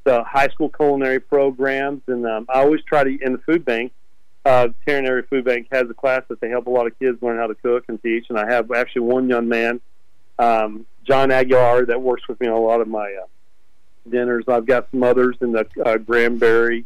the 0.03 0.23
high 0.23 0.47
school 0.47 0.69
culinary 0.69 1.19
programs, 1.19 2.01
and 2.07 2.25
um, 2.25 2.45
I 2.49 2.61
always 2.61 2.83
try 2.83 3.03
to 3.03 3.17
in 3.21 3.33
the 3.33 3.39
food 3.39 3.63
bank. 3.63 3.91
Uh, 4.43 4.69
Tarrant 4.87 5.07
Area 5.07 5.23
Food 5.29 5.45
Bank 5.45 5.67
has 5.71 5.87
a 5.87 5.93
class 5.93 6.23
that 6.29 6.41
they 6.41 6.49
help 6.49 6.65
a 6.65 6.69
lot 6.71 6.87
of 6.87 6.97
kids 6.97 7.21
learn 7.21 7.37
how 7.37 7.45
to 7.45 7.53
cook 7.53 7.85
and 7.89 8.01
teach, 8.01 8.25
and 8.29 8.39
I 8.39 8.51
have 8.51 8.71
actually 8.71 9.03
one 9.03 9.29
young 9.29 9.47
man, 9.47 9.79
um, 10.39 10.87
John 11.03 11.29
Aguilar, 11.29 11.85
that 11.85 12.01
works 12.01 12.27
with 12.27 12.39
me 12.39 12.47
on 12.47 12.53
a 12.53 12.59
lot 12.59 12.81
of 12.81 12.87
my 12.87 13.05
uh, 13.21 13.27
dinners. 14.09 14.45
I've 14.47 14.65
got 14.65 14.89
some 14.89 15.03
others 15.03 15.35
in 15.41 15.51
the 15.51 15.67
uh, 15.85 15.97
Granbury, 15.97 16.85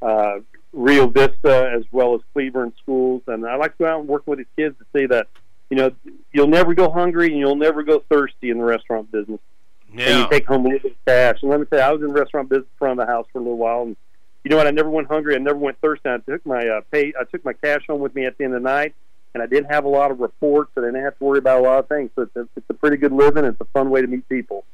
uh, 0.00 0.38
Rio 0.72 1.08
Vista, 1.08 1.70
as 1.74 1.82
well 1.90 2.14
as 2.14 2.20
Cleveland 2.32 2.74
schools. 2.80 3.22
And 3.26 3.46
I 3.46 3.56
like 3.56 3.72
to 3.78 3.84
go 3.84 3.86
out 3.86 4.00
and 4.00 4.08
work 4.08 4.26
with 4.26 4.38
the 4.38 4.46
kids 4.56 4.76
to 4.78 4.84
see 4.96 5.06
that, 5.06 5.26
you 5.70 5.76
know, 5.76 5.90
you'll 6.32 6.46
never 6.46 6.74
go 6.74 6.90
hungry 6.90 7.28
and 7.28 7.38
you'll 7.38 7.56
never 7.56 7.82
go 7.82 8.02
thirsty 8.08 8.50
in 8.50 8.58
the 8.58 8.64
restaurant 8.64 9.10
business. 9.10 9.40
Yeah. 9.92 10.08
And 10.08 10.18
you 10.20 10.30
take 10.30 10.46
home 10.46 10.66
a 10.66 10.68
little 10.68 10.90
bit 10.90 10.92
of 10.92 11.04
cash. 11.06 11.38
And 11.42 11.50
let 11.50 11.60
me 11.60 11.66
say, 11.72 11.80
I 11.80 11.92
was 11.92 12.02
in 12.02 12.08
the 12.08 12.14
restaurant 12.14 12.48
business 12.48 12.66
in 12.66 12.78
front 12.78 13.00
of 13.00 13.06
the 13.06 13.12
house 13.12 13.26
for 13.32 13.38
a 13.38 13.42
little 13.42 13.56
while, 13.56 13.82
and 13.82 13.96
you 14.42 14.50
know 14.50 14.56
what? 14.56 14.66
I 14.66 14.72
never 14.72 14.90
went 14.90 15.08
hungry. 15.08 15.34
I 15.34 15.38
never 15.38 15.56
went 15.56 15.80
thirsty. 15.80 16.08
I 16.08 16.18
took 16.18 16.44
my 16.44 16.66
uh, 16.68 16.80
pay. 16.90 17.14
I 17.18 17.24
took 17.24 17.44
my 17.44 17.54
cash 17.54 17.86
home 17.88 18.00
with 18.00 18.14
me 18.14 18.26
at 18.26 18.36
the 18.36 18.44
end 18.44 18.54
of 18.54 18.62
the 18.62 18.68
night, 18.68 18.94
and 19.32 19.42
I 19.42 19.46
didn't 19.46 19.72
have 19.72 19.84
a 19.84 19.88
lot 19.88 20.10
of 20.10 20.20
reports, 20.20 20.70
and 20.76 20.84
I 20.84 20.88
didn't 20.88 21.04
have 21.04 21.16
to 21.18 21.24
worry 21.24 21.38
about 21.38 21.60
a 21.60 21.62
lot 21.62 21.78
of 21.78 21.88
things. 21.88 22.10
So 22.14 22.22
it's 22.22 22.36
a, 22.36 22.48
it's 22.54 22.68
a 22.68 22.74
pretty 22.74 22.98
good 22.98 23.12
living. 23.12 23.44
It's 23.44 23.60
a 23.60 23.64
fun 23.66 23.88
way 23.88 24.02
to 24.02 24.06
meet 24.06 24.28
people. 24.28 24.64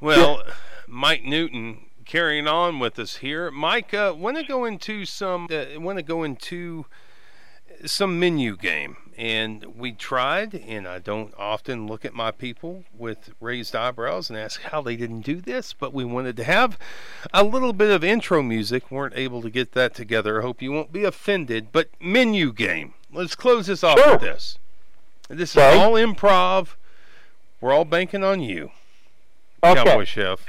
Well, 0.00 0.42
Mike 0.86 1.24
Newton 1.24 1.78
carrying 2.04 2.46
on 2.46 2.78
with 2.78 2.98
us 2.98 3.16
here. 3.16 3.50
Mike, 3.50 3.94
uh, 3.94 4.14
want 4.16 4.36
to 4.36 4.44
go 4.44 4.64
into 4.64 5.04
some? 5.06 5.48
Uh, 5.50 5.80
want 5.80 5.98
to 5.98 6.02
go 6.02 6.22
into 6.22 6.84
some 7.86 8.20
menu 8.20 8.56
game, 8.56 8.96
and 9.18 9.64
we 9.76 9.92
tried. 9.92 10.54
And 10.54 10.86
I 10.86 11.00
don't 11.00 11.34
often 11.36 11.86
look 11.88 12.04
at 12.04 12.14
my 12.14 12.30
people 12.30 12.84
with 12.96 13.30
raised 13.40 13.74
eyebrows 13.76 14.30
and 14.30 14.38
ask 14.38 14.62
how 14.62 14.80
they 14.80 14.96
didn't 14.96 15.22
do 15.22 15.40
this, 15.40 15.72
but 15.74 15.92
we 15.92 16.04
wanted 16.04 16.36
to 16.38 16.44
have 16.44 16.78
a 17.34 17.42
little 17.44 17.72
bit 17.72 17.90
of 17.90 18.04
intro 18.04 18.42
music. 18.42 18.90
weren't 18.90 19.16
able 19.16 19.42
to 19.42 19.50
get 19.50 19.72
that 19.72 19.94
together. 19.94 20.38
I 20.38 20.42
hope 20.42 20.62
you 20.62 20.70
won't 20.72 20.92
be 20.92 21.04
offended. 21.04 21.68
But 21.72 21.90
menu 22.00 22.52
game. 22.52 22.94
Let's 23.12 23.34
close 23.34 23.66
this 23.66 23.82
off 23.82 23.98
Sure. 23.98 24.12
with 24.12 24.20
this. 24.20 24.58
This 25.28 25.50
is 25.50 25.56
Okay. 25.58 25.76
all 25.78 25.92
improv. 25.92 26.76
We're 27.60 27.72
all 27.72 27.84
banking 27.84 28.22
on 28.22 28.40
you. 28.40 28.70
Okay, 29.64 29.82
Cowboy 29.82 30.04
Chef. 30.04 30.46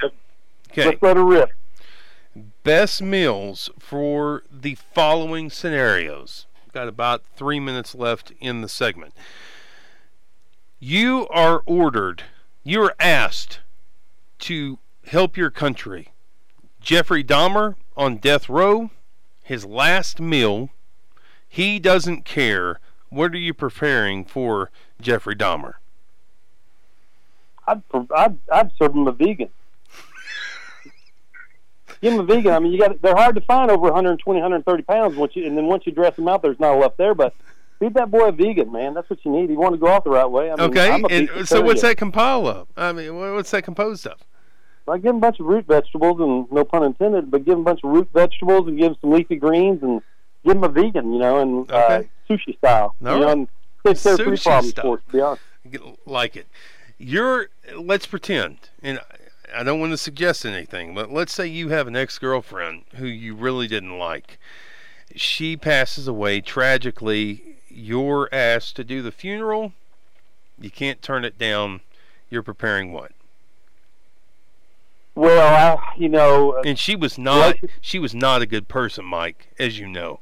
Okay. 0.70 0.84
let's 0.86 1.02
let 1.02 1.16
her 1.16 1.24
rip. 1.24 1.50
Best 2.62 3.02
meals 3.02 3.68
for 3.78 4.44
the 4.50 4.76
following 4.76 5.50
scenarios. 5.50 6.46
Got 6.72 6.88
about 6.88 7.24
three 7.34 7.58
minutes 7.58 7.94
left 7.94 8.32
in 8.40 8.60
the 8.60 8.68
segment. 8.68 9.12
You 10.78 11.26
are 11.28 11.62
ordered, 11.66 12.24
you 12.62 12.82
are 12.82 12.94
asked 13.00 13.60
to 14.40 14.78
help 15.06 15.36
your 15.36 15.50
country. 15.50 16.12
Jeffrey 16.80 17.24
Dahmer 17.24 17.74
on 17.96 18.16
death 18.16 18.48
row, 18.48 18.90
his 19.42 19.66
last 19.66 20.20
meal, 20.20 20.70
he 21.48 21.78
doesn't 21.80 22.24
care. 22.24 22.78
What 23.08 23.32
are 23.32 23.38
you 23.38 23.52
preparing 23.52 24.24
for 24.24 24.70
Jeffrey 25.00 25.34
Dahmer? 25.34 25.74
I'd, 27.66 27.82
I'd, 28.16 28.38
I'd 28.50 28.72
serve 28.78 28.94
him 28.94 29.08
a 29.08 29.12
vegan. 29.12 29.50
Give 32.02 32.12
them 32.12 32.20
a 32.20 32.24
vegan. 32.24 32.52
I 32.52 32.58
mean, 32.58 32.72
you 32.72 32.78
got 32.78 33.00
they're 33.02 33.14
hard 33.14 33.34
to 33.34 33.40
find 33.42 33.70
over 33.70 33.82
120, 33.82 34.40
130 34.40 34.82
pounds. 34.84 35.16
Once 35.16 35.36
you 35.36 35.46
and 35.46 35.56
then 35.56 35.66
once 35.66 35.84
you 35.86 35.92
dress 35.92 36.16
them 36.16 36.28
out, 36.28 36.42
there's 36.42 36.58
not 36.58 36.76
enough 36.76 36.96
there. 36.96 37.14
But 37.14 37.34
feed 37.78 37.94
that 37.94 38.10
boy 38.10 38.28
a 38.28 38.32
vegan, 38.32 38.72
man. 38.72 38.94
That's 38.94 39.08
what 39.10 39.24
you 39.24 39.30
need. 39.32 39.50
You 39.50 39.58
want 39.58 39.74
to 39.74 39.78
go 39.78 39.88
off 39.88 40.04
the 40.04 40.10
right 40.10 40.26
way. 40.26 40.50
I 40.50 40.56
mean, 40.56 40.70
Okay, 40.70 41.02
and 41.10 41.48
so 41.48 41.60
what's 41.60 41.82
that 41.82 41.96
compile 41.96 42.46
of? 42.46 42.68
I 42.76 42.92
mean, 42.92 43.16
what's 43.16 43.50
that 43.50 43.64
composed 43.64 44.06
of? 44.06 44.18
I 44.88 44.96
give 44.96 45.04
them 45.04 45.16
a 45.16 45.20
bunch 45.20 45.38
of 45.38 45.46
root 45.46 45.66
vegetables, 45.66 46.20
and 46.20 46.50
no 46.50 46.64
pun 46.64 46.82
intended, 46.82 47.30
but 47.30 47.44
give 47.44 47.52
them 47.52 47.60
a 47.60 47.64
bunch 47.64 47.80
of 47.84 47.90
root 47.90 48.08
vegetables 48.12 48.66
and 48.66 48.76
give 48.76 48.88
them 48.88 48.96
some 49.00 49.10
leafy 49.12 49.36
greens 49.36 49.82
and 49.82 50.02
give 50.44 50.54
them 50.54 50.64
a 50.64 50.68
vegan, 50.68 51.12
you 51.12 51.18
know, 51.20 51.38
and 51.38 51.70
uh, 51.70 52.02
sushi 52.28 52.56
style. 52.58 52.96
All 53.04 53.14
you 53.14 53.20
know, 53.20 53.28
and 53.28 53.48
it's 53.84 54.02
their 54.02 54.16
three 54.16 54.36
Sushi 54.36 54.42
problems 54.42 54.70
style. 54.70 54.84
for 54.84 54.98
us, 54.98 55.04
to 55.06 55.12
be 55.12 55.20
honest. 55.20 55.42
like 56.06 56.36
it. 56.36 56.46
You're 56.98 57.48
let's 57.76 58.06
pretend, 58.06 58.58
and 58.82 59.00
I 59.54 59.62
don't 59.62 59.80
want 59.80 59.92
to 59.92 59.98
suggest 59.98 60.44
anything, 60.44 60.94
but 60.94 61.10
let's 61.10 61.32
say 61.32 61.46
you 61.46 61.68
have 61.70 61.86
an 61.86 61.96
ex-girlfriend 61.96 62.84
who 62.96 63.06
you 63.06 63.34
really 63.34 63.66
didn't 63.66 63.98
like. 63.98 64.38
She 65.14 65.56
passes 65.56 66.06
away 66.06 66.40
tragically. 66.40 67.56
You're 67.68 68.28
asked 68.32 68.76
to 68.76 68.84
do 68.84 69.02
the 69.02 69.12
funeral. 69.12 69.72
You 70.58 70.70
can't 70.70 71.02
turn 71.02 71.24
it 71.24 71.38
down. 71.38 71.80
You're 72.28 72.42
preparing 72.42 72.92
what? 72.92 73.12
Well, 75.14 75.78
I, 75.78 75.94
you 75.98 76.08
know, 76.08 76.52
uh, 76.52 76.62
And 76.64 76.78
she 76.78 76.94
was 76.94 77.18
not. 77.18 77.56
She 77.80 77.98
was 77.98 78.14
not 78.14 78.42
a 78.42 78.46
good 78.46 78.68
person, 78.68 79.04
Mike, 79.04 79.48
as 79.58 79.78
you 79.78 79.88
know. 79.88 80.20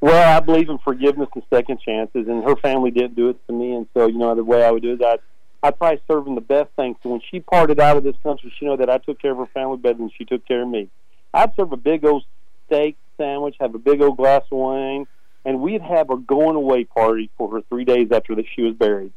Well, 0.00 0.36
I 0.36 0.40
believe 0.40 0.68
in 0.68 0.78
forgiveness 0.78 1.28
and 1.34 1.44
second 1.50 1.80
chances, 1.80 2.28
and 2.28 2.44
her 2.44 2.56
family 2.56 2.90
didn't 2.90 3.16
do 3.16 3.30
it 3.30 3.46
to 3.46 3.52
me, 3.52 3.74
and 3.74 3.86
so 3.94 4.06
you 4.06 4.18
know 4.18 4.34
the 4.34 4.44
way 4.44 4.64
I 4.64 4.70
would 4.70 4.82
do 4.82 4.92
it, 4.92 5.20
I'd, 5.62 5.68
I'd 5.68 5.78
probably 5.78 6.00
serve 6.08 6.24
them 6.24 6.34
the 6.34 6.40
best 6.40 6.70
thing. 6.76 6.96
So 7.02 7.10
when 7.10 7.20
she 7.30 7.40
parted 7.40 7.80
out 7.80 7.96
of 7.96 8.04
this 8.04 8.16
country, 8.22 8.52
she 8.58 8.66
know 8.66 8.76
that 8.76 8.90
I 8.90 8.98
took 8.98 9.20
care 9.20 9.32
of 9.32 9.38
her 9.38 9.46
family 9.46 9.76
better 9.76 9.98
than 9.98 10.10
she 10.16 10.24
took 10.24 10.46
care 10.46 10.62
of 10.62 10.68
me. 10.68 10.88
I'd 11.34 11.54
serve 11.56 11.72
a 11.72 11.76
big 11.76 12.04
old 12.04 12.24
steak 12.66 12.96
sandwich, 13.16 13.56
have 13.60 13.74
a 13.74 13.78
big 13.78 14.00
old 14.00 14.16
glass 14.16 14.42
of 14.50 14.58
wine, 14.58 15.06
and 15.44 15.60
we'd 15.60 15.82
have 15.82 16.10
a 16.10 16.16
going 16.16 16.56
away 16.56 16.84
party 16.84 17.30
for 17.36 17.50
her 17.52 17.60
three 17.68 17.84
days 17.84 18.08
after 18.12 18.34
that 18.34 18.46
she 18.54 18.62
was 18.62 18.74
buried. 18.74 19.12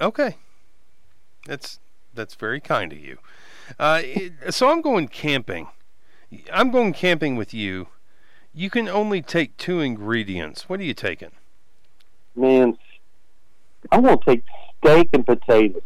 Okay, 0.00 0.36
that's 1.46 1.78
that's 2.14 2.34
very 2.34 2.60
kind 2.60 2.92
of 2.92 2.98
you. 2.98 3.18
Uh, 3.78 4.00
it- 4.04 4.54
so 4.54 4.70
I'm 4.70 4.80
going 4.80 5.08
camping. 5.08 5.68
I'm 6.52 6.70
going 6.70 6.92
camping 6.92 7.36
with 7.36 7.52
you. 7.52 7.88
You 8.54 8.70
can 8.70 8.88
only 8.88 9.22
take 9.22 9.56
two 9.56 9.80
ingredients. 9.80 10.68
What 10.68 10.80
are 10.80 10.84
you 10.84 10.94
taking? 10.94 11.30
Man, 12.34 12.76
I'm 13.92 14.02
going 14.02 14.18
to 14.18 14.24
take 14.24 14.42
steak 14.82 15.08
and 15.12 15.24
potatoes. 15.24 15.82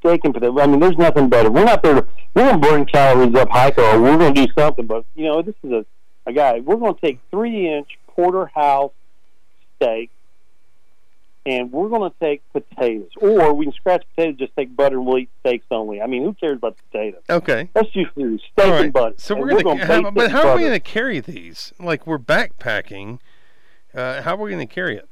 Steak 0.00 0.20
and 0.24 0.34
potatoes. 0.34 0.58
I 0.60 0.66
mean, 0.66 0.80
there's 0.80 0.98
nothing 0.98 1.28
better. 1.28 1.50
We're 1.50 1.64
not 1.64 1.82
there 1.82 1.94
to, 1.94 2.06
we're 2.34 2.52
to 2.52 2.58
burn 2.58 2.84
calories 2.86 3.34
up 3.34 3.48
hiker 3.50 3.82
or 3.82 4.00
we're 4.00 4.18
going 4.18 4.34
to 4.34 4.46
do 4.46 4.52
something, 4.58 4.86
but, 4.86 5.04
you 5.14 5.24
know, 5.24 5.42
this 5.42 5.54
is 5.62 5.72
a, 5.72 5.86
a 6.26 6.32
guy. 6.32 6.60
We're 6.60 6.76
going 6.76 6.94
to 6.94 7.00
take 7.00 7.20
three 7.30 7.68
inch 7.68 7.98
porterhouse 8.08 8.92
steak 9.76 10.10
and 11.46 11.70
we're 11.72 11.88
going 11.88 12.10
to 12.10 12.16
take 12.20 12.42
potatoes. 12.52 13.10
Or 13.20 13.52
we 13.52 13.66
can 13.66 13.74
scratch 13.74 14.04
potatoes, 14.14 14.38
just 14.38 14.56
take 14.56 14.74
butter 14.74 14.96
and 14.96 15.06
we'll 15.06 15.18
eat 15.18 15.30
steaks 15.40 15.66
only. 15.70 16.00
I 16.00 16.06
mean, 16.06 16.22
who 16.22 16.32
cares 16.34 16.56
about 16.56 16.76
potatoes? 16.90 17.22
Okay. 17.28 17.68
Let's 17.74 17.90
just 17.90 18.14
do 18.14 18.38
steak 18.38 18.66
right. 18.66 18.84
and 18.84 18.92
butter. 18.92 19.14
So 19.18 19.34
And 19.34 19.44
we're 19.44 19.62
gonna. 19.62 19.86
gonna 19.86 20.02
how, 20.02 20.10
but 20.10 20.30
how 20.30 20.48
are 20.48 20.56
we 20.56 20.64
gonna 20.64 20.80
carry 20.80 21.20
these? 21.20 21.72
Like 21.78 22.06
we're 22.06 22.18
backpacking. 22.18 23.18
Uh, 23.94 24.22
how 24.22 24.34
are 24.34 24.38
we 24.42 24.50
gonna 24.50 24.66
carry 24.66 24.96
it? 24.96 25.08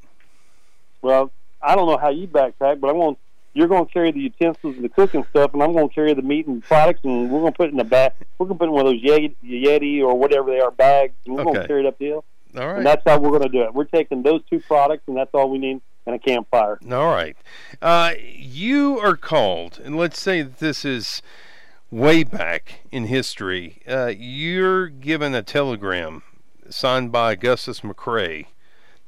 Well, 1.02 1.32
I 1.62 1.74
don't 1.74 1.86
know 1.86 1.96
how 1.96 2.10
you 2.10 2.26
backpack, 2.26 2.80
but 2.80 2.88
I'm 2.88 2.96
going. 2.96 3.16
You're 3.54 3.68
going 3.68 3.84
to 3.84 3.92
carry 3.92 4.10
the 4.12 4.20
utensils 4.20 4.76
and 4.76 4.84
the 4.84 4.88
cooking 4.88 5.26
stuff, 5.28 5.52
and 5.52 5.62
I'm 5.62 5.74
going 5.74 5.86
to 5.86 5.94
carry 5.94 6.14
the 6.14 6.22
meat 6.22 6.46
and 6.46 6.62
products, 6.62 7.00
and 7.04 7.30
we're 7.30 7.40
going 7.40 7.52
to 7.52 7.56
put 7.56 7.68
it 7.68 7.74
in 7.74 7.80
a 7.80 7.84
bag. 7.84 8.12
We're 8.38 8.46
going 8.46 8.56
to 8.56 8.60
put 8.60 8.64
it 8.64 8.68
in 8.68 8.72
one 8.72 8.86
of 8.86 8.92
those 8.92 9.02
Yeti, 9.02 9.34
Yeti 9.44 10.00
or 10.00 10.18
whatever 10.18 10.50
they 10.50 10.60
are 10.60 10.70
bags, 10.70 11.12
and 11.26 11.34
we're 11.34 11.44
going 11.44 11.56
to 11.56 11.66
carry 11.66 11.80
it 11.80 11.86
up 11.86 11.98
the 11.98 12.06
hill. 12.06 12.24
All 12.56 12.70
And 12.76 12.86
that's 12.86 13.02
how 13.06 13.18
we're 13.18 13.28
going 13.28 13.42
to 13.42 13.48
do 13.50 13.62
it. 13.62 13.74
We're 13.74 13.84
taking 13.84 14.22
those 14.22 14.40
two 14.48 14.60
products, 14.60 15.02
and 15.06 15.16
that's 15.16 15.30
all 15.34 15.50
we 15.50 15.58
need, 15.58 15.82
and 16.06 16.14
a 16.14 16.18
campfire. 16.18 16.78
All 16.90 17.12
right. 17.12 17.36
Uh, 17.82 18.12
you 18.18 18.98
are 18.98 19.16
called, 19.16 19.80
and 19.84 19.98
let's 19.98 20.20
say 20.20 20.40
that 20.40 20.58
this 20.58 20.84
is 20.84 21.20
way 21.90 22.24
back 22.24 22.80
in 22.90 23.04
history. 23.04 23.82
Uh, 23.86 24.12
you're 24.16 24.88
given 24.88 25.34
a 25.34 25.42
telegram 25.42 26.22
signed 26.70 27.12
by 27.12 27.32
Augustus 27.32 27.80
McCrae 27.80 28.46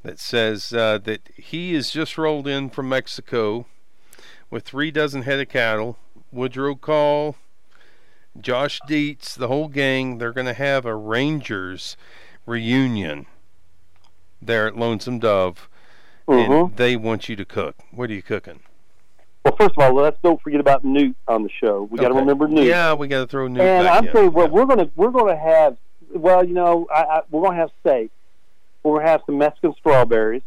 that 0.04 0.20
says 0.20 0.72
uh, 0.72 0.98
that 0.98 1.28
he 1.34 1.74
is 1.74 1.90
just 1.90 2.16
rolled 2.16 2.46
in 2.46 2.70
from 2.70 2.88
Mexico 2.88 3.66
with 4.50 4.64
three 4.64 4.90
dozen 4.92 5.22
head 5.22 5.40
of 5.40 5.48
cattle. 5.48 5.98
Woodrow 6.30 6.74
Call, 6.74 7.36
Josh 8.40 8.80
Deets, 8.88 9.34
the 9.34 9.48
whole 9.48 9.68
gang. 9.68 10.18
They're 10.18 10.32
going 10.32 10.46
to 10.46 10.52
have 10.54 10.84
a 10.84 10.94
Rangers 10.94 11.96
reunion 12.46 13.26
there 14.42 14.66
at 14.66 14.76
Lonesome 14.76 15.18
Dove 15.18 15.68
hmm 16.26 16.32
and 16.32 16.76
they 16.76 16.96
want 16.96 17.28
you 17.28 17.36
to 17.36 17.44
cook. 17.44 17.76
What 17.90 18.10
are 18.10 18.14
you 18.14 18.22
cooking? 18.22 18.60
Well, 19.44 19.54
first 19.56 19.72
of 19.76 19.82
all, 19.84 19.94
let's 19.94 20.16
don't 20.22 20.40
forget 20.40 20.58
about 20.60 20.84
Newt 20.84 21.14
on 21.28 21.42
the 21.42 21.50
show. 21.60 21.82
We 21.90 21.98
got 21.98 22.08
to 22.08 22.14
remember 22.14 22.48
Newt. 22.48 22.64
Yeah, 22.64 22.94
we 22.94 23.08
got 23.08 23.20
to 23.20 23.26
throw 23.26 23.46
Newt 23.46 23.60
and 23.62 23.86
back 23.86 23.98
I'm 23.98 24.08
in. 24.08 24.24
you 24.24 24.30
what, 24.30 24.46
Yeah. 24.46 24.52
we're 24.52 24.64
gonna 24.66 24.90
we're 24.96 25.10
gonna 25.10 25.36
have. 25.36 25.76
Well, 26.14 26.42
you 26.44 26.54
know, 26.54 26.86
I, 26.94 27.02
I, 27.02 27.20
we're 27.30 27.42
gonna 27.42 27.56
have 27.56 27.70
steak. 27.80 28.10
We're 28.84 28.98
gonna 28.98 29.10
have 29.10 29.22
some 29.26 29.38
Mexican 29.38 29.74
strawberries. 29.78 30.42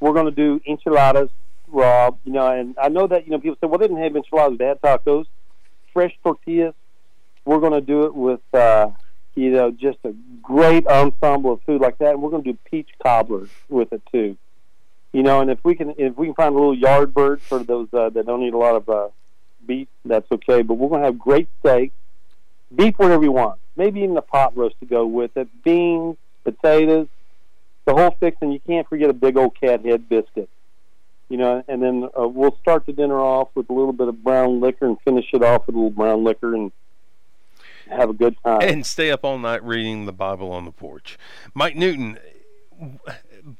We're 0.00 0.12
gonna 0.12 0.32
do 0.32 0.60
enchiladas, 0.66 1.30
Rob. 1.68 2.18
You 2.24 2.32
know, 2.32 2.46
and 2.48 2.76
I 2.82 2.88
know 2.88 3.06
that 3.06 3.24
you 3.24 3.30
know 3.30 3.38
people 3.38 3.56
say, 3.60 3.68
well, 3.68 3.78
they 3.78 3.86
didn't 3.86 4.02
have 4.02 4.16
enchiladas, 4.16 4.58
they 4.58 4.66
had 4.66 4.80
tacos, 4.80 5.26
fresh 5.92 6.12
tortillas. 6.22 6.74
We're 7.44 7.60
gonna 7.60 7.80
do 7.80 8.04
it 8.04 8.14
with, 8.14 8.40
uh, 8.52 8.90
you 9.34 9.50
know, 9.50 9.70
just 9.70 9.98
a 10.04 10.12
great 10.42 10.86
ensemble 10.86 11.52
of 11.52 11.62
food 11.62 11.80
like 11.80 11.98
that. 11.98 12.10
And 12.10 12.22
we're 12.22 12.30
gonna 12.30 12.42
do 12.42 12.58
peach 12.68 12.88
cobbler 13.02 13.46
with 13.68 13.92
it 13.92 14.02
too. 14.10 14.36
You 15.12 15.22
know, 15.22 15.40
and 15.40 15.50
if 15.50 15.62
we 15.64 15.76
can 15.76 15.94
if 15.98 16.16
we 16.16 16.26
can 16.26 16.34
find 16.34 16.54
a 16.54 16.58
little 16.58 16.76
yard 16.76 17.14
bird 17.14 17.40
for 17.40 17.60
those 17.60 17.88
uh, 17.92 18.10
that 18.10 18.26
don't 18.26 18.42
eat 18.42 18.54
a 18.54 18.58
lot 18.58 18.74
of 18.74 18.88
uh, 18.88 19.08
beef, 19.64 19.86
that's 20.04 20.30
okay. 20.32 20.62
But 20.62 20.74
we're 20.74 20.98
to 20.98 21.04
have 21.04 21.18
great 21.18 21.48
steak, 21.60 21.92
beef, 22.74 22.98
whatever 22.98 23.22
you 23.22 23.32
want. 23.32 23.60
Maybe 23.76 24.00
even 24.00 24.16
a 24.16 24.22
pot 24.22 24.56
roast 24.56 24.78
to 24.80 24.86
go 24.86 25.06
with 25.06 25.36
it. 25.36 25.48
Beans, 25.62 26.16
potatoes, 26.44 27.08
the 27.84 27.94
whole 27.94 28.16
fix, 28.20 28.36
and 28.40 28.52
you 28.52 28.60
can't 28.60 28.88
forget 28.88 29.10
a 29.10 29.12
big 29.12 29.36
old 29.36 29.58
cat 29.58 29.84
head 29.84 30.08
biscuit. 30.08 30.48
you 31.28 31.38
know, 31.38 31.64
and 31.66 31.82
then 31.82 32.08
uh, 32.18 32.28
we'll 32.28 32.56
start 32.60 32.84
the 32.84 32.92
dinner 32.92 33.18
off 33.18 33.48
with 33.54 33.70
a 33.70 33.72
little 33.72 33.94
bit 33.94 34.06
of 34.06 34.22
brown 34.22 34.60
liquor 34.60 34.86
and 34.86 35.00
finish 35.00 35.24
it 35.32 35.42
off 35.42 35.66
with 35.66 35.74
a 35.74 35.78
little 35.78 35.90
brown 35.90 36.22
liquor 36.22 36.54
and 36.54 36.70
have 37.88 38.10
a 38.10 38.12
good 38.12 38.36
time. 38.44 38.60
And 38.60 38.84
stay 38.86 39.10
up 39.10 39.24
all 39.24 39.38
night 39.38 39.64
reading 39.64 40.04
the 40.04 40.12
Bible 40.12 40.52
on 40.52 40.66
the 40.66 40.70
porch. 40.70 41.16
Mike 41.54 41.74
Newton, 41.74 42.18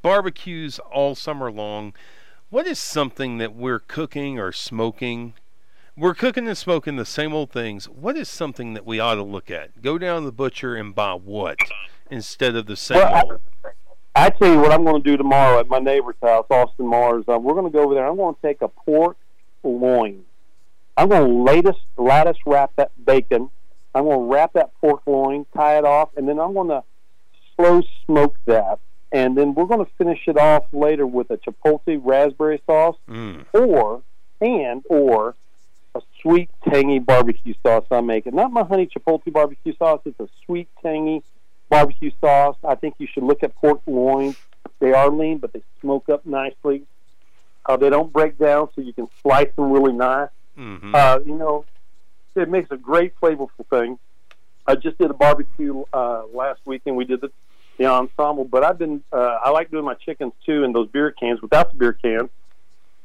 barbecues 0.02 0.78
all 0.80 1.14
summer 1.14 1.50
long. 1.50 1.94
What 2.50 2.66
is 2.66 2.78
something 2.78 3.38
that 3.38 3.54
we're 3.54 3.78
cooking 3.80 4.38
or 4.38 4.52
smoking? 4.52 5.32
We're 5.96 6.14
cooking 6.14 6.46
and 6.46 6.58
smoking 6.58 6.96
the 6.96 7.06
same 7.06 7.32
old 7.32 7.50
things. 7.50 7.86
What 7.88 8.18
is 8.18 8.28
something 8.28 8.74
that 8.74 8.84
we 8.84 9.00
ought 9.00 9.14
to 9.14 9.22
look 9.22 9.50
at? 9.50 9.80
Go 9.80 9.96
down 9.96 10.20
to 10.20 10.26
the 10.26 10.32
butcher 10.32 10.76
and 10.76 10.94
buy 10.94 11.14
what 11.14 11.56
instead 12.12 12.54
of 12.56 12.66
the 12.66 12.76
same 12.76 12.98
Well, 12.98 13.14
I- 13.14 13.74
I 14.14 14.28
tell 14.30 14.52
you 14.52 14.60
what 14.60 14.72
I'm 14.72 14.84
going 14.84 15.02
to 15.02 15.10
do 15.10 15.16
tomorrow 15.16 15.58
at 15.58 15.68
my 15.68 15.78
neighbor's 15.78 16.16
house, 16.22 16.44
Austin 16.50 16.86
Mars. 16.86 17.24
Uh, 17.26 17.38
we're 17.38 17.54
going 17.54 17.64
to 17.64 17.70
go 17.70 17.82
over 17.84 17.94
there. 17.94 18.06
I'm 18.06 18.16
going 18.16 18.34
to 18.34 18.40
take 18.42 18.60
a 18.60 18.68
pork 18.68 19.16
loin. 19.64 20.24
I'm 20.98 21.08
going 21.08 21.26
to 21.26 21.34
lattice, 21.42 21.80
lattice 21.96 22.36
wrap 22.44 22.72
that 22.76 22.90
bacon. 23.02 23.48
I'm 23.94 24.04
going 24.04 24.18
to 24.18 24.24
wrap 24.32 24.52
that 24.52 24.70
pork 24.82 25.00
loin, 25.06 25.46
tie 25.56 25.78
it 25.78 25.84
off, 25.86 26.10
and 26.16 26.28
then 26.28 26.38
I'm 26.38 26.52
going 26.52 26.68
to 26.68 26.82
slow 27.56 27.80
smoke 28.04 28.36
that. 28.44 28.78
And 29.12 29.36
then 29.36 29.54
we're 29.54 29.64
going 29.66 29.84
to 29.84 29.90
finish 29.96 30.20
it 30.26 30.36
off 30.36 30.64
later 30.72 31.06
with 31.06 31.30
a 31.30 31.38
chipotle 31.38 31.98
raspberry 32.02 32.60
sauce, 32.66 32.96
Mm. 33.08 33.46
or 33.54 34.02
and 34.42 34.82
or 34.90 35.34
a 35.94 36.02
sweet 36.20 36.50
tangy 36.68 36.98
barbecue 36.98 37.54
sauce 37.62 37.84
I'm 37.90 38.06
making. 38.06 38.34
Not 38.34 38.52
my 38.52 38.64
honey 38.64 38.86
chipotle 38.86 39.32
barbecue 39.32 39.74
sauce. 39.78 40.00
It's 40.04 40.18
a 40.20 40.28
sweet 40.44 40.68
tangy 40.82 41.22
barbecue 41.72 42.10
sauce. 42.20 42.56
I 42.62 42.74
think 42.74 42.96
you 42.98 43.08
should 43.12 43.22
look 43.22 43.42
at 43.42 43.54
pork 43.56 43.80
loins. 43.86 44.36
They 44.78 44.92
are 44.92 45.10
lean, 45.10 45.38
but 45.38 45.52
they 45.54 45.62
smoke 45.80 46.08
up 46.10 46.26
nicely. 46.26 46.82
Uh, 47.64 47.76
they 47.78 47.88
don't 47.88 48.12
break 48.12 48.38
down, 48.38 48.68
so 48.74 48.82
you 48.82 48.92
can 48.92 49.08
slice 49.22 49.48
them 49.56 49.72
really 49.72 49.94
nice. 49.94 50.28
hmm 50.54 50.94
Uh, 50.94 51.18
you 51.24 51.34
know, 51.34 51.64
it 52.34 52.48
makes 52.48 52.70
a 52.70 52.76
great 52.76 53.12
flavorful 53.20 53.66
thing. 53.70 53.98
I 54.66 54.74
just 54.74 54.98
did 54.98 55.10
a 55.10 55.14
barbecue 55.14 55.82
uh, 55.92 56.22
last 56.32 56.60
weekend. 56.66 56.96
We 56.96 57.04
did 57.04 57.20
the, 57.22 57.30
the 57.78 57.86
ensemble, 57.86 58.44
but 58.44 58.62
I've 58.64 58.78
been 58.78 59.02
uh, 59.12 59.38
I 59.46 59.48
like 59.50 59.70
doing 59.70 59.84
my 59.84 59.94
chickens 59.94 60.32
too 60.46 60.62
in 60.64 60.72
those 60.72 60.88
beer 60.88 61.10
cans 61.10 61.40
without 61.40 61.72
the 61.72 61.78
beer 61.78 61.94
cans, 61.94 62.30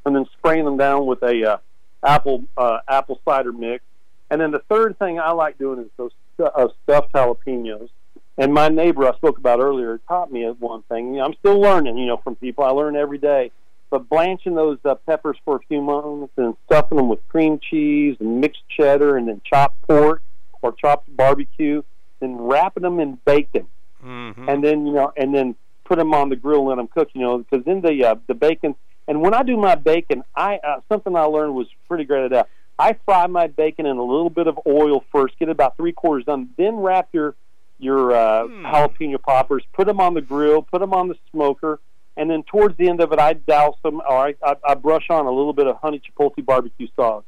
and 0.06 0.16
then 0.16 0.26
spraying 0.38 0.66
them 0.66 0.78
down 0.78 1.06
with 1.06 1.22
a 1.24 1.36
uh, 1.54 1.58
apple 2.04 2.44
uh, 2.58 2.80
apple 2.88 3.20
cider 3.24 3.54
mix. 3.54 3.84
And 4.30 4.42
then 4.42 4.52
the 4.52 4.64
third 4.72 5.00
thing 5.00 5.20
I 5.20 5.32
like 5.32 5.58
doing 5.58 5.80
is 5.80 5.90
those 5.96 6.12
uh, 6.44 6.68
stuffed 6.84 7.14
jalapenos. 7.14 7.90
And 8.38 8.54
my 8.54 8.70
neighbor 8.70 9.08
I 9.08 9.16
spoke 9.16 9.38
about 9.38 9.60
earlier 9.60 10.00
taught 10.08 10.32
me 10.32 10.46
one 10.60 10.84
thing. 10.84 11.14
You 11.14 11.20
know, 11.20 11.26
I'm 11.26 11.34
still 11.40 11.60
learning, 11.60 11.98
you 11.98 12.06
know, 12.06 12.18
from 12.18 12.36
people. 12.36 12.64
I 12.64 12.70
learn 12.70 12.96
every 12.96 13.18
day. 13.18 13.52
But 13.90 14.10
blanching 14.10 14.54
those 14.54 14.78
uh, 14.84 14.96
peppers 14.96 15.38
for 15.46 15.56
a 15.56 15.60
few 15.68 15.82
moments 15.82 16.34
and 16.38 16.56
stuffing 16.66 16.98
them 16.98 17.08
with 17.08 17.26
cream 17.30 17.60
cheese 17.60 18.18
and 18.20 18.42
mixed 18.42 18.62
cheddar 18.70 19.18
and 19.18 19.28
then 19.28 19.42
chopped 19.46 19.82
pork 19.88 20.22
or 20.62 20.74
chopped 20.74 21.16
barbecue, 21.16 21.82
then 22.20 22.36
wrapping 22.36 22.84
them 22.84 23.00
in 23.00 23.18
bacon 23.26 23.68
hmm 24.02 24.32
and 24.48 24.64
then 24.64 24.86
you 24.86 24.94
know, 24.94 25.12
and 25.18 25.34
then 25.34 25.56
put 25.86 25.98
them 25.98 26.14
on 26.14 26.30
the 26.30 26.36
grill 26.36 26.60
and 26.60 26.70
let 26.70 26.76
them 26.76 26.88
cook. 26.88 27.10
You 27.14 27.22
know, 27.22 27.38
because 27.40 27.66
then 27.66 27.82
the 27.82 28.06
uh, 28.06 28.16
the 28.28 28.34
bacon. 28.34 28.76
And 29.10 29.22
when 29.22 29.34
I 29.34 29.44
do 29.44 29.56
my 29.56 29.76
bacon, 29.76 30.24
I 30.36 30.58
uh, 30.58 30.82
something 30.90 31.16
I 31.16 31.24
learned 31.24 31.56
was 31.56 31.68
pretty 31.88 32.04
great 32.04 32.26
at 32.26 32.32
that. 32.32 32.50
I 32.78 32.96
fry 33.06 33.26
my 33.28 33.48
bacon 33.48 33.86
in 33.86 33.98
a 33.98 34.04
little 34.04 34.30
bit 34.30 34.48
of 34.48 34.60
oil 34.68 35.04
first, 35.12 35.40
get 35.40 35.48
it 35.48 35.52
about 35.52 35.78
three 35.78 35.94
quarters 35.94 36.26
done, 36.26 36.50
then 36.58 36.76
wrap 36.76 37.10
your 37.12 37.36
your 37.80 38.14
uh, 38.14 38.48
Hmm. 38.48 38.66
jalapeno 38.66 39.22
poppers, 39.22 39.64
put 39.74 39.88
them 39.88 40.00
on 40.00 40.14
the 40.14 40.22
grill, 40.22 40.62
put 40.62 40.80
them 40.80 40.94
on 40.94 41.08
the 41.08 41.16
smoker, 41.32 41.80
and 42.16 42.30
then 42.30 42.44
towards 42.44 42.76
the 42.78 42.90
end 42.90 43.00
of 43.02 43.12
it, 43.12 43.20
I 43.20 43.34
douse 43.34 43.76
them 43.84 44.02
or 44.02 44.28
I, 44.28 44.36
I, 44.44 44.56
I 44.70 44.74
brush 44.76 45.10
on 45.10 45.26
a 45.28 45.32
little 45.32 45.54
bit 45.54 45.68
of 45.68 45.78
honey 45.78 46.02
chipotle 46.02 46.44
barbecue 46.46 46.88
sauce. 46.96 47.24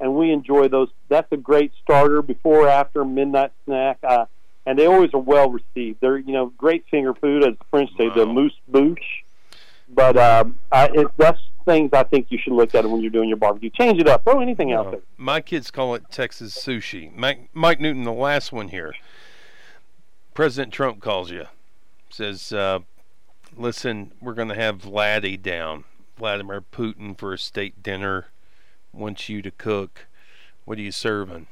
And 0.00 0.14
we 0.14 0.30
enjoy 0.32 0.68
those. 0.68 0.88
That's 1.08 1.30
a 1.32 1.36
great 1.36 1.72
starter 1.82 2.22
before 2.22 2.60
or 2.66 2.68
after 2.68 3.04
midnight 3.04 3.50
snack. 3.64 3.98
Uh, 4.02 4.26
and 4.64 4.78
they 4.78 4.86
always 4.86 5.12
are 5.12 5.18
well 5.20 5.50
received. 5.50 5.98
They're 6.00 6.18
you 6.18 6.32
know 6.32 6.46
great 6.56 6.84
finger 6.90 7.14
food, 7.14 7.42
as 7.46 7.54
the 7.58 7.64
French 7.70 7.90
say, 7.98 8.08
the 8.14 8.26
Wow. 8.26 8.32
moose 8.32 8.54
bouche. 8.70 9.24
But 9.88 10.16
um, 10.16 10.58
I, 10.70 10.86
it, 10.94 11.08
that's 11.16 11.40
things 11.64 11.90
I 11.92 12.02
think 12.04 12.26
you 12.30 12.38
should 12.38 12.52
look 12.52 12.74
at 12.74 12.88
when 12.88 13.00
you're 13.00 13.10
doing 13.10 13.28
your 13.28 13.38
barbecue. 13.38 13.70
Change 13.70 14.00
it 14.00 14.08
up. 14.08 14.24
Throw 14.24 14.40
anything 14.40 14.72
out 14.72 14.90
there. 14.90 15.00
My 15.16 15.40
kids 15.40 15.70
call 15.70 15.94
it 15.94 16.04
Texas 16.10 16.54
sushi. 16.56 17.14
Mike, 17.16 17.48
Mike 17.54 17.80
Newton, 17.80 18.04
the 18.04 18.12
last 18.12 18.52
one 18.52 18.68
here. 18.68 18.94
President 20.38 20.72
Trump 20.72 21.00
calls 21.00 21.32
you, 21.32 21.46
says, 22.10 22.52
uh, 22.52 22.78
"Listen, 23.56 24.12
we're 24.20 24.34
going 24.34 24.46
to 24.46 24.54
have 24.54 24.82
Vladdy 24.82 25.36
down, 25.42 25.82
Vladimir 26.16 26.60
Putin 26.60 27.18
for 27.18 27.32
a 27.32 27.38
state 27.38 27.82
dinner. 27.82 28.28
Wants 28.92 29.28
you 29.28 29.42
to 29.42 29.50
cook. 29.50 30.06
What 30.64 30.78
are 30.78 30.80
you 30.80 30.92
serving?" 30.92 31.48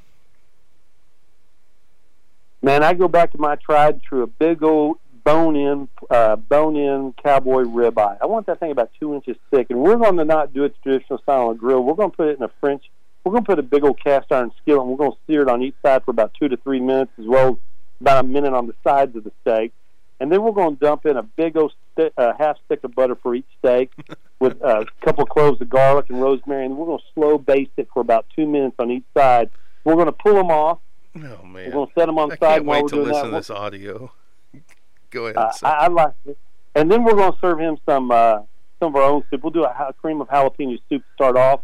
Man, 2.62 2.84
I 2.84 2.95
go 2.95 3.09
back 3.09 3.32
to 3.32 3.39
my 3.39 3.57
tried 3.57 4.05
true, 4.05 4.22
a 4.22 4.28
big 4.28 4.62
old 4.62 4.99
bone-in, 5.24 5.89
uh, 6.09 6.37
bone-in 6.37 7.14
cowboy 7.20 7.64
ribeye. 7.64 8.18
I 8.22 8.26
want 8.26 8.47
that 8.47 8.61
thing 8.61 8.70
about 8.70 8.93
two 9.01 9.16
inches 9.16 9.37
thick, 9.51 9.66
and 9.70 9.80
we're 9.80 9.97
going 9.97 10.16
to 10.16 10.24
not 10.24 10.55
do 10.55 10.62
it 10.62 10.76
traditional 10.84 11.18
style 11.18 11.49
on 11.49 11.57
grill. 11.57 11.82
We're 11.82 11.95
going 11.95 12.12
to 12.12 12.16
put 12.16 12.28
it 12.28 12.37
in 12.37 12.45
a 12.45 12.51
French. 12.61 12.84
We're 13.24 13.32
going 13.32 13.43
to 13.43 13.49
put 13.49 13.59
a 13.59 13.64
big 13.64 13.82
old 13.82 14.01
cast 14.01 14.30
iron 14.30 14.53
skillet, 14.62 14.82
and 14.82 14.91
we're 14.91 14.97
going 14.97 15.11
to 15.11 15.18
sear 15.26 15.43
it 15.43 15.49
on 15.49 15.61
each 15.61 15.74
side 15.82 16.05
for 16.05 16.12
about 16.12 16.34
two 16.39 16.47
to 16.47 16.57
three 16.57 16.78
minutes, 16.78 17.11
as 17.18 17.26
well 17.26 17.49
as 17.49 17.57
about 18.01 18.24
a 18.24 18.28
minute 18.28 18.53
on 18.53 18.66
the 18.66 18.74
sides 18.84 19.16
of 19.16 19.24
the 19.24 19.32
steak. 19.42 19.72
And 20.18 20.32
then 20.32 20.42
we're 20.42 20.53
going 20.53 20.76
to 20.76 20.80
dump 20.84 21.05
in 21.05 21.16
a 21.16 21.22
big 21.22 21.57
old 21.57 21.72
sti- 21.92 22.11
uh, 22.16 22.32
half 22.38 22.57
stick 22.64 22.82
of 22.84 22.94
butter 22.94 23.16
for 23.16 23.34
each 23.34 23.47
steak, 23.59 23.92
with 24.40 24.62
uh, 24.64 24.80
a 24.80 25.05
couple 25.05 25.24
of 25.24 25.28
cloves 25.28 25.61
of 25.61 25.68
garlic 25.68 26.07
and 26.09 26.20
rosemary, 26.20 26.64
and 26.64 26.76
we're 26.76 26.86
going 26.86 26.99
to 26.99 27.05
slow 27.14 27.36
baste 27.38 27.72
it 27.76 27.88
for 27.92 28.01
about 28.01 28.26
two 28.34 28.47
minutes 28.47 28.76
on 28.78 28.90
each 28.90 29.05
side. 29.16 29.51
We're 29.84 29.94
going 29.94 30.07
to 30.07 30.12
pull 30.12 30.34
them 30.34 30.51
off. 30.51 30.78
Oh 31.16 31.20
man! 31.44 31.66
We're 31.66 31.70
going 31.72 31.86
to 31.88 31.92
set 31.99 32.07
them 32.07 32.18
on 32.18 32.28
the 32.30 32.36
side 32.36 32.40
can't 32.40 32.64
while 32.64 32.76
wait 32.76 32.84
we're 32.84 32.88
to 32.88 32.94
doing 32.97 33.09
listen 33.09 33.22
that. 33.24 33.30
to 33.30 33.36
this 33.36 33.51
audio. 33.51 34.12
Go 35.11 35.26
ahead. 35.26 35.36
Uh. 35.36 35.53
I, 35.62 35.68
I 35.68 35.86
like 35.88 36.14
it. 36.26 36.38
And 36.74 36.90
then 36.90 37.05
we're 37.05 37.14
going 37.14 37.32
to 37.32 37.38
serve 37.40 37.59
him 37.61 37.78
some 37.86 38.11
uh, 38.11 38.40
some 38.80 38.94
of 38.94 38.97
our 38.97 39.03
own 39.03 39.22
soup. 39.30 39.42
We'll 39.42 39.51
do 39.53 39.64
a 39.64 39.72
ha- 39.72 39.92
cream 39.92 40.20
of 40.20 40.28
jalapeno 40.28 40.78
soup 40.88 41.03
to 41.03 41.14
start 41.14 41.36
off 41.36 41.61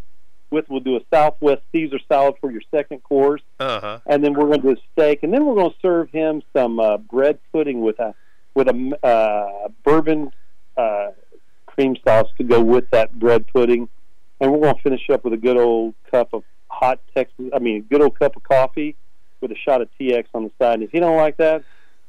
with. 0.52 0.68
We'll 0.68 0.80
do 0.80 0.96
a 0.96 1.00
Southwest 1.12 1.62
Caesar 1.72 1.98
salad 2.08 2.34
for 2.40 2.50
your 2.50 2.62
second 2.70 3.02
course, 3.02 3.42
Uh 3.58 3.80
huh. 3.80 3.98
and 4.06 4.22
then 4.22 4.34
we're 4.34 4.46
going 4.46 4.60
to 4.62 4.74
do 4.74 4.80
a 4.80 4.82
steak, 4.92 5.22
and 5.22 5.32
then 5.32 5.44
we're 5.46 5.54
going 5.56 5.70
to 5.70 5.76
serve 5.82 6.10
him 6.10 6.42
some 6.54 6.78
uh, 6.78 6.98
bread 6.98 7.38
pudding 7.52 7.80
with 7.80 7.98
a 7.98 8.14
with 8.54 8.68
a 8.68 8.98
uh, 9.06 9.68
bourbon 9.82 10.30
uh, 10.76 11.08
cream 11.66 11.96
sauce 12.06 12.28
to 12.36 12.44
go 12.44 12.60
with 12.62 12.84
that 12.90 13.18
bread 13.18 13.46
pudding, 13.48 13.88
and 14.40 14.52
we're 14.52 14.60
going 14.60 14.74
to 14.76 14.82
finish 14.82 15.08
up 15.10 15.24
with 15.24 15.32
a 15.32 15.38
good 15.38 15.56
old 15.56 15.94
cup 16.10 16.34
of 16.34 16.44
hot 16.68 17.00
Texas. 17.14 17.46
I 17.54 17.58
mean, 17.58 17.76
a 17.78 17.80
good 17.80 18.02
old 18.02 18.18
cup 18.18 18.36
of 18.36 18.42
coffee 18.42 18.94
with 19.40 19.50
a 19.52 19.56
shot 19.56 19.80
of 19.80 19.88
TX 19.98 20.26
on 20.34 20.44
the 20.44 20.50
side. 20.58 20.74
And 20.74 20.82
if 20.82 20.92
you 20.94 21.00
don't 21.00 21.16
like 21.16 21.38
that, 21.38 21.64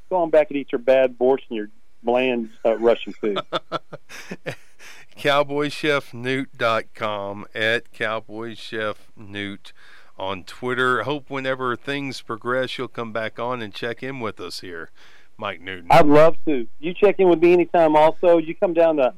go 0.09 0.17
on 0.17 0.29
back 0.29 0.49
and 0.49 0.57
eat 0.57 0.71
your 0.71 0.79
bad 0.79 1.17
borscht 1.17 1.43
and 1.49 1.57
your 1.57 1.69
bland 2.03 2.49
uh, 2.65 2.75
Russian 2.77 3.13
food. 3.13 3.39
cowboychefnewt.com 5.15 7.45
at 7.53 7.91
cowboychefnewt 7.91 9.71
on 10.17 10.43
Twitter. 10.43 11.03
Hope 11.03 11.29
whenever 11.29 11.75
things 11.75 12.21
progress, 12.21 12.77
you'll 12.77 12.87
come 12.87 13.11
back 13.11 13.39
on 13.39 13.61
and 13.61 13.73
check 13.73 14.03
in 14.03 14.19
with 14.19 14.39
us 14.39 14.61
here, 14.61 14.91
Mike 15.37 15.61
Newton. 15.61 15.87
I'd 15.89 16.05
love 16.05 16.37
to. 16.47 16.67
You 16.79 16.93
check 16.93 17.15
in 17.19 17.29
with 17.29 17.41
me 17.41 17.53
anytime. 17.53 17.95
Also, 17.95 18.37
you 18.37 18.55
come 18.55 18.73
down 18.73 18.97
to 18.97 19.13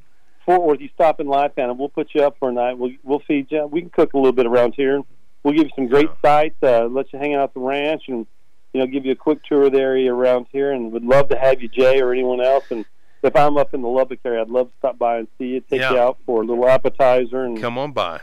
Fort 0.45 0.63
Worth. 0.63 0.79
You 0.79 0.89
stop 0.93 1.19
in 1.19 1.27
Lifetown, 1.27 1.69
and 1.69 1.79
we'll 1.79 1.89
put 1.89 2.09
you 2.13 2.23
up 2.23 2.37
for 2.39 2.49
a 2.49 2.53
night. 2.53 2.77
We'll 2.77 2.91
we'll 3.03 3.21
feed 3.27 3.47
you. 3.49 3.67
We 3.67 3.81
can 3.81 3.89
cook 3.89 4.13
a 4.13 4.17
little 4.17 4.31
bit 4.31 4.45
around 4.45 4.75
here. 4.75 5.01
We'll 5.43 5.53
give 5.53 5.65
you 5.65 5.71
some 5.75 5.87
great 5.87 6.09
sights. 6.23 6.55
Uh, 6.61 6.85
let 6.85 7.11
you 7.13 7.19
hang 7.19 7.35
out 7.35 7.43
at 7.43 7.53
the 7.53 7.59
ranch, 7.59 8.03
and 8.07 8.25
you 8.73 8.79
know, 8.79 8.87
give 8.87 9.05
you 9.05 9.11
a 9.11 9.15
quick 9.15 9.43
tour 9.43 9.63
of 9.63 9.73
the 9.73 9.79
area 9.79 10.13
around 10.13 10.47
here. 10.51 10.71
And 10.71 10.91
would 10.91 11.05
love 11.05 11.29
to 11.29 11.37
have 11.37 11.61
you, 11.61 11.67
Jay, 11.67 12.01
or 12.01 12.11
anyone 12.11 12.41
else. 12.41 12.65
And 12.69 12.85
if 13.25 13.35
I'm 13.35 13.57
up 13.57 13.73
in 13.73 13.81
the 13.81 13.87
Lubbock 13.87 14.19
area, 14.25 14.41
I'd 14.41 14.49
love 14.49 14.67
to 14.67 14.73
stop 14.79 14.97
by 14.97 15.17
and 15.17 15.27
see 15.37 15.45
you, 15.47 15.61
take 15.61 15.81
Yeah. 15.81 15.91
you 15.91 15.99
out 15.99 16.17
for 16.25 16.41
a 16.41 16.45
little 16.45 16.67
appetizer, 16.67 17.43
and 17.43 17.59
Come 17.59 17.77
on 17.77 17.91
by. 17.91 18.21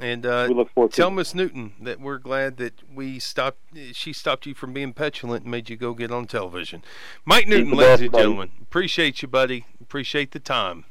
And 0.00 0.24
uh, 0.24 0.46
we 0.48 0.54
look 0.54 0.70
forward 0.74 0.92
to. 0.92 0.96
tell 0.96 1.08
it. 1.08 1.14
Miss 1.14 1.34
Newton 1.34 1.72
that 1.80 2.00
we're 2.00 2.18
glad 2.18 2.56
that 2.58 2.74
we 2.94 3.18
stopped. 3.18 3.58
She 3.92 4.12
stopped 4.12 4.46
you 4.46 4.54
from 4.54 4.72
being 4.72 4.92
petulant 4.92 5.42
and 5.42 5.50
made 5.50 5.68
you 5.68 5.76
go 5.76 5.92
get 5.92 6.12
on 6.12 6.26
television. 6.26 6.84
Mike 7.24 7.48
Newton, 7.48 7.72
ladies 7.72 8.02
and 8.02 8.12
buddy. 8.12 8.22
gentlemen, 8.22 8.50
appreciate 8.62 9.22
you, 9.22 9.28
buddy. 9.28 9.66
Appreciate 9.80 10.30
the 10.30 10.38
time. 10.38 10.84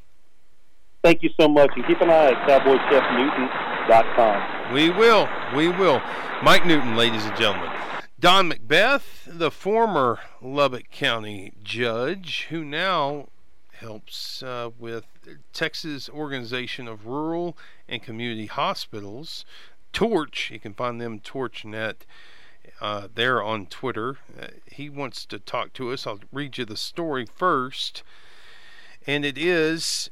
Thank 1.05 1.23
you 1.23 1.29
so 1.39 1.47
much, 1.47 1.69
and 1.77 1.87
keep 1.87 2.01
an 2.01 2.09
eye 2.09 2.31
at 2.33 2.47
cowboychefnewton.com. 2.49 4.73
We 4.73 4.89
will. 4.89 5.29
We 5.55 5.69
will. 5.69 6.01
Mike 6.43 6.65
Newton, 6.65 6.97
ladies 6.97 7.23
and 7.25 7.37
gentlemen. 7.37 7.69
Don 8.19 8.51
McBeath, 8.51 9.03
the 9.25 9.51
former 9.51 10.19
Lubbock 10.41 10.89
County 10.91 11.53
judge, 11.63 12.47
who 12.49 12.65
now 12.65 13.27
helps 13.79 14.43
uh, 14.43 14.69
with 14.77 15.05
Texas 15.53 16.09
Organization 16.09 16.87
of 16.87 17.05
Rural 17.05 17.57
and 17.87 18.01
Community 18.01 18.47
Hospitals, 18.47 19.45
Torch. 19.93 20.51
You 20.51 20.59
can 20.59 20.73
find 20.73 20.99
them 20.99 21.19
TorchNet. 21.19 21.95
Uh, 22.81 23.07
there 23.15 23.41
on 23.41 23.65
Twitter. 23.65 24.17
Uh, 24.39 24.47
he 24.69 24.89
wants 24.89 25.25
to 25.25 25.39
talk 25.39 25.71
to 25.73 25.91
us. 25.91 26.05
I'll 26.05 26.19
read 26.33 26.57
you 26.57 26.65
the 26.65 26.77
story 26.77 27.25
first. 27.25 28.03
And 29.07 29.23
it 29.23 29.37
is 29.37 30.09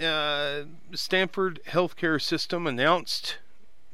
uh, 0.00 0.62
Stamford 0.94 1.60
Healthcare 1.68 2.20
System 2.20 2.66
announced 2.66 3.38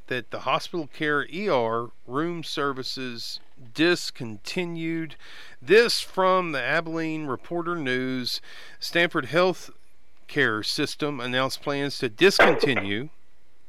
that 0.06 0.30
the 0.30 0.40
hospital 0.40 0.86
care 0.86 1.26
ER 1.34 1.88
room 2.06 2.44
services 2.44 3.40
discontinued. 3.76 5.14
This 5.62 6.00
from 6.00 6.50
the 6.50 6.60
Abilene 6.60 7.26
Reporter 7.26 7.76
News. 7.76 8.40
Stamford 8.80 9.26
Health 9.26 9.70
Care 10.26 10.64
System 10.64 11.20
announced 11.20 11.62
plans 11.62 11.98
to 11.98 12.08
discontinue 12.08 13.10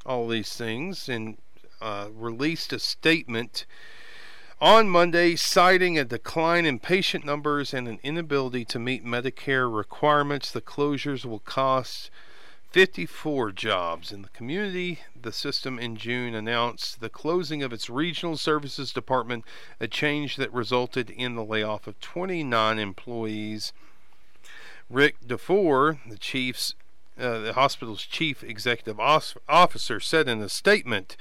all 0.05 0.27
these 0.27 0.55
things 0.55 1.07
and 1.07 1.37
uh, 1.79 2.07
released 2.11 2.73
a 2.73 2.79
statement 2.79 3.67
on 4.59 4.89
Monday 4.89 5.35
citing 5.35 5.99
a 5.99 6.05
decline 6.05 6.65
in 6.65 6.79
patient 6.79 7.23
numbers 7.23 7.73
and 7.73 7.87
an 7.87 7.99
inability 8.01 8.65
to 8.65 8.79
meet 8.79 9.05
Medicare 9.05 9.71
requirements. 9.71 10.49
The 10.49 10.61
closures 10.61 11.25
will 11.25 11.39
cost 11.39 12.09
54 12.70 13.51
jobs 13.53 14.11
in 14.11 14.22
the 14.22 14.30
community. 14.30 14.99
The 15.20 15.32
system 15.32 15.80
in 15.80 15.95
June 15.95 16.36
announced 16.36 16.99
the 16.99 17.09
closing 17.09 17.63
of 17.63 17.72
its 17.72 17.89
regional 17.89 18.38
services 18.38 18.91
department, 18.91 19.45
a 19.80 19.88
change 19.88 20.36
that 20.36 20.53
resulted 20.53 21.09
in 21.09 21.36
the 21.36 21.45
layoff 21.45 21.88
of 21.88 21.99
29 22.01 22.78
employees. 22.78 23.74
Rick 24.89 25.15
DeFore, 25.26 25.99
the 26.07 26.18
chief's 26.18 26.76
uh, 27.20 27.39
the 27.39 27.53
hospital's 27.53 28.05
chief 28.05 28.43
executive 28.43 28.99
officer, 28.99 29.99
said 29.99 30.28
in 30.28 30.39
a 30.39 30.49
statement, 30.49 31.18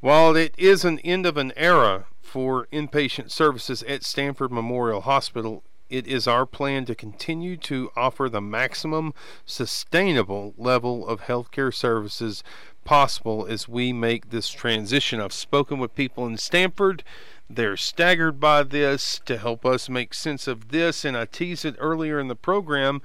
"While 0.00 0.36
it 0.36 0.54
is 0.58 0.84
an 0.84 0.98
end 0.98 1.24
of 1.24 1.38
an 1.38 1.52
era 1.56 2.04
for 2.20 2.66
inpatient 2.72 3.30
services 3.30 3.82
at 3.84 4.04
Stamford 4.04 4.52
Memorial 4.52 5.00
Hospital, 5.02 5.62
it 5.92 6.06
is 6.06 6.26
our 6.26 6.46
plan 6.46 6.86
to 6.86 6.94
continue 6.94 7.56
to 7.58 7.90
offer 7.94 8.28
the 8.28 8.40
maximum 8.40 9.12
sustainable 9.44 10.54
level 10.56 11.06
of 11.06 11.22
healthcare 11.22 11.72
services 11.72 12.42
possible 12.84 13.46
as 13.46 13.68
we 13.68 13.92
make 13.92 14.30
this 14.30 14.48
transition. 14.48 15.20
I've 15.20 15.34
spoken 15.34 15.78
with 15.78 15.94
people 15.94 16.26
in 16.26 16.38
Stamford. 16.38 17.04
They're 17.48 17.76
staggered 17.76 18.40
by 18.40 18.62
this 18.62 19.20
to 19.26 19.36
help 19.36 19.66
us 19.66 19.90
make 19.90 20.14
sense 20.14 20.48
of 20.48 20.70
this, 20.70 21.04
and 21.04 21.14
I 21.14 21.26
teased 21.26 21.66
it 21.66 21.76
earlier 21.78 22.18
in 22.18 22.28
the 22.28 22.34
program. 22.34 23.02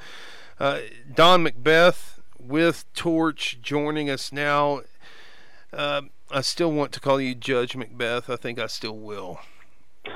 Uh, 0.57 0.79
Don 1.13 1.45
McBeath 1.45 2.19
with 2.39 2.85
Torch 2.93 3.59
joining 3.61 4.09
us 4.09 4.31
now. 4.31 4.81
Uh, 5.73 6.03
I 6.31 6.39
still 6.39 6.71
want 6.71 6.93
to 6.93 7.01
call 7.01 7.19
you 7.19 7.35
Judge 7.35 7.73
McBeath. 7.73 8.31
I 8.31 8.37
think 8.37 8.57
I 8.59 8.67
still 8.67 8.97
will. 8.97 9.41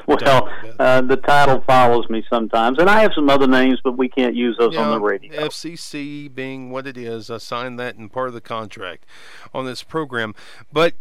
Well, 0.07 0.49
uh, 0.79 1.01
the 1.01 1.17
title 1.17 1.63
follows 1.67 2.09
me 2.09 2.23
sometimes, 2.29 2.79
and 2.79 2.89
I 2.89 3.01
have 3.01 3.11
some 3.13 3.29
other 3.29 3.47
names, 3.47 3.79
but 3.83 3.97
we 3.97 4.09
can't 4.09 4.35
use 4.35 4.57
those 4.57 4.75
on 4.75 4.91
the 4.91 4.99
radio. 4.99 5.47
FCC 5.47 6.33
being 6.33 6.69
what 6.71 6.87
it 6.87 6.97
is, 6.97 7.29
I 7.29 7.37
signed 7.37 7.79
that 7.79 7.95
in 7.95 8.09
part 8.09 8.27
of 8.27 8.33
the 8.33 8.41
contract 8.41 9.05
on 9.53 9.65
this 9.65 9.83
program. 9.83 10.35
But 10.71 10.95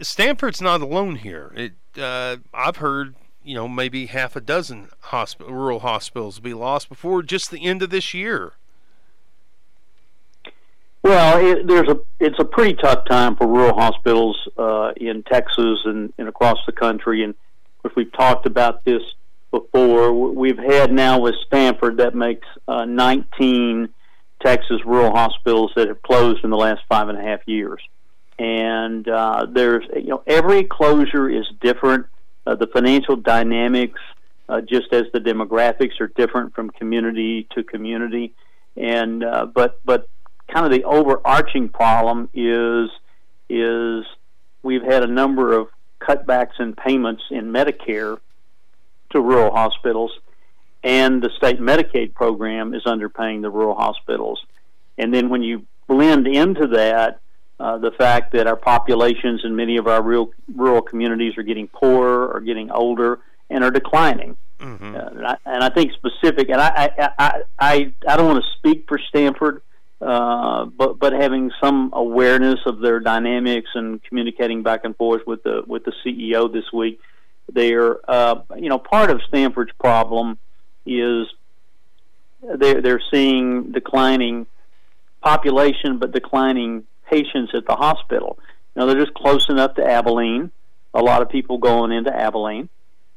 Stamford's 0.00 0.60
not 0.60 0.80
alone 0.80 1.16
here. 1.16 1.52
It, 1.56 1.72
uh, 2.00 2.36
I've 2.52 2.76
heard, 2.76 3.14
you 3.42 3.54
know, 3.54 3.68
maybe 3.68 4.06
half 4.06 4.36
a 4.36 4.40
dozen 4.40 4.88
hospital, 5.00 5.52
rural 5.52 5.80
hospitals 5.80 6.40
be 6.40 6.54
lost 6.54 6.88
before 6.88 7.22
just 7.22 7.50
the 7.50 7.64
end 7.64 7.82
of 7.82 7.90
this 7.90 8.12
year. 8.12 8.52
Well, 11.02 11.38
it, 11.38 11.68
there's 11.68 11.88
a 11.88 12.00
it's 12.18 12.38
a 12.40 12.44
pretty 12.44 12.74
tough 12.74 13.04
time 13.08 13.36
for 13.36 13.46
rural 13.46 13.78
hospitals 13.78 14.36
uh, 14.58 14.90
in 14.96 15.22
Texas 15.22 15.78
and, 15.84 16.12
and 16.18 16.28
across 16.28 16.58
the 16.66 16.72
country, 16.72 17.22
and 17.22 17.36
we've 17.94 18.12
talked 18.12 18.46
about 18.46 18.84
this 18.84 19.02
before. 19.50 20.12
We've 20.12 20.58
had 20.58 20.92
now 20.92 21.20
with 21.20 21.34
Stamford 21.46 21.98
that 21.98 22.14
makes 22.14 22.46
uh, 22.66 22.84
19 22.84 23.88
Texas 24.42 24.78
rural 24.84 25.12
hospitals 25.12 25.72
that 25.76 25.88
have 25.88 26.02
closed 26.02 26.44
in 26.44 26.50
the 26.50 26.56
last 26.56 26.82
five 26.88 27.08
and 27.08 27.18
a 27.18 27.22
half 27.22 27.40
years. 27.46 27.80
And 28.38 29.08
uh, 29.08 29.46
there's, 29.50 29.84
you 29.94 30.08
know, 30.08 30.22
every 30.26 30.64
closure 30.64 31.28
is 31.28 31.46
different. 31.60 32.06
Uh, 32.46 32.54
the 32.54 32.66
financial 32.66 33.16
dynamics, 33.16 34.00
uh, 34.48 34.60
just 34.60 34.92
as 34.92 35.04
the 35.12 35.20
demographics 35.20 36.00
are 36.00 36.08
different 36.08 36.54
from 36.54 36.70
community 36.70 37.48
to 37.54 37.64
community. 37.64 38.34
And 38.76 39.24
uh, 39.24 39.46
but 39.46 39.80
but 39.84 40.08
kind 40.52 40.66
of 40.66 40.72
the 40.72 40.84
overarching 40.84 41.70
problem 41.70 42.28
is 42.34 42.90
is 43.48 44.04
we've 44.62 44.82
had 44.82 45.02
a 45.02 45.06
number 45.06 45.58
of 45.58 45.68
cutbacks 46.00 46.58
in 46.58 46.74
payments 46.74 47.22
in 47.30 47.52
Medicare 47.52 48.18
to 49.10 49.20
rural 49.20 49.54
hospitals, 49.54 50.12
and 50.82 51.22
the 51.22 51.30
state 51.36 51.60
Medicaid 51.60 52.14
program 52.14 52.74
is 52.74 52.84
underpaying 52.84 53.42
the 53.42 53.50
rural 53.50 53.74
hospitals. 53.74 54.44
And 54.98 55.12
then 55.12 55.28
when 55.28 55.42
you 55.42 55.66
blend 55.86 56.26
into 56.26 56.66
that 56.68 57.20
uh, 57.58 57.78
the 57.78 57.90
fact 57.92 58.32
that 58.32 58.46
our 58.46 58.56
populations 58.56 59.42
in 59.42 59.56
many 59.56 59.78
of 59.78 59.86
our 59.86 60.02
real 60.02 60.30
rural 60.54 60.82
communities 60.82 61.38
are 61.38 61.42
getting 61.42 61.68
poorer, 61.68 62.28
or 62.28 62.40
getting 62.40 62.70
older, 62.70 63.18
and 63.48 63.64
are 63.64 63.70
declining. 63.70 64.36
Mm-hmm. 64.60 64.94
Uh, 64.94 64.98
and, 64.98 65.26
I, 65.26 65.36
and, 65.46 65.64
I, 65.64 65.70
think 65.70 65.92
specific, 65.92 66.50
and 66.50 66.60
I 66.60 66.68
I, 66.98 67.10
I, 67.18 67.42
I, 67.58 67.94
I 68.08 68.16
don't 68.16 68.26
want 68.26 68.44
to 68.44 68.50
speak 68.58 68.84
for 68.86 68.98
Stamford, 68.98 69.62
uh, 70.00 70.66
but 70.66 70.98
but 70.98 71.12
having 71.12 71.50
some 71.62 71.90
awareness 71.94 72.60
of 72.66 72.80
their 72.80 73.00
dynamics 73.00 73.70
and 73.74 74.02
communicating 74.02 74.62
back 74.62 74.84
and 74.84 74.96
forth 74.96 75.22
with 75.26 75.42
the 75.42 75.62
with 75.66 75.84
the 75.84 75.92
CEO 76.04 76.52
this 76.52 76.70
week, 76.72 77.00
they're 77.52 77.98
uh, 78.10 78.40
you 78.56 78.68
know 78.68 78.78
part 78.78 79.10
of 79.10 79.20
Stamford's 79.28 79.72
problem 79.80 80.38
is 80.84 81.26
they're 82.42 82.82
they're 82.82 83.02
seeing 83.10 83.72
declining 83.72 84.46
population 85.22 85.98
but 85.98 86.12
declining 86.12 86.84
patients 87.10 87.52
at 87.54 87.66
the 87.66 87.74
hospital. 87.74 88.38
Now 88.74 88.84
they're 88.84 89.00
just 89.00 89.14
close 89.14 89.48
enough 89.48 89.74
to 89.76 89.84
Abilene. 89.84 90.50
A 90.92 91.00
lot 91.00 91.22
of 91.22 91.30
people 91.30 91.58
going 91.58 91.92
into 91.92 92.14
Abilene, 92.14 92.68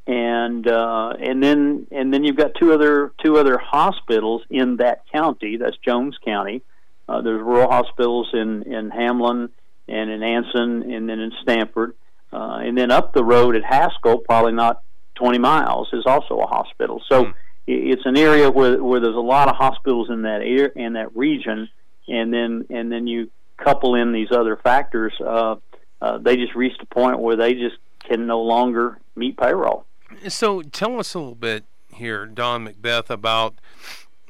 and 0.08 0.68
uh, 0.68 1.14
and 1.20 1.44
then 1.44 1.88
and 1.92 2.14
then 2.14 2.24
you've 2.24 2.38
got 2.38 2.56
two 2.56 2.74
other 2.74 3.12
two 3.24 3.38
other 3.38 3.58
hospitals 3.58 4.44
in 4.50 4.78
that 4.78 5.04
county. 5.12 5.58
That's 5.58 5.78
Jones 5.78 6.18
County, 6.24 6.62
uh, 7.10 7.22
there's 7.22 7.42
rural 7.42 7.70
hospitals 7.70 8.30
in, 8.34 8.64
in 8.64 8.92
Hamlin 8.92 9.50
and 9.88 10.10
in 10.12 10.22
Anson 10.22 10.92
and 10.92 11.10
then 11.10 11.20
in 11.20 11.32
Stamford. 11.42 11.96
Uh, 12.32 12.60
and 12.62 12.78
then 12.78 12.92
up 12.92 13.14
the 13.14 13.24
road 13.24 13.56
at 13.56 13.64
Haskell, 13.64 14.20
probably 14.20 14.52
not 14.52 14.84
20 15.16 15.40
miles, 15.40 15.90
is 15.92 16.04
also 16.06 16.40
a 16.40 16.46
hospital. 16.46 17.02
So 17.10 17.26
mm. 17.26 17.34
it's 17.66 18.04
an 18.06 18.16
area 18.16 18.52
where, 18.52 18.82
where 18.82 19.00
there's 19.00 19.16
a 19.16 19.20
lot 19.20 19.50
of 19.50 19.56
hospitals 19.56 20.12
in 20.12 20.22
that 20.22 20.42
area, 20.42 20.70
in 20.76 20.94
that 20.94 21.16
region. 21.16 21.68
And 22.08 22.32
then, 22.32 22.66
and 22.70 22.92
then 22.92 23.08
you 23.08 23.32
couple 23.58 23.96
in 23.96 24.12
these 24.12 24.32
other 24.32 24.56
factors, 24.58 25.14
uh, 25.20 25.56
uh, 26.02 26.18
they 26.20 26.36
just 26.38 26.56
reached 26.56 26.82
a 26.82 26.86
point 26.86 27.20
where 27.20 27.36
they 27.36 27.54
just 27.54 27.76
can 28.08 28.28
no 28.28 28.42
longer 28.42 29.00
meet 29.16 29.38
payroll. 29.38 29.86
So 30.28 30.62
tell 30.62 31.00
us 31.00 31.14
a 31.14 31.20
little 31.20 31.36
bit 31.36 31.66
here, 31.94 32.26
Don 32.26 32.68
McBeath, 32.68 33.10
about 33.10 33.56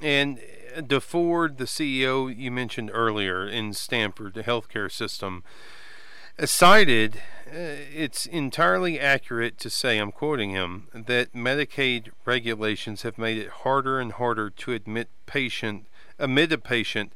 and 0.01 0.39
DeFord, 0.78 1.57
the 1.57 1.65
CEO 1.65 2.36
you 2.36 2.51
mentioned 2.51 2.91
earlier 2.93 3.47
in 3.47 3.74
Stamford, 3.74 4.34
the 4.34 4.43
healthcare 4.43 4.91
system, 4.91 5.43
cited 6.45 7.22
uh, 7.49 7.82
it's 7.93 8.28
entirely 8.28 8.99
accurate 8.99 9.57
to 9.57 9.70
say, 9.70 9.97
I'm 9.97 10.11
quoting 10.11 10.51
him, 10.51 10.88
that 10.93 11.34
Medicaid 11.34 12.09
regulations 12.24 13.01
have 13.01 13.17
made 13.17 13.38
it 13.38 13.49
harder 13.49 13.99
and 13.99 14.11
harder 14.11 14.51
to 14.51 14.74
admit 14.74 15.09
patient, 15.26 15.88
admit 16.20 16.51
a 16.51 16.59
patient 16.59 17.13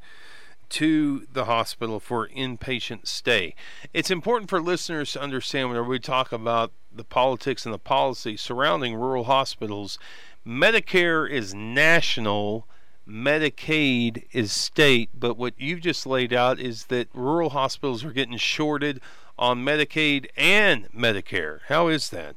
to 0.70 1.28
the 1.32 1.46
hospital 1.46 2.00
for 2.00 2.28
inpatient 2.30 3.08
stay. 3.08 3.54
It's 3.94 4.10
important 4.10 4.50
for 4.50 4.60
listeners 4.60 5.12
to 5.12 5.22
understand 5.22 5.70
when 5.70 5.88
we 5.88 6.00
talk 6.00 6.32
about 6.32 6.72
the 6.92 7.04
politics 7.04 7.64
and 7.66 7.74
the 7.74 7.80
policy 7.80 8.36
surrounding 8.38 8.96
rural 8.96 9.26
hospitals, 9.26 10.00
Medicare 10.46 11.30
is 11.30 11.54
national 11.54 12.68
Medicaid 13.08 14.26
is 14.32 14.52
state, 14.52 15.10
but 15.14 15.38
what 15.38 15.54
you've 15.58 15.82
just 15.82 16.06
laid 16.06 16.34
out 16.34 16.60
is 16.60 16.86
that 16.86 17.08
rural 17.14 17.50
hospitals 17.50 18.04
are 18.06 18.12
getting 18.12 18.38
shorted 18.38 19.02
on 19.38 19.64
Medicaid 19.64 20.28
and 20.38 20.90
Medicare. 20.92 21.60
How 21.68 21.88
is 21.90 22.10
that? 22.10 22.36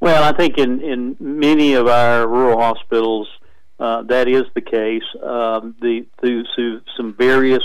Well, 0.00 0.22
I 0.22 0.36
think 0.36 0.58
in, 0.58 0.80
in 0.80 1.16
many 1.18 1.74
of 1.74 1.86
our 1.86 2.26
rural 2.26 2.58
hospitals, 2.58 3.28
uh, 3.78 4.02
that 4.02 4.28
is 4.28 4.44
the 4.54 4.60
case. 4.60 5.02
Um, 5.22 5.74
the 5.80 6.06
through, 6.20 6.44
through 6.54 6.80
some 6.96 7.14
various 7.14 7.62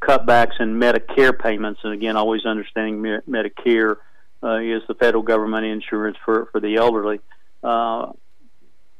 cutbacks 0.00 0.60
in 0.60 0.78
Medicare 0.78 1.38
payments, 1.38 1.80
and 1.84 1.92
again, 1.92 2.16
always 2.16 2.44
understanding 2.44 3.20
Medicare 3.28 3.96
uh, 4.42 4.56
is 4.56 4.82
the 4.88 4.94
federal 4.94 5.22
government 5.22 5.66
insurance 5.66 6.16
for 6.24 6.46
for 6.46 6.60
the 6.60 6.76
elderly. 6.76 7.20
Uh, 7.62 8.12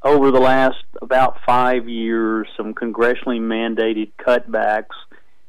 over 0.04 0.30
the 0.30 0.40
last 0.40 0.84
about 1.00 1.38
five 1.46 1.88
years, 1.88 2.48
some 2.56 2.74
congressionally 2.74 3.40
mandated 3.40 4.10
cutbacks 4.18 4.96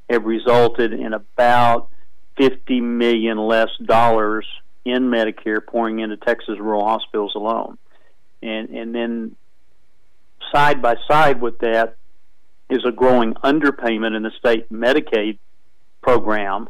have 0.09 0.25
resulted 0.25 0.93
in 0.93 1.13
about 1.13 1.89
50 2.37 2.81
million 2.81 3.37
less 3.37 3.69
dollars 3.83 4.45
in 4.85 5.03
Medicare 5.03 5.65
pouring 5.65 5.99
into 5.99 6.17
Texas 6.17 6.59
rural 6.59 6.85
hospitals 6.85 7.33
alone. 7.35 7.77
And 8.41 8.69
and 8.69 8.93
then 8.93 9.35
side 10.51 10.81
by 10.81 10.97
side 11.07 11.41
with 11.41 11.59
that, 11.59 11.95
is 12.69 12.85
a 12.85 12.91
growing 12.91 13.33
underpayment 13.35 14.15
in 14.15 14.23
the 14.23 14.31
state 14.37 14.71
Medicaid 14.71 15.37
program. 16.01 16.69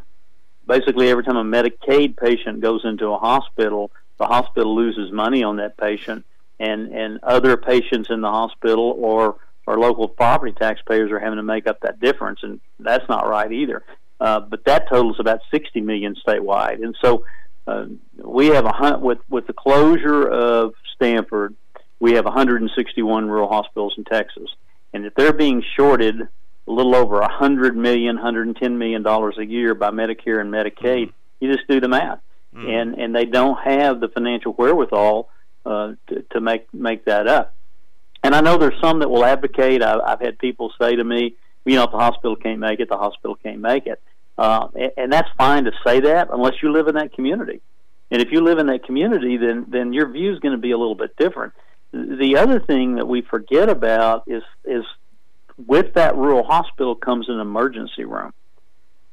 Basically, 0.67 1.09
every 1.09 1.23
time 1.23 1.37
a 1.37 1.43
Medicaid 1.43 2.17
patient 2.17 2.61
goes 2.61 2.81
into 2.85 3.07
a 3.07 3.17
hospital, 3.17 3.91
the 4.17 4.25
hospital 4.25 4.75
loses 4.75 5.11
money 5.11 5.43
on 5.43 5.57
that 5.57 5.77
patient, 5.77 6.25
and 6.63 6.91
and 6.93 7.19
other 7.23 7.57
patients 7.57 8.09
in 8.09 8.21
the 8.21 8.29
hospital 8.29 8.95
or 8.97 9.35
or 9.65 9.79
local 9.79 10.07
property 10.07 10.53
taxpayers 10.53 11.11
are 11.11 11.19
having 11.19 11.37
to 11.37 11.43
make 11.43 11.67
up 11.67 11.79
that 11.81 11.99
difference, 11.99 12.39
and 12.43 12.59
that's 12.79 13.07
not 13.07 13.27
right 13.27 13.51
either. 13.51 13.83
Uh, 14.19 14.39
but 14.39 14.63
that 14.65 14.89
totals 14.89 15.19
about 15.19 15.39
60 15.51 15.81
million 15.81 16.15
statewide, 16.15 16.83
and 16.83 16.95
so 17.01 17.25
uh, 17.67 17.85
we 18.23 18.47
have 18.47 18.65
a 18.65 18.71
hunt 18.71 19.01
with 19.01 19.19
with 19.29 19.47
the 19.47 19.53
closure 19.53 20.27
of 20.27 20.73
Stanford. 20.95 21.55
We 21.99 22.13
have 22.13 22.25
161 22.25 23.29
rural 23.29 23.47
hospitals 23.47 23.95
in 23.97 24.03
Texas, 24.03 24.49
and 24.93 25.05
if 25.05 25.13
they're 25.15 25.33
being 25.33 25.63
shorted 25.75 26.21
a 26.21 26.71
little 26.71 26.95
over 26.95 27.19
100 27.19 27.75
million, 27.75 28.15
110 28.15 28.77
million 28.77 29.03
dollars 29.03 29.37
a 29.37 29.45
year 29.45 29.75
by 29.75 29.91
Medicare 29.91 30.39
and 30.39 30.53
Medicaid, 30.53 31.11
you 31.39 31.53
just 31.53 31.67
do 31.67 31.81
the 31.81 31.89
math, 31.89 32.19
mm. 32.55 32.69
and 32.69 32.95
and 32.95 33.15
they 33.15 33.25
don't 33.25 33.57
have 33.63 33.99
the 33.99 34.07
financial 34.07 34.53
wherewithal 34.53 35.29
uh, 35.65 35.93
to, 36.07 36.21
to 36.31 36.41
make 36.41 36.73
make 36.73 37.05
that 37.05 37.27
up. 37.27 37.55
And 38.23 38.33
I 38.33 38.41
know 38.41 38.57
there's 38.57 38.79
some 38.81 38.99
that 38.99 39.09
will 39.09 39.25
advocate. 39.25 39.83
I've, 39.83 39.99
I've 39.99 40.21
had 40.21 40.39
people 40.39 40.71
say 40.79 40.95
to 40.95 41.03
me, 41.03 41.35
you 41.65 41.75
know, 41.75 41.83
if 41.83 41.91
the 41.91 41.97
hospital 41.97 42.35
can't 42.35 42.59
make 42.59 42.79
it, 42.79 42.89
the 42.89 42.97
hospital 42.97 43.35
can't 43.35 43.59
make 43.59 43.85
it. 43.85 44.01
Uh, 44.37 44.67
and, 44.75 44.91
and 44.97 45.13
that's 45.13 45.29
fine 45.37 45.65
to 45.65 45.71
say 45.85 45.99
that 46.01 46.29
unless 46.31 46.53
you 46.61 46.71
live 46.71 46.87
in 46.87 46.95
that 46.95 47.13
community. 47.13 47.61
And 48.11 48.21
if 48.21 48.31
you 48.31 48.41
live 48.41 48.59
in 48.59 48.67
that 48.67 48.83
community, 48.83 49.37
then 49.37 49.65
then 49.67 49.93
your 49.93 50.07
view 50.09 50.33
is 50.33 50.39
going 50.39 50.51
to 50.53 50.61
be 50.61 50.71
a 50.71 50.77
little 50.77 50.95
bit 50.95 51.15
different. 51.17 51.53
The 51.91 52.37
other 52.37 52.59
thing 52.59 52.95
that 52.95 53.07
we 53.07 53.21
forget 53.21 53.69
about 53.69 54.23
is 54.27 54.43
is 54.65 54.85
with 55.67 55.93
that 55.95 56.15
rural 56.15 56.43
hospital 56.43 56.95
comes 56.95 57.29
an 57.29 57.39
emergency 57.39 58.05
room, 58.05 58.33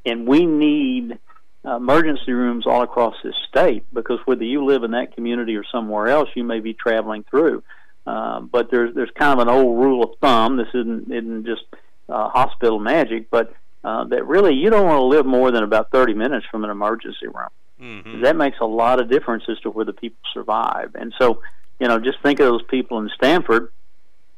and 0.05 0.27
we 0.27 0.47
need 0.47 1.19
emergency 1.65 2.33
rooms 2.33 2.67
all 2.67 2.83
across 2.83 3.15
this 3.23 3.35
state 3.49 3.85
because 3.93 4.19
whether 4.25 4.45
you 4.45 4.65
live 4.65 4.83
in 4.83 4.93
that 4.93 5.15
community 5.15 5.57
or 5.57 5.65
somewhere 5.65 6.09
else, 6.09 6.29
you 6.35 6.45
may 6.45 6.61
be 6.61 6.73
traveling 6.73 7.25
through. 7.25 7.63
Uh, 8.07 8.41
but 8.41 8.71
there's 8.71 8.95
there's 8.95 9.11
kind 9.15 9.39
of 9.39 9.47
an 9.47 9.53
old 9.53 9.79
rule 9.79 10.03
of 10.03 10.19
thumb. 10.21 10.57
This 10.57 10.69
isn't 10.75 11.13
isn't 11.13 11.45
just 11.45 11.65
uh, 12.09 12.31
hospital 12.31 12.79
magic, 12.79 13.31
but 13.31 13.55
uh, 13.85 14.05
that 14.05 14.27
really 14.27 14.55
you 14.55 14.71
don't 14.71 14.87
want 14.87 14.99
to 14.99 15.05
live 15.05 15.27
more 15.27 15.51
than 15.51 15.63
about 15.63 15.91
30 15.91 16.15
minutes 16.15 16.47
from 16.51 16.65
an 16.65 16.71
emergency 16.71 17.27
room. 17.27 17.51
Mm-hmm. 17.81 18.23
That 18.23 18.37
makes 18.37 18.59
a 18.61 18.67
lot 18.67 19.01
of 19.01 19.11
difference 19.11 19.45
as 19.49 19.59
to 19.61 19.71
whether 19.71 19.93
people 19.93 20.19
survive. 20.35 20.95
And 20.95 21.15
so, 21.19 21.43
you 21.79 21.89
know, 21.89 21.99
just 21.99 22.21
think 22.23 22.41
of 22.41 22.47
those 22.47 22.63
people 22.65 22.99
in 22.99 23.11
Stamford. 23.15 23.73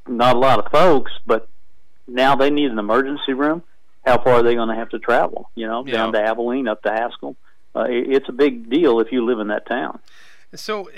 Not 0.07 0.37
a 0.37 0.39
lot 0.39 0.65
of 0.65 0.71
folks, 0.71 1.13
but 1.27 1.49
now 2.07 2.37
they 2.37 2.51
need 2.51 2.71
an 2.71 2.79
emergency 2.79 3.33
room. 3.33 3.63
How 4.05 4.23
far 4.23 4.35
are 4.35 4.43
they 4.43 4.55
going 4.55 4.69
to 4.69 4.75
have 4.75 4.91
to 4.91 4.99
travel? 4.99 5.51
You 5.55 5.67
know, 5.67 5.85
yeah. 5.87 5.93
down 5.93 6.13
to 6.13 6.21
Abilene, 6.21 6.69
up 6.69 6.83
to 6.83 6.91
Haskell. 6.91 7.37
Uh, 7.75 7.85
it, 7.85 8.11
it's 8.11 8.29
a 8.29 8.33
big 8.33 8.69
deal 8.69 9.01
if 9.01 9.13
you 9.13 9.25
live 9.25 9.39
in 9.39 9.49
that 9.49 9.67
town. 9.67 10.01
So, 10.55 10.91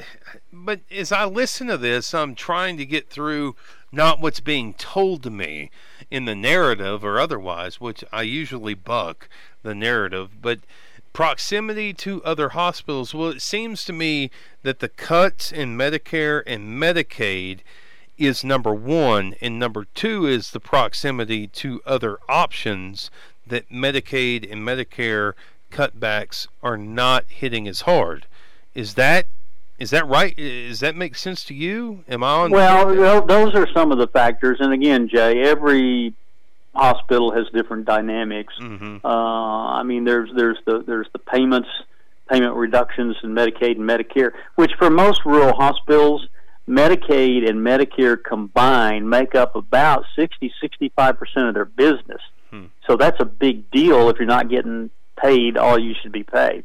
but 0.52 0.80
as 0.90 1.12
I 1.12 1.26
listen 1.26 1.68
to 1.68 1.78
this, 1.78 2.12
I'm 2.12 2.34
trying 2.34 2.76
to 2.78 2.86
get 2.86 3.09
through 3.09 3.55
not 3.92 4.20
what's 4.20 4.40
being 4.40 4.74
told 4.74 5.22
to 5.22 5.30
me 5.30 5.70
in 6.11 6.24
the 6.24 6.34
narrative 6.34 7.05
or 7.05 7.20
otherwise, 7.20 7.80
which 7.80 8.02
I 8.12 8.22
usually 8.22 8.74
buck 8.74 9.28
the 9.62 9.74
narrative, 9.74 10.42
but 10.42 10.61
proximity 11.12 11.94
to 11.94 12.22
other 12.24 12.50
hospitals. 12.50 13.14
Well, 13.14 13.28
it 13.28 13.42
seems 13.42 13.84
to 13.84 13.92
me 13.92 14.30
that 14.62 14.80
the 14.80 14.88
cuts 14.88 15.52
in 15.52 15.78
Medicare 15.78 16.42
and 16.46 16.82
Medicaid 16.82 17.61
is 18.16 18.44
number 18.44 18.72
one, 18.72 19.34
and 19.40 19.58
number 19.58 19.86
two 19.94 20.26
is 20.26 20.50
the 20.50 20.60
proximity 20.60 21.46
to 21.48 21.82
other 21.84 22.18
options 22.28 23.10
that 23.46 23.70
Medicaid 23.70 24.50
and 24.50 24.62
Medicare 24.62 25.32
cutbacks 25.70 26.46
are 26.62 26.76
not 26.76 27.24
hitting 27.28 27.66
as 27.66 27.82
hard. 27.82 28.26
Is 28.74 28.94
that 28.94 29.26
is 29.78 29.90
that 29.90 30.06
right? 30.06 30.36
Does 30.36 30.80
that 30.80 30.94
make 30.94 31.16
sense 31.16 31.44
to 31.46 31.54
you? 31.54 32.04
Am 32.08 32.22
I 32.22 32.28
on? 32.28 32.50
Well, 32.50 33.26
those 33.26 33.54
are 33.54 33.66
some 33.74 33.90
of 33.90 33.98
the 33.98 34.06
factors. 34.06 34.58
And 34.60 34.72
again, 34.72 35.08
Jay, 35.08 35.42
every 35.42 36.14
hospital 36.74 37.32
has 37.32 37.46
different 37.52 37.84
dynamics. 37.84 38.54
Mm-hmm. 38.60 39.04
Uh, 39.04 39.08
I 39.08 39.82
mean, 39.82 40.04
there's 40.04 40.30
there's 40.34 40.58
the 40.64 40.84
there's 40.86 41.08
the 41.12 41.18
payments, 41.18 41.68
payment 42.30 42.54
reductions 42.54 43.16
in 43.22 43.30
Medicaid 43.30 43.76
and 43.76 43.88
Medicare, 43.88 44.30
which 44.54 44.72
for 44.78 44.90
most 44.90 45.24
rural 45.24 45.54
hospitals, 45.54 46.28
Medicaid 46.68 47.48
and 47.48 47.58
Medicare 47.58 48.16
combined 48.22 49.08
make 49.08 49.34
up 49.34 49.54
about 49.54 50.04
60 50.16 50.52
65 50.60 51.18
percent 51.18 51.48
of 51.48 51.54
their 51.54 51.64
business. 51.64 52.20
Hmm. 52.50 52.66
So 52.86 52.96
that's 52.96 53.20
a 53.20 53.24
big 53.24 53.70
deal 53.70 54.08
if 54.08 54.16
you're 54.18 54.26
not 54.26 54.48
getting 54.48 54.90
paid 55.20 55.56
all 55.56 55.78
you 55.78 55.94
should 56.02 56.12
be 56.12 56.24
paid. 56.24 56.64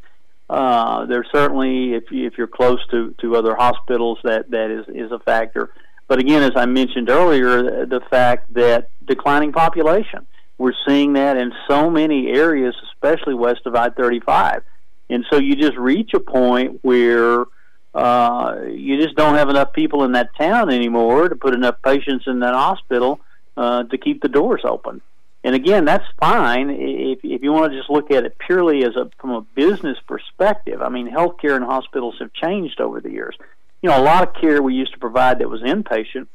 Uh, 0.49 1.05
there's 1.05 1.27
certainly, 1.31 1.93
if 1.93 2.11
you, 2.11 2.25
if 2.25 2.37
you're 2.37 2.47
close 2.47 2.79
to, 2.89 3.13
to 3.21 3.35
other 3.35 3.55
hospitals, 3.55 4.17
that 4.23 4.49
that 4.51 4.71
is 4.71 4.85
is 4.87 5.11
a 5.11 5.19
factor. 5.19 5.71
But 6.07 6.19
again, 6.19 6.41
as 6.41 6.53
I 6.55 6.65
mentioned 6.65 7.09
earlier, 7.09 7.85
the 7.85 8.01
fact 8.09 8.51
that 8.55 8.89
declining 9.05 9.51
population, 9.51 10.25
we're 10.57 10.73
seeing 10.87 11.13
that 11.13 11.37
in 11.37 11.53
so 11.67 11.91
many 11.91 12.29
areas, 12.29 12.75
especially 12.91 13.35
west 13.35 13.61
of 13.65 13.75
I-35, 13.75 14.63
and 15.11 15.23
so 15.29 15.37
you 15.37 15.55
just 15.55 15.77
reach 15.77 16.15
a 16.15 16.19
point 16.19 16.79
where 16.81 17.45
uh, 17.93 18.55
you 18.69 19.01
just 19.01 19.15
don't 19.15 19.35
have 19.35 19.49
enough 19.49 19.73
people 19.73 20.03
in 20.03 20.11
that 20.13 20.29
town 20.35 20.69
anymore 20.69 21.29
to 21.29 21.35
put 21.35 21.53
enough 21.53 21.81
patients 21.83 22.25
in 22.27 22.39
that 22.39 22.53
hospital 22.53 23.19
uh, 23.57 23.83
to 23.83 23.97
keep 23.97 24.21
the 24.21 24.29
doors 24.29 24.61
open. 24.63 25.01
And 25.43 25.55
again, 25.55 25.85
that's 25.85 26.05
fine 26.19 26.69
if, 26.69 27.19
if 27.23 27.41
you 27.41 27.51
want 27.51 27.71
to 27.71 27.77
just 27.77 27.89
look 27.89 28.11
at 28.11 28.25
it 28.25 28.37
purely 28.37 28.83
as 28.83 28.95
a 28.95 29.09
from 29.19 29.31
a 29.31 29.41
business 29.41 29.97
perspective. 30.05 30.81
I 30.81 30.89
mean, 30.89 31.09
healthcare 31.09 31.55
and 31.55 31.63
hospitals 31.63 32.15
have 32.19 32.33
changed 32.33 32.81
over 32.81 32.99
the 32.99 33.11
years. 33.11 33.37
You 33.81 33.89
know, 33.89 33.99
a 33.99 34.03
lot 34.03 34.27
of 34.27 34.33
care 34.39 34.61
we 34.61 34.73
used 34.73 34.93
to 34.93 34.99
provide 34.99 35.39
that 35.39 35.49
was 35.49 35.61
inpatient 35.61 36.27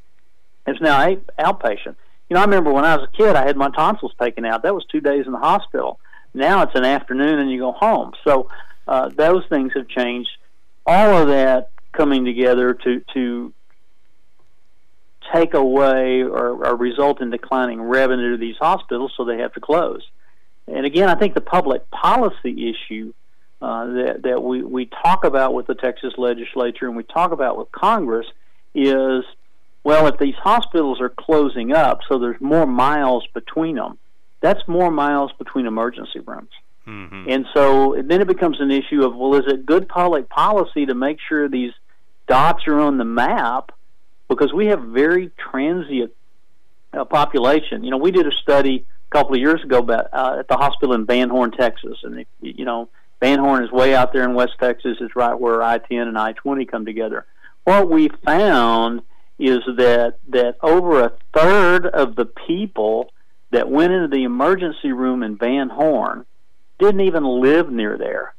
is 0.66 0.80
now 0.80 1.06
outpatient. 1.38 1.96
You 2.30 2.34
know, 2.34 2.40
I 2.40 2.44
remember 2.44 2.72
when 2.72 2.86
I 2.86 2.96
was 2.96 3.06
a 3.12 3.16
kid, 3.16 3.36
I 3.36 3.46
had 3.46 3.56
my 3.56 3.68
tonsils 3.68 4.14
taken 4.18 4.46
out. 4.46 4.62
That 4.62 4.74
was 4.74 4.86
two 4.86 5.02
days 5.02 5.26
in 5.26 5.32
the 5.32 5.38
hospital. 5.38 6.00
Now 6.32 6.62
it's 6.62 6.74
an 6.74 6.84
afternoon 6.84 7.38
and 7.38 7.50
you 7.50 7.58
go 7.58 7.72
home. 7.72 8.12
So 8.26 8.48
uh, 8.88 9.10
those 9.10 9.44
things 9.50 9.72
have 9.74 9.88
changed. 9.88 10.30
All 10.86 11.16
of 11.16 11.28
that 11.28 11.70
coming 11.92 12.24
together 12.24 12.74
to 12.74 13.00
to 13.14 13.52
take 15.32 15.54
away 15.54 16.22
or, 16.22 16.66
or 16.66 16.76
result 16.76 17.20
in 17.20 17.30
declining 17.30 17.80
revenue 17.80 18.32
to 18.32 18.36
these 18.36 18.56
hospitals, 18.58 19.12
so 19.16 19.24
they 19.24 19.38
have 19.38 19.52
to 19.54 19.60
close. 19.60 20.02
And 20.66 20.84
again, 20.84 21.08
I 21.08 21.14
think 21.14 21.34
the 21.34 21.40
public 21.40 21.90
policy 21.90 22.70
issue 22.70 23.12
uh, 23.62 23.86
that, 23.86 24.22
that 24.24 24.42
we, 24.42 24.62
we 24.62 24.86
talk 24.86 25.24
about 25.24 25.54
with 25.54 25.66
the 25.66 25.74
Texas 25.74 26.14
legislature 26.18 26.86
and 26.86 26.96
we 26.96 27.02
talk 27.02 27.32
about 27.32 27.56
with 27.56 27.72
Congress 27.72 28.26
is 28.74 29.24
well, 29.84 30.06
if 30.06 30.18
these 30.18 30.34
hospitals 30.36 31.00
are 31.02 31.10
closing 31.10 31.72
up, 31.72 32.00
so 32.08 32.18
there's 32.18 32.40
more 32.40 32.66
miles 32.66 33.26
between 33.34 33.76
them, 33.76 33.98
that's 34.40 34.66
more 34.66 34.90
miles 34.90 35.30
between 35.38 35.66
emergency 35.66 36.20
rooms. 36.20 36.48
Mm-hmm. 36.86 37.28
And 37.28 37.46
so 37.54 38.00
then 38.04 38.20
it 38.20 38.26
becomes 38.26 38.60
an 38.60 38.70
issue 38.70 39.04
of 39.04 39.16
well, 39.16 39.34
is 39.36 39.44
it 39.46 39.64
good 39.64 39.88
public 39.88 40.28
policy 40.28 40.86
to 40.86 40.94
make 40.94 41.18
sure 41.28 41.48
these 41.48 41.72
dots 42.26 42.66
are 42.66 42.78
on 42.78 42.98
the 42.98 43.04
map 43.04 43.72
because 44.28 44.52
we 44.52 44.66
have 44.66 44.82
very 44.82 45.30
transient 45.38 46.12
uh, 46.92 47.04
population. 47.04 47.84
You 47.84 47.90
know, 47.90 47.96
we 47.96 48.10
did 48.10 48.26
a 48.26 48.32
study 48.32 48.86
a 49.10 49.16
couple 49.16 49.34
of 49.34 49.40
years 49.40 49.62
ago 49.62 49.78
about, 49.78 50.08
uh, 50.12 50.36
at 50.40 50.48
the 50.48 50.56
hospital 50.56 50.94
in 50.94 51.06
Van 51.06 51.28
Horn, 51.28 51.50
Texas, 51.52 51.98
and 52.02 52.24
you 52.40 52.64
know, 52.64 52.88
Van 53.20 53.38
Horn 53.38 53.64
is 53.64 53.70
way 53.70 53.94
out 53.94 54.12
there 54.12 54.24
in 54.24 54.34
West 54.34 54.54
Texas. 54.60 54.98
It's 55.00 55.16
right 55.16 55.38
where 55.38 55.62
I-10 55.62 56.08
and 56.08 56.18
I-20 56.18 56.68
come 56.68 56.84
together. 56.84 57.24
What 57.64 57.88
we 57.88 58.08
found 58.24 59.02
is 59.38 59.60
that 59.66 60.18
that 60.28 60.56
over 60.62 61.02
a 61.02 61.12
third 61.34 61.86
of 61.86 62.14
the 62.14 62.26
people 62.26 63.10
that 63.50 63.68
went 63.68 63.92
into 63.92 64.08
the 64.08 64.24
emergency 64.24 64.92
room 64.92 65.22
in 65.22 65.36
Van 65.36 65.68
Horn 65.68 66.26
didn't 66.78 67.00
even 67.00 67.24
live 67.24 67.70
near 67.70 67.96
there. 67.96 68.34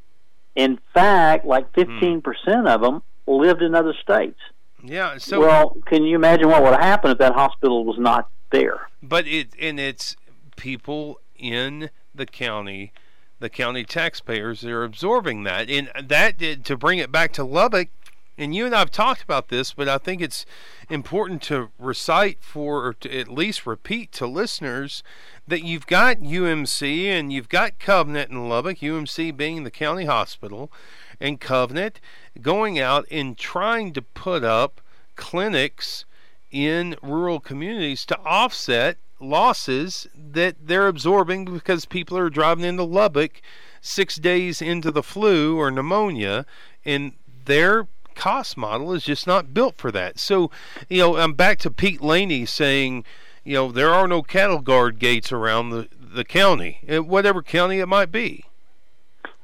In 0.56 0.80
fact, 0.94 1.46
like 1.46 1.72
15% 1.74 2.22
mm. 2.24 2.68
of 2.68 2.82
them 2.82 3.04
lived 3.28 3.62
in 3.62 3.76
other 3.76 3.94
states. 4.02 4.40
Yeah. 4.84 5.18
So 5.18 5.42
well, 5.42 5.78
can 5.86 6.04
you 6.04 6.16
imagine 6.16 6.48
what 6.48 6.64
would 6.64 6.74
have 6.74 6.82
happened 6.82 7.14
if 7.14 7.18
that 7.20 7.34
hospital 7.34 7.86
was 7.86 7.98
not 7.98 8.30
there? 8.52 8.88
But 9.02 9.28
it 9.28 9.50
and 9.60 9.80
it's 9.80 10.16
people 10.56 11.20
in 11.38 11.90
the 12.14 12.26
county, 12.26 12.94
the 13.40 13.50
county 13.50 13.84
taxpayers, 13.84 14.62
they're 14.62 14.84
absorbing 14.84 15.44
that, 15.44 15.70
and 15.70 15.92
that 16.02 16.38
did 16.38 16.66
to 16.66 16.78
bring 16.78 17.00
it 17.00 17.12
back 17.12 17.34
to 17.34 17.44
Lubbock. 17.44 17.90
And 18.38 18.54
you 18.54 18.66
and 18.66 18.76
I 18.76 18.80
have 18.80 18.92
talked 18.92 19.22
about 19.22 19.48
this, 19.48 19.74
but 19.74 19.88
I 19.88 19.98
think 19.98 20.22
it's 20.22 20.46
important 20.90 21.42
to 21.44 21.70
recite 21.80 22.40
for, 22.42 22.86
or 22.86 22.94
to 22.96 23.18
at 23.18 23.30
least 23.30 23.66
repeat 23.66 24.12
to 24.14 24.28
listeners, 24.28 25.04
that 25.48 25.64
you've 25.64 25.88
got 25.88 26.18
UMC 26.18 27.06
and 27.06 27.32
you've 27.32 27.50
got 27.50 27.80
Covenant 27.80 28.32
in 28.32 28.50
Lubbock, 28.50 28.80
UMC 28.80 29.36
being 29.36 29.64
the 29.64 29.72
county 29.72 30.06
hospital, 30.06 30.72
and 31.20 31.40
Covenant 31.40 32.02
going 32.42 32.78
out 32.78 33.06
and 33.10 33.38
trying 33.38 33.94
to 33.94 34.02
put 34.02 34.44
up 34.44 34.82
clinics 35.16 36.04
in 36.52 36.96
rural 37.02 37.40
communities 37.40 38.06
to 38.06 38.20
offset 38.20 38.98
losses 39.20 40.08
that 40.14 40.56
they're 40.68 40.88
absorbing 40.88 41.46
because 41.46 41.86
people 41.86 42.18
are 42.18 42.30
driving 42.30 42.66
into 42.66 42.84
Lubbock 42.84 43.42
six 43.82 44.16
days 44.16 44.62
into 44.62 44.92
the 44.92 45.04
flu 45.04 45.58
or 45.58 45.72
pneumonia, 45.72 46.46
and 46.84 47.14
their 47.46 47.88
cost 48.16 48.58
model 48.58 48.94
is 48.94 49.04
just 49.04 49.28
not 49.28 49.54
built 49.54 49.76
for 49.76 49.92
that. 49.92 50.20
So, 50.20 50.50
you 50.90 51.00
know, 51.00 51.18
I'm 51.18 51.34
back 51.34 51.60
to 51.60 51.72
Pete 51.72 52.02
Laney 52.02 52.46
saying, 52.46 53.04
you 53.44 53.54
know, 53.54 53.72
there 53.72 53.94
are 53.94 54.08
no 54.08 54.24
cattle 54.24 54.60
guard 54.60 54.98
gates 55.00 55.32
around 55.32 55.70
the, 55.70 55.88
the 56.00 56.24
county, 56.24 56.80
whatever 56.88 57.44
county 57.44 57.80
it 57.80 57.88
might 57.88 58.12
be. 58.12 58.46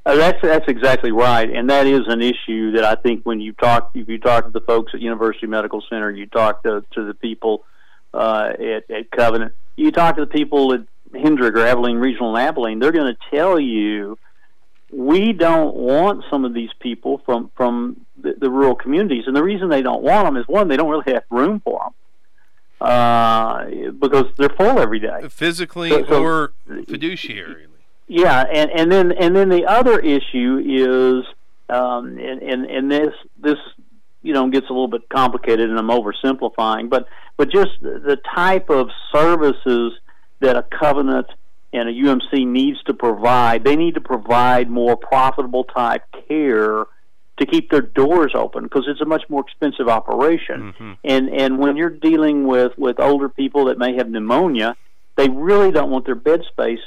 Uh, 0.04 0.16
that's 0.16 0.42
that's 0.42 0.68
exactly 0.68 1.12
right, 1.12 1.48
and 1.52 1.70
that 1.70 1.86
is 1.86 2.02
an 2.08 2.24
issue 2.24 2.72
that 2.72 2.84
I 2.84 2.96
think 2.96 3.24
when 3.24 3.40
you 3.40 3.54
talk, 3.54 3.92
if 3.94 4.10
you 4.10 4.18
talk 4.18 4.46
to 4.46 4.50
the 4.50 4.62
folks 4.62 4.96
at 4.96 5.00
University 5.00 5.46
Medical 5.46 5.84
Center, 5.88 6.10
you 6.10 6.26
talk 6.26 6.64
to 6.64 6.84
to 6.94 7.06
the 7.06 7.14
people 7.14 7.66
uh, 8.12 8.54
at, 8.60 8.90
at 8.90 9.12
Covenant, 9.12 9.54
you 9.76 9.92
talk 9.92 10.16
to 10.16 10.22
the 10.22 10.32
people 10.32 10.74
at 10.74 10.82
Hendrick 11.14 11.56
or 11.56 11.68
Abilene 11.68 11.98
Regional 11.98 12.36
and 12.36 12.48
Abilene, 12.48 12.80
they're 12.80 12.92
going 12.92 13.14
to 13.14 13.20
tell 13.30 13.60
you 13.60 14.18
we 14.92 15.34
don't 15.34 15.76
want 15.76 16.24
some 16.30 16.46
of 16.46 16.54
these 16.54 16.72
people 16.80 17.22
from 17.26 17.52
from 17.56 18.06
the, 18.18 18.36
the 18.38 18.50
rural 18.50 18.76
communities, 18.76 19.24
and 19.28 19.36
the 19.36 19.44
reason 19.44 19.70
they 19.70 19.82
don't 19.82 20.04
want 20.04 20.26
them 20.26 20.38
is 20.38 20.48
one, 20.48 20.68
they 20.68 20.78
don't 20.78 20.90
really 20.90 21.12
have 21.12 21.24
room 21.30 21.60
for 21.62 21.80
them 21.80 22.88
uh, 22.88 23.66
because 24.00 24.26
they're 24.38 24.50
full 24.50 24.80
every 24.80 25.00
day, 25.00 25.28
physically 25.30 25.90
so, 25.90 26.06
so, 26.06 26.24
or 26.24 26.54
fiduciary. 26.88 27.68
Yeah, 28.08 28.44
and 28.52 28.70
and 28.72 28.92
then 28.92 29.12
and 29.14 29.36
then 29.36 29.50
the 29.50 29.66
other 29.66 30.00
issue 30.00 30.62
is, 30.66 31.26
um, 31.70 32.18
and, 32.18 32.42
and 32.42 32.66
and 32.66 32.92
this 32.92 33.14
this 33.40 33.58
you 34.22 34.34
know 34.34 34.50
gets 34.50 34.68
a 34.70 34.74
little 34.74 34.90
bit 34.90 35.08
complicated, 35.08 35.70
and 35.70 35.80
I'm 35.80 35.88
oversimplifying, 35.88 36.90
but 36.90 37.08
but 37.38 37.50
just 37.50 37.72
the 37.82 38.20
type 38.36 38.70
of 38.70 38.90
services 39.14 39.94
that 40.42 40.58
a 40.58 40.64
covenant 40.64 41.28
and 41.74 41.90
a 41.90 41.92
UMC 41.92 42.46
needs 42.46 42.82
to 42.84 42.94
provide, 42.94 43.64
they 43.64 43.76
need 43.76 43.96
to 43.96 44.02
provide 44.02 44.70
more 44.70 44.98
profitable 44.98 45.64
type 45.64 46.04
care 46.28 46.86
to 47.38 47.46
keep 47.46 47.72
their 47.72 47.82
doors 47.82 48.34
open 48.36 48.64
because 48.64 48.86
it's 48.88 49.02
a 49.02 49.06
much 49.06 49.24
more 49.30 49.42
expensive 49.42 49.88
operation. 49.88 50.74
Mm-hmm. 50.74 50.92
And 51.04 51.30
and 51.30 51.58
when 51.58 51.76
you're 51.76 51.90
dealing 51.90 52.46
with 52.46 52.78
with 52.78 53.00
older 53.00 53.30
people 53.30 53.66
that 53.66 53.78
may 53.78 53.96
have 53.96 54.10
pneumonia, 54.10 54.76
they 55.16 55.30
really 55.30 55.72
don't 55.72 55.90
want 55.90 56.06
their 56.06 56.16
bed 56.16 56.44
space 56.50 56.80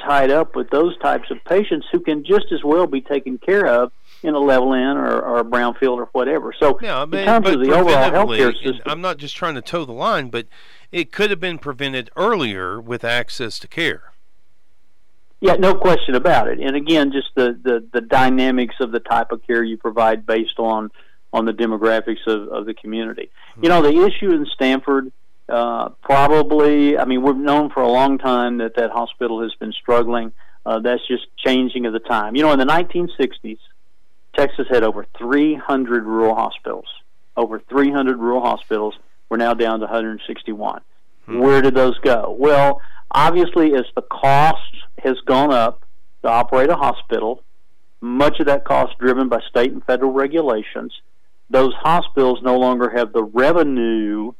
tied 0.00 0.30
up 0.30 0.56
with 0.56 0.70
those 0.70 0.96
types 0.98 1.30
of 1.30 1.44
patients 1.44 1.86
who 1.92 2.00
can 2.00 2.24
just 2.24 2.46
as 2.52 2.64
well 2.64 2.86
be 2.86 3.02
taken 3.02 3.36
care 3.36 3.66
of 3.66 3.92
in 4.22 4.34
a 4.34 4.38
Levelland 4.38 4.96
or, 4.96 5.20
or 5.20 5.40
a 5.40 5.44
brownfield 5.44 5.98
or 5.98 6.08
whatever. 6.12 6.54
So 6.58 6.78
yeah, 6.80 7.00
I 7.00 7.04
mean, 7.04 7.20
in 7.20 7.26
terms 7.26 7.48
of 7.48 7.60
the 7.60 7.72
overall 7.72 8.10
healthcare 8.10 8.54
system, 8.54 8.82
I'm 8.86 9.00
not 9.00 9.18
just 9.18 9.36
trying 9.36 9.56
to 9.56 9.62
toe 9.62 9.84
the 9.84 9.92
line, 9.92 10.28
but 10.28 10.46
it 10.92 11.12
could 11.12 11.30
have 11.30 11.40
been 11.40 11.58
prevented 11.58 12.10
earlier 12.16 12.80
with 12.80 13.04
access 13.04 13.58
to 13.60 13.68
care. 13.68 14.12
Yeah, 15.40 15.54
no 15.54 15.74
question 15.74 16.14
about 16.14 16.48
it. 16.48 16.60
And 16.60 16.76
again, 16.76 17.12
just 17.12 17.28
the, 17.34 17.58
the, 17.62 17.86
the 17.92 18.02
dynamics 18.02 18.74
of 18.80 18.92
the 18.92 19.00
type 19.00 19.32
of 19.32 19.46
care 19.46 19.64
you 19.64 19.76
provide 19.76 20.26
based 20.26 20.58
on 20.58 20.90
on 21.32 21.44
the 21.44 21.52
demographics 21.52 22.26
of, 22.26 22.48
of 22.48 22.66
the 22.66 22.74
community. 22.74 23.30
Mm-hmm. 23.52 23.62
You 23.62 23.68
know, 23.68 23.82
the 23.82 24.04
issue 24.04 24.32
in 24.32 24.46
Stamford 24.52 25.12
uh, 25.48 25.90
probably, 26.02 26.96
I 26.96 27.04
mean, 27.04 27.22
we've 27.22 27.36
known 27.36 27.70
for 27.70 27.82
a 27.82 27.88
long 27.88 28.18
time 28.18 28.58
that 28.58 28.76
that 28.76 28.90
hospital 28.90 29.42
has 29.42 29.52
been 29.54 29.72
struggling. 29.72 30.32
Uh, 30.64 30.78
that's 30.78 31.06
just 31.08 31.26
changing 31.36 31.86
of 31.86 31.92
the 31.92 31.98
time. 31.98 32.36
You 32.36 32.42
know, 32.42 32.52
in 32.52 32.58
the 32.58 32.66
1960s, 32.66 33.58
Texas 34.36 34.66
had 34.70 34.84
over 34.84 35.06
300 35.18 36.04
rural 36.04 36.34
hospitals. 36.34 36.86
Over 37.36 37.60
300 37.60 38.18
rural 38.18 38.42
hospitals. 38.42 38.94
We're 39.30 39.36
now 39.36 39.54
down 39.54 39.78
to 39.78 39.86
161. 39.86 40.82
Hmm. 41.26 41.38
Where 41.38 41.62
did 41.62 41.74
those 41.74 41.98
go? 42.00 42.36
Well, 42.38 42.80
obviously, 43.10 43.74
as 43.74 43.84
the 43.94 44.02
cost 44.02 44.58
has 44.98 45.16
gone 45.24 45.52
up 45.52 45.84
to 46.22 46.28
operate 46.28 46.68
a 46.68 46.74
hospital, 46.74 47.42
much 48.00 48.40
of 48.40 48.46
that 48.46 48.64
cost 48.64 48.98
driven 48.98 49.28
by 49.28 49.40
state 49.48 49.70
and 49.72 49.84
federal 49.84 50.12
regulations, 50.12 50.92
those 51.48 51.72
hospitals 51.74 52.40
no 52.42 52.58
longer 52.58 52.90
have 52.90 53.12
the 53.12 53.22
revenue 53.22 54.32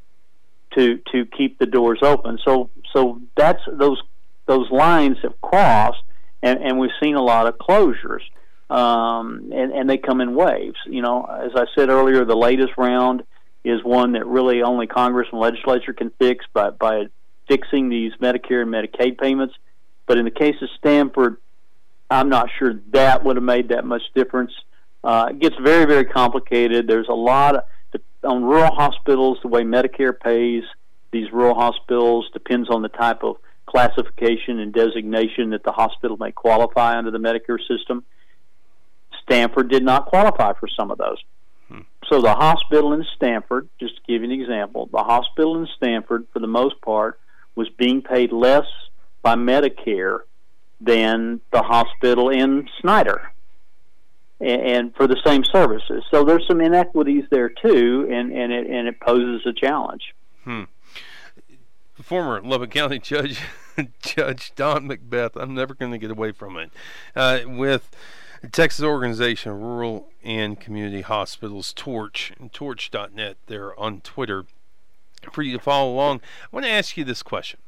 to 0.74 0.98
to 1.12 1.26
keep 1.26 1.58
the 1.58 1.66
doors 1.66 2.00
open. 2.02 2.38
So 2.44 2.70
so 2.92 3.20
that's 3.36 3.60
those 3.72 4.00
those 4.46 4.70
lines 4.70 5.18
have 5.22 5.40
crossed, 5.40 6.02
and, 6.42 6.60
and 6.60 6.78
we've 6.78 6.90
seen 7.00 7.14
a 7.14 7.22
lot 7.22 7.46
of 7.46 7.58
closures, 7.58 8.22
um, 8.68 9.52
and 9.52 9.72
and 9.72 9.88
they 9.88 9.98
come 9.98 10.20
in 10.20 10.34
waves. 10.34 10.78
You 10.86 11.02
know, 11.02 11.24
as 11.24 11.52
I 11.54 11.66
said 11.76 11.90
earlier, 11.90 12.24
the 12.24 12.36
latest 12.36 12.72
round 12.76 13.22
is 13.64 13.82
one 13.84 14.12
that 14.12 14.26
really 14.26 14.62
only 14.62 14.86
Congress 14.86 15.28
and 15.32 15.40
legislature 15.40 15.92
can 15.92 16.10
fix 16.18 16.44
by 16.52 16.70
by 16.70 17.04
fixing 17.48 17.88
these 17.88 18.12
Medicare 18.20 18.62
and 18.62 18.72
Medicaid 18.72 19.18
payments. 19.18 19.54
But 20.06 20.18
in 20.18 20.24
the 20.24 20.30
case 20.30 20.56
of 20.62 20.68
Stamford, 20.78 21.36
I'm 22.10 22.28
not 22.28 22.48
sure 22.58 22.74
that 22.92 23.24
would 23.24 23.36
have 23.36 23.44
made 23.44 23.68
that 23.68 23.84
much 23.84 24.02
difference. 24.14 24.52
Uh, 25.04 25.28
it 25.30 25.38
gets 25.38 25.56
very 25.56 25.84
very 25.84 26.04
complicated. 26.04 26.86
There's 26.86 27.08
a 27.08 27.14
lot 27.14 27.56
of 27.56 27.64
on 28.22 28.44
rural 28.44 28.74
hospitals, 28.74 29.38
the 29.42 29.48
way 29.48 29.62
Medicare 29.62 30.18
pays 30.18 30.64
these 31.10 31.32
rural 31.32 31.54
hospitals 31.54 32.28
depends 32.32 32.70
on 32.70 32.82
the 32.82 32.88
type 32.88 33.24
of 33.24 33.36
classification 33.66 34.58
and 34.58 34.72
designation 34.72 35.50
that 35.50 35.62
the 35.64 35.72
hospital 35.72 36.16
may 36.16 36.32
qualify 36.32 36.96
under 36.96 37.10
the 37.10 37.18
Medicare 37.18 37.58
system. 37.66 38.04
Stamford 39.22 39.70
did 39.70 39.84
not 39.84 40.06
qualify 40.06 40.52
for 40.54 40.68
some 40.68 40.90
of 40.90 40.98
those. 40.98 41.18
So 42.10 42.20
the 42.20 42.34
hospital 42.34 42.92
in 42.92 43.06
Stamford, 43.14 43.68
just 43.78 43.94
to 43.94 44.02
give 44.06 44.22
you 44.22 44.30
an 44.32 44.40
example, 44.40 44.88
the 44.92 45.04
hospital 45.04 45.56
in 45.56 45.68
Stamford, 45.76 46.26
for 46.32 46.40
the 46.40 46.48
most 46.48 46.80
part, 46.80 47.20
was 47.54 47.68
being 47.68 48.02
paid 48.02 48.32
less 48.32 48.66
by 49.22 49.36
Medicare 49.36 50.20
than 50.80 51.40
the 51.52 51.62
hospital 51.62 52.28
in 52.28 52.68
Snyder 52.80 53.30
and, 54.40 54.94
for 54.96 55.06
the 55.06 55.20
same 55.24 55.44
services. 55.44 56.02
So 56.10 56.24
there's 56.24 56.46
some 56.48 56.60
inequities 56.60 57.24
there 57.30 57.48
too, 57.48 58.08
and 58.10 58.32
and 58.32 58.52
it 58.52 58.66
and 58.66 58.88
it 58.88 58.98
poses 58.98 59.46
a 59.46 59.52
challenge. 59.52 60.14
Hmm. 60.44 60.64
Former 62.02 62.40
Lubbock 62.42 62.70
County 62.70 62.98
Judge 63.02 63.40
Judge 64.00 64.52
Don 64.56 64.88
McBeath, 64.88 65.36
I'm 65.36 65.54
never 65.54 65.74
going 65.74 65.92
to 65.92 65.98
get 65.98 66.10
away 66.10 66.32
from 66.32 66.56
it, 66.56 66.72
uh, 67.14 67.40
with 67.46 67.90
Texas 68.48 68.84
Organization 68.84 69.60
Rural 69.60 70.08
and 70.22 70.58
Community 70.58 71.02
Hospitals, 71.02 71.72
Torch, 71.74 72.32
and 72.40 72.52
Torch.net. 72.52 73.36
They're 73.46 73.78
on 73.78 74.00
Twitter 74.00 74.46
for 75.30 75.42
you 75.42 75.56
to 75.58 75.62
follow 75.62 75.92
along. 75.92 76.20
I 76.44 76.48
want 76.50 76.64
to 76.64 76.72
ask 76.72 76.96
you 76.96 77.04
this 77.04 77.22
question. 77.22 77.60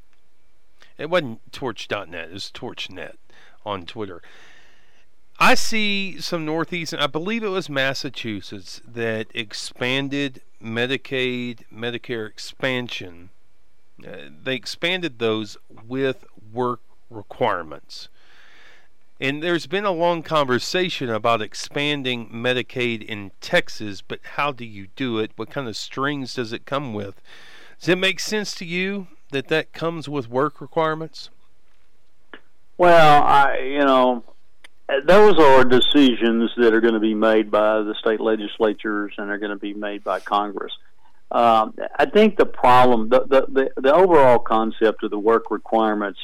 It 0.96 1.10
wasn't 1.10 1.52
Torch.net, 1.52 2.28
it 2.28 2.32
was 2.32 2.50
Torch.net 2.50 3.16
on 3.64 3.86
Twitter. 3.86 4.22
I 5.38 5.54
see 5.54 6.20
some 6.20 6.44
Northeast, 6.44 6.94
I 6.94 7.06
believe 7.06 7.42
it 7.42 7.48
was 7.48 7.68
Massachusetts, 7.68 8.80
that 8.86 9.26
expanded 9.34 10.42
Medicaid, 10.62 11.60
Medicare 11.72 12.28
expansion. 12.28 13.30
Uh, 14.06 14.28
they 14.42 14.54
expanded 14.54 15.18
those 15.18 15.56
with 15.86 16.24
work 16.52 16.80
requirements. 17.10 18.08
And 19.20 19.42
there's 19.42 19.66
been 19.66 19.84
a 19.84 19.92
long 19.92 20.22
conversation 20.22 21.08
about 21.08 21.40
expanding 21.40 22.28
Medicaid 22.30 23.02
in 23.02 23.30
Texas, 23.40 24.02
but 24.02 24.18
how 24.34 24.50
do 24.50 24.64
you 24.64 24.88
do 24.96 25.18
it? 25.18 25.30
What 25.36 25.50
kind 25.50 25.68
of 25.68 25.76
strings 25.76 26.34
does 26.34 26.52
it 26.52 26.66
come 26.66 26.92
with? 26.92 27.20
Does 27.78 27.88
it 27.88 27.98
make 27.98 28.20
sense 28.20 28.54
to 28.56 28.64
you 28.64 29.06
that 29.30 29.48
that 29.48 29.72
comes 29.72 30.08
with 30.08 30.28
work 30.28 30.60
requirements? 30.60 31.30
Well, 32.78 33.22
I, 33.22 33.58
you 33.58 33.84
know, 33.84 34.24
those 35.06 35.38
are 35.38 35.64
decisions 35.64 36.50
that 36.56 36.74
are 36.74 36.80
going 36.80 36.94
to 36.94 37.00
be 37.00 37.14
made 37.14 37.50
by 37.50 37.82
the 37.82 37.94
state 38.00 38.20
legislatures 38.20 39.14
and 39.18 39.30
are 39.30 39.38
going 39.38 39.50
to 39.50 39.56
be 39.56 39.74
made 39.74 40.02
by 40.02 40.20
Congress. 40.20 40.72
Um, 41.30 41.74
I 41.96 42.04
think 42.06 42.36
the 42.36 42.46
problem, 42.46 43.08
the, 43.08 43.20
the, 43.20 43.46
the, 43.48 43.80
the 43.80 43.94
overall 43.94 44.38
concept 44.38 45.02
of 45.02 45.10
the 45.10 45.18
work 45.18 45.50
requirements 45.50 46.18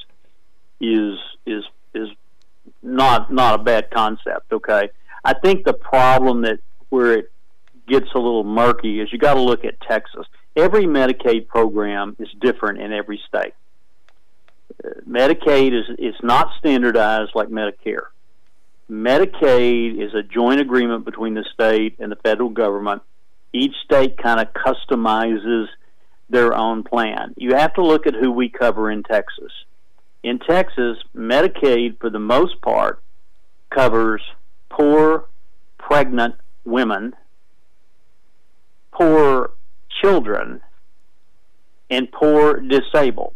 is 0.81 1.19
is 1.47 1.65
is 1.95 2.09
not 2.83 3.33
not 3.33 3.61
a 3.61 3.63
bad 3.63 3.91
concept. 3.91 4.53
Okay, 4.53 4.91
I 5.25 5.35
think 5.35 5.65
the 5.65 5.73
problem 5.73 6.43
that 6.43 6.59
where 6.89 7.15
it 7.15 7.33
gets 7.87 8.07
a 8.15 8.19
little 8.19 8.45
murky 8.45 9.01
is 9.01 9.13
you 9.13 9.19
got 9.19 9.35
to 9.35 9.41
look 9.41 9.65
at 9.65 9.81
Texas. 9.81 10.27
Every 10.57 10.85
Medicaid 10.85 11.49
program 11.49 12.17
is 12.19 12.29
different 12.41 12.81
in 12.81 12.93
every 12.93 13.21
state. 13.29 13.55
Uh, 14.85 14.89
Medicaid 15.09 15.73
is 15.73 15.97
is 15.99 16.15
not 16.23 16.51
standardized 16.59 17.33
like 17.35 17.49
Medicare. 17.49 18.07
Medicaid 18.91 20.03
is 20.03 20.15
a 20.15 20.23
joint 20.23 20.61
agreement 20.61 21.05
between 21.05 21.35
the 21.35 21.45
state 21.53 21.97
and 21.99 22.11
the 22.11 22.17
federal 22.17 22.49
government. 22.49 23.03
Each 23.53 23.75
state 23.85 24.17
kind 24.17 24.41
of 24.41 24.49
customizes 24.53 25.67
their 26.31 26.55
own 26.55 26.85
plan. 26.85 27.35
You 27.37 27.55
have 27.55 27.75
to 27.75 27.85
look 27.85 28.07
at 28.07 28.15
who 28.15 28.31
we 28.31 28.49
cover 28.49 28.91
in 28.91 29.03
Texas. 29.03 29.53
In 30.23 30.39
Texas, 30.41 30.99
Medicaid, 31.17 31.99
for 32.01 32.11
the 32.11 32.19
most 32.19 32.61
part, 32.61 33.03
covers 33.71 34.23
poor, 34.69 35.27
pregnant 35.79 36.35
women, 36.65 37.15
poor 38.93 39.53
children, 40.03 40.61
and 41.91 42.11
poor 42.13 42.61
disabled. 42.61 43.35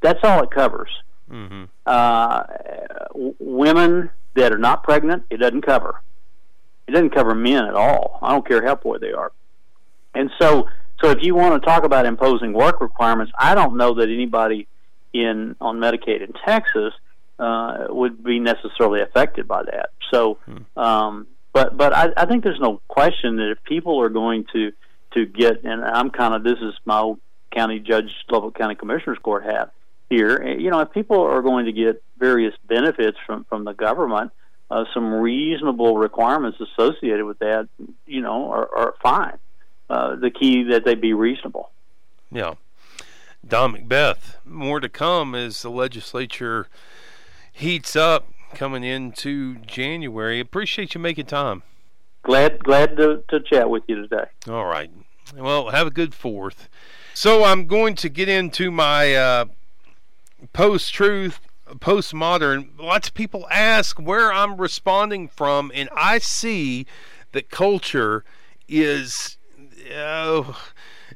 that's 0.00 0.20
all 0.22 0.42
it 0.42 0.50
covers. 0.50 0.90
Mm-hmm. 1.30 1.64
Uh, 1.86 2.42
w- 3.08 3.34
women 3.38 4.10
that 4.34 4.52
are 4.52 4.58
not 4.58 4.82
pregnant, 4.84 5.24
it 5.30 5.38
doesn't 5.38 5.62
cover. 5.62 6.02
It 6.86 6.92
doesn't 6.92 7.10
cover 7.14 7.34
men 7.34 7.64
at 7.64 7.74
all. 7.74 8.18
I 8.22 8.30
don't 8.32 8.46
care 8.46 8.64
how 8.64 8.74
poor 8.74 8.98
they 8.98 9.12
are. 9.12 9.32
And 10.14 10.30
so, 10.38 10.68
so 11.02 11.10
if 11.10 11.18
you 11.22 11.34
want 11.34 11.60
to 11.60 11.66
talk 11.66 11.84
about 11.84 12.04
imposing 12.06 12.52
work 12.52 12.80
requirements, 12.80 13.32
I 13.38 13.54
don't 13.54 13.76
know 13.76 13.94
that 13.94 14.08
anybody 14.10 14.68
in 15.14 15.56
on 15.60 15.78
Medicaid 15.78 16.22
in 16.22 16.34
Texas 16.44 16.92
uh, 17.38 17.86
would 17.88 18.22
be 18.22 18.40
necessarily 18.40 19.00
affected 19.00 19.48
by 19.48 19.62
that. 19.62 19.90
So, 20.12 20.38
um, 20.76 21.26
but 21.52 21.76
but 21.76 21.94
I, 21.94 22.10
I 22.16 22.26
think 22.26 22.44
there's 22.44 22.60
no 22.60 22.82
question 22.88 23.36
that 23.36 23.52
if 23.52 23.64
people 23.64 24.00
are 24.02 24.10
going 24.10 24.44
to 24.52 24.72
to 25.14 25.24
get, 25.24 25.64
and 25.64 25.84
I'm 25.84 26.10
kind 26.10 26.34
of 26.34 26.42
this 26.42 26.58
is 26.60 26.74
my 26.84 26.98
old 26.98 27.20
county 27.52 27.78
judge, 27.78 28.10
Lubbock 28.28 28.58
County 28.58 28.74
Commissioners 28.74 29.18
Court 29.22 29.44
hat 29.44 29.72
here. 30.10 30.42
eh, 30.44 30.56
You 30.58 30.70
know, 30.70 30.80
if 30.80 30.90
people 30.90 31.20
are 31.22 31.40
going 31.40 31.66
to 31.66 31.72
get 31.72 32.02
various 32.18 32.54
benefits 32.66 33.16
from 33.24 33.44
from 33.44 33.64
the 33.64 33.72
government, 33.72 34.32
uh, 34.70 34.84
some 34.92 35.14
reasonable 35.14 35.96
requirements 35.96 36.58
associated 36.60 37.24
with 37.24 37.38
that, 37.38 37.68
you 38.06 38.20
know, 38.20 38.50
are, 38.50 38.68
are 38.76 38.94
fine. 39.02 39.38
Uh, 39.88 40.16
the 40.16 40.30
key 40.30 40.64
that 40.70 40.84
they 40.84 40.94
be 40.94 41.12
reasonable. 41.12 41.70
Yeah. 42.32 42.54
Don 43.46 43.74
McBeath, 43.74 44.36
more 44.44 44.80
to 44.80 44.88
come 44.88 45.34
as 45.34 45.62
the 45.62 45.70
legislature 45.70 46.68
heats 47.52 47.94
up 47.94 48.28
coming 48.54 48.84
into 48.84 49.56
January. 49.56 50.40
Appreciate 50.40 50.94
you 50.94 51.00
making 51.00 51.26
time. 51.26 51.62
Glad 52.22 52.64
glad 52.64 52.96
to, 52.96 53.22
to 53.28 53.40
chat 53.40 53.68
with 53.68 53.82
you 53.86 53.96
today. 53.96 54.24
All 54.48 54.64
right. 54.64 54.90
Well, 55.36 55.70
have 55.70 55.86
a 55.86 55.90
good 55.90 56.14
fourth. 56.14 56.68
So 57.12 57.44
I'm 57.44 57.66
going 57.66 57.94
to 57.96 58.08
get 58.08 58.28
into 58.28 58.70
my 58.70 59.14
uh, 59.14 59.44
post-truth, 60.52 61.40
postmodern. 61.76 62.78
Lots 62.78 63.08
of 63.08 63.14
people 63.14 63.46
ask 63.50 63.98
where 64.00 64.32
I'm 64.32 64.56
responding 64.56 65.28
from, 65.28 65.70
and 65.74 65.88
I 65.94 66.18
see 66.18 66.86
that 67.32 67.50
culture 67.50 68.24
is 68.68 69.36
uh, 69.94 70.52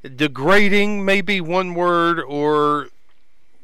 degrading, 0.02 1.04
maybe 1.04 1.40
one 1.40 1.74
word, 1.74 2.20
or 2.20 2.88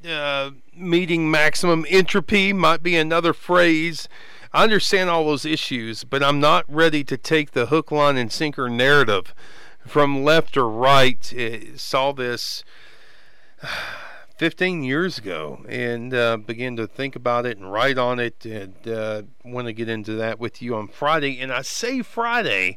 uh, 0.08 0.50
meeting 0.76 1.30
maximum 1.30 1.86
entropy 1.88 2.52
might 2.52 2.82
be 2.82 2.96
another 2.96 3.32
phrase. 3.32 4.08
I 4.52 4.62
understand 4.62 5.10
all 5.10 5.24
those 5.24 5.44
issues, 5.44 6.04
but 6.04 6.22
I'm 6.22 6.38
not 6.38 6.64
ready 6.68 7.02
to 7.04 7.16
take 7.16 7.52
the 7.52 7.66
hook, 7.66 7.90
line, 7.90 8.16
and 8.16 8.30
sinker 8.30 8.68
narrative 8.68 9.34
from 9.86 10.24
left 10.24 10.56
or 10.56 10.68
right. 10.68 11.32
Uh, 11.32 11.76
saw 11.76 12.12
this 12.12 12.62
15 14.38 14.82
years 14.82 15.18
ago 15.18 15.64
and 15.68 16.12
uh, 16.14 16.36
began 16.36 16.76
to 16.76 16.86
think 16.86 17.16
about 17.16 17.46
it 17.46 17.56
and 17.56 17.72
write 17.72 17.98
on 17.98 18.18
it 18.18 18.44
and 18.44 18.74
uh, 18.86 19.22
want 19.44 19.66
to 19.66 19.72
get 19.72 19.88
into 19.88 20.12
that 20.14 20.38
with 20.38 20.60
you 20.60 20.74
on 20.74 20.88
Friday. 20.88 21.40
And 21.40 21.52
I 21.52 21.62
say 21.62 22.02
Friday 22.02 22.76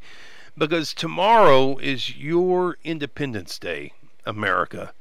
because 0.58 0.94
tomorrow 0.94 1.78
is 1.78 2.18
your 2.18 2.78
Independence 2.84 3.60
Day, 3.60 3.94
America. 4.26 4.94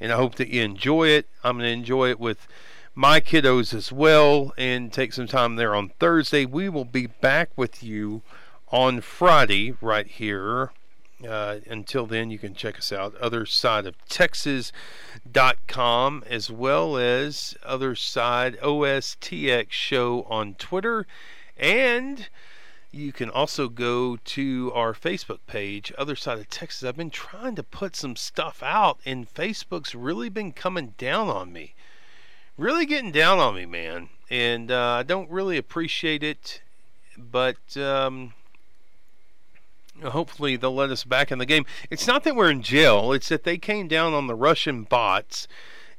And 0.00 0.12
I 0.12 0.16
hope 0.16 0.36
that 0.36 0.48
you 0.48 0.62
enjoy 0.62 1.08
it. 1.08 1.26
I'm 1.42 1.58
going 1.58 1.66
to 1.66 1.72
enjoy 1.72 2.10
it 2.10 2.20
with 2.20 2.46
my 2.94 3.20
kiddos 3.20 3.74
as 3.74 3.92
well 3.92 4.52
and 4.56 4.92
take 4.92 5.12
some 5.12 5.26
time 5.26 5.56
there 5.56 5.74
on 5.74 5.90
Thursday. 6.00 6.44
We 6.46 6.68
will 6.68 6.84
be 6.84 7.06
back 7.06 7.50
with 7.56 7.82
you 7.82 8.22
on 8.68 9.00
Friday 9.00 9.74
right 9.80 10.06
here. 10.06 10.70
Uh, 11.26 11.56
until 11.66 12.06
then, 12.06 12.30
you 12.30 12.38
can 12.38 12.54
check 12.54 12.78
us 12.78 12.92
out 12.92 13.14
other 13.16 13.44
side 13.44 13.84
of 13.86 13.94
Texas.com 14.08 14.72
as 16.26 16.50
well 16.50 16.96
as 16.96 17.54
other 17.62 17.94
side 17.94 18.56
OSTX 18.62 19.70
show 19.70 20.22
on 20.30 20.54
Twitter. 20.54 21.06
And 21.58 22.28
you 22.92 23.12
can 23.12 23.30
also 23.30 23.68
go 23.68 24.16
to 24.16 24.72
our 24.74 24.92
Facebook 24.92 25.38
page, 25.46 25.92
Other 25.96 26.16
Side 26.16 26.38
of 26.38 26.48
Texas. 26.48 26.82
I've 26.82 26.96
been 26.96 27.10
trying 27.10 27.54
to 27.56 27.62
put 27.62 27.94
some 27.96 28.16
stuff 28.16 28.62
out, 28.62 28.98
and 29.04 29.32
Facebook's 29.32 29.94
really 29.94 30.28
been 30.28 30.52
coming 30.52 30.94
down 30.98 31.28
on 31.28 31.52
me 31.52 31.74
really 32.60 32.86
getting 32.86 33.10
down 33.10 33.38
on 33.38 33.54
me, 33.54 33.66
man. 33.66 34.10
And 34.28 34.70
uh, 34.70 34.96
I 34.98 35.02
don't 35.02 35.30
really 35.30 35.56
appreciate 35.56 36.22
it, 36.22 36.62
but 37.16 37.76
um, 37.76 38.34
hopefully 40.02 40.56
they'll 40.56 40.74
let 40.74 40.90
us 40.90 41.04
back 41.04 41.32
in 41.32 41.38
the 41.38 41.46
game. 41.46 41.64
It's 41.88 42.06
not 42.06 42.22
that 42.24 42.36
we're 42.36 42.50
in 42.50 42.62
jail, 42.62 43.12
it's 43.12 43.30
that 43.30 43.44
they 43.44 43.58
came 43.58 43.88
down 43.88 44.12
on 44.12 44.26
the 44.26 44.34
Russian 44.34 44.84
bots. 44.84 45.48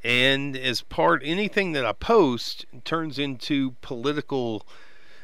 And 0.03 0.55
as 0.57 0.81
part, 0.81 1.21
anything 1.23 1.73
that 1.73 1.85
I 1.85 1.91
post 1.91 2.65
turns 2.85 3.19
into 3.19 3.75
political 3.81 4.65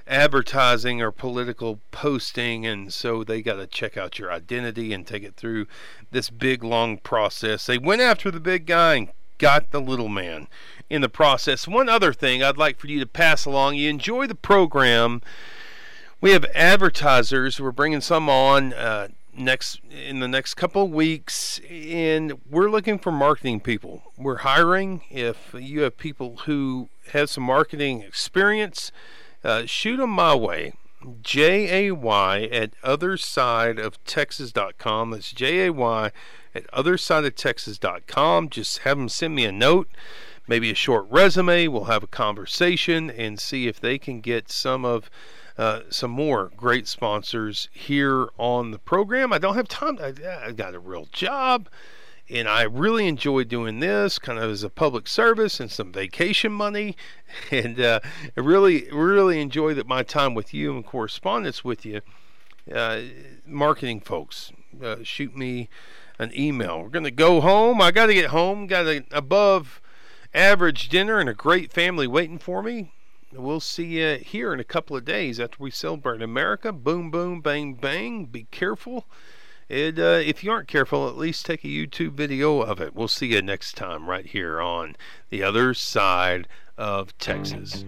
advertising 0.08 1.01
or 1.01 1.12
political 1.12 1.80
posting, 1.91 2.66
and 2.66 2.93
so 2.93 3.24
they 3.24 3.41
got 3.41 3.55
to 3.55 3.68
check 3.68 3.97
out 3.97 4.20
your 4.20 4.32
identity 4.32 4.93
and 4.93 5.05
take 5.05 5.24
it 5.24 5.36
through 5.36 5.68
this 6.12 6.30
big 6.30 6.64
long 6.64 6.97
process. 6.97 7.66
They 7.66 7.78
went 7.78 8.01
after 8.01 8.32
the 8.32 8.39
big 8.39 8.66
guy 8.66 8.95
and 8.95 9.10
got 9.38 9.72
the 9.72 9.82
little 9.82 10.10
man 10.10 10.47
in 10.89 11.01
the 11.01 11.10
process. 11.10 11.68
One 11.68 11.89
other 11.89 12.14
thing 12.14 12.41
I'd 12.41 12.58
like 12.58 12.80
for 12.80 12.88
you 12.88 12.99
to 12.99 13.05
pass 13.05 13.45
along 13.45 13.76
you 13.76 13.89
enjoy 13.89 14.28
the 14.28 14.36
program. 14.36 15.22
We 16.20 16.32
have 16.32 16.45
advertisers. 16.55 17.60
We're 17.60 17.72
bringing 17.72 18.01
some 18.01 18.30
on 18.30 18.74
uh, 18.74 19.10
next 19.38 19.80
in 19.91 20.20
the 20.20 20.28
next 20.28 20.55
couple 20.55 20.84
of 20.84 20.89
weeks, 20.89 21.60
and 21.70 22.41
we're 22.49 22.70
looking 22.70 22.97
for 22.97 23.12
marketing 23.12 23.60
people. 23.60 24.01
We're 24.18 24.38
hiring. 24.38 25.01
If 25.10 25.53
you 25.53 25.82
have 25.82 25.97
people 25.97 26.38
who 26.45 26.89
have 27.12 27.30
some 27.30 27.43
marketing 27.43 28.01
experience, 28.01 28.91
uh, 29.48 29.66
shoot 29.66 29.98
them 29.98 30.12
my 30.12 30.36
way. 30.36 30.74
J 31.22 31.88
A 31.88 31.93
Y 31.93 32.50
at 32.52 32.72
othersideoftexas.com. 32.82 35.12
That's 35.12 35.32
J 35.32 35.68
A 35.68 35.72
Y 35.72 36.12
at 36.54 36.70
othersideoftexas.com. 36.72 38.50
Just 38.50 38.80
have 38.80 38.98
them 38.98 39.08
send 39.08 39.36
me 39.36 39.45
a 39.45 39.52
note, 39.52 39.88
maybe 40.48 40.70
a 40.70 40.76
short 40.76 41.06
resume. 41.10 41.70
We'll 41.70 41.86
have 41.86 42.04
a 42.04 42.08
conversation 42.08 43.10
and 43.10 43.39
see 43.39 43.68
if 43.68 43.80
they 43.80 43.98
can 43.98 44.20
get 44.22 44.52
some 44.52 44.84
of 44.84 45.10
uh, 45.58 45.84
some 45.89 46.12
more 46.12 46.52
great 46.58 46.86
sponsors 46.88 47.70
here 47.72 48.28
on 48.38 48.72
the 48.72 48.80
program. 48.80 49.32
I 49.32 49.38
don't 49.38 49.56
have 49.56 49.70
time. 49.70 49.98
I, 50.02 50.14
I 50.45 50.52
got 50.52 50.76
a 50.76 50.80
real 50.80 51.08
job. 51.12 51.70
And 52.30 52.49
I 52.49 52.63
really 52.63 53.07
enjoy 53.07 53.45
doing 53.45 53.80
this 53.80 54.19
kind 54.19 54.38
of 54.38 54.51
as 54.51 54.63
a 54.63 54.69
public 54.69 55.07
service 55.07 55.59
and 55.59 55.71
some 55.71 55.91
vacation 55.91 56.51
money. 56.51 56.95
And 57.51 57.80
uh, 57.80 57.99
I 58.38 58.39
really, 58.39 58.88
really 58.89 59.41
enjoy 59.41 59.73
that 59.73 59.86
my 59.86 60.01
time 60.01 60.34
with 60.34 60.53
you 60.53 60.73
and 60.73 60.86
correspondence 60.86 61.61
with 61.61 61.86
you. 61.86 61.99
Uh, 62.73 63.01
marketing 63.45 63.99
folks, 63.99 64.53
uh, 64.82 64.97
shoot 65.03 65.36
me 65.36 65.69
an 66.19 66.32
email. 66.34 66.82
We're 66.82 66.89
going 66.89 67.03
to 67.03 67.11
go 67.11 67.41
home. 67.41 67.82
I 67.82 67.91
got 67.91 68.05
to 68.07 68.13
get 68.13 68.28
home. 68.28 68.67
Got 68.67 68.88
an 68.88 69.05
above 69.11 69.82
average 70.34 70.89
dinner 70.89 71.19
and 71.19 71.30
a 71.30 71.34
great 71.34 71.71
family 71.71 72.07
waiting 72.07 72.39
for 72.39 72.63
me. 72.63 72.93
We'll 73.34 73.59
see 73.59 73.99
you 73.99 74.15
here 74.15 74.53
in 74.53 74.59
a 74.59 74.65
couple 74.65 74.95
of 74.95 75.03
days 75.03 75.39
after 75.39 75.57
we 75.59 75.69
celebrate 75.69 76.21
America. 76.21 76.71
Boom, 76.71 77.11
boom, 77.11 77.41
bang, 77.41 77.73
bang. 77.73 78.25
Be 78.25 78.47
careful. 78.51 79.05
And 79.70 79.99
uh, 79.99 80.22
if 80.24 80.43
you 80.43 80.51
aren't 80.51 80.68
careful, 80.68 81.07
at 81.09 81.18
least 81.18 81.45
take 81.45 81.63
a 81.63 81.68
YouTube 81.68 82.13
video 82.13 82.61
of 82.61 82.80
it. 82.80 82.95
We'll 82.95 83.07
see 83.07 83.28
you 83.28 83.41
next 83.41 83.76
time 83.76 84.09
right 84.09 84.26
here 84.26 84.61
on 84.61 84.95
the 85.30 85.43
other 85.43 85.74
side 85.74 86.47
of 86.78 87.18
Texas. 87.18 87.84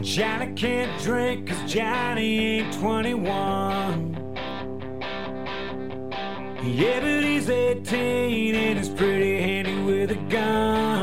Johnny 0.00 0.52
can't 0.54 1.02
drink 1.02 1.48
cause 1.48 1.72
Johnny 1.72 2.60
ain't 2.60 2.72
21. 2.74 4.14
Yeah, 6.62 7.00
but 7.00 7.24
he's 7.24 7.50
18 7.50 8.54
and 8.54 8.78
he's 8.78 8.88
pretty 8.88 9.38
handy 9.40 9.82
with 9.82 10.12
a 10.12 10.16
gun. 10.30 10.93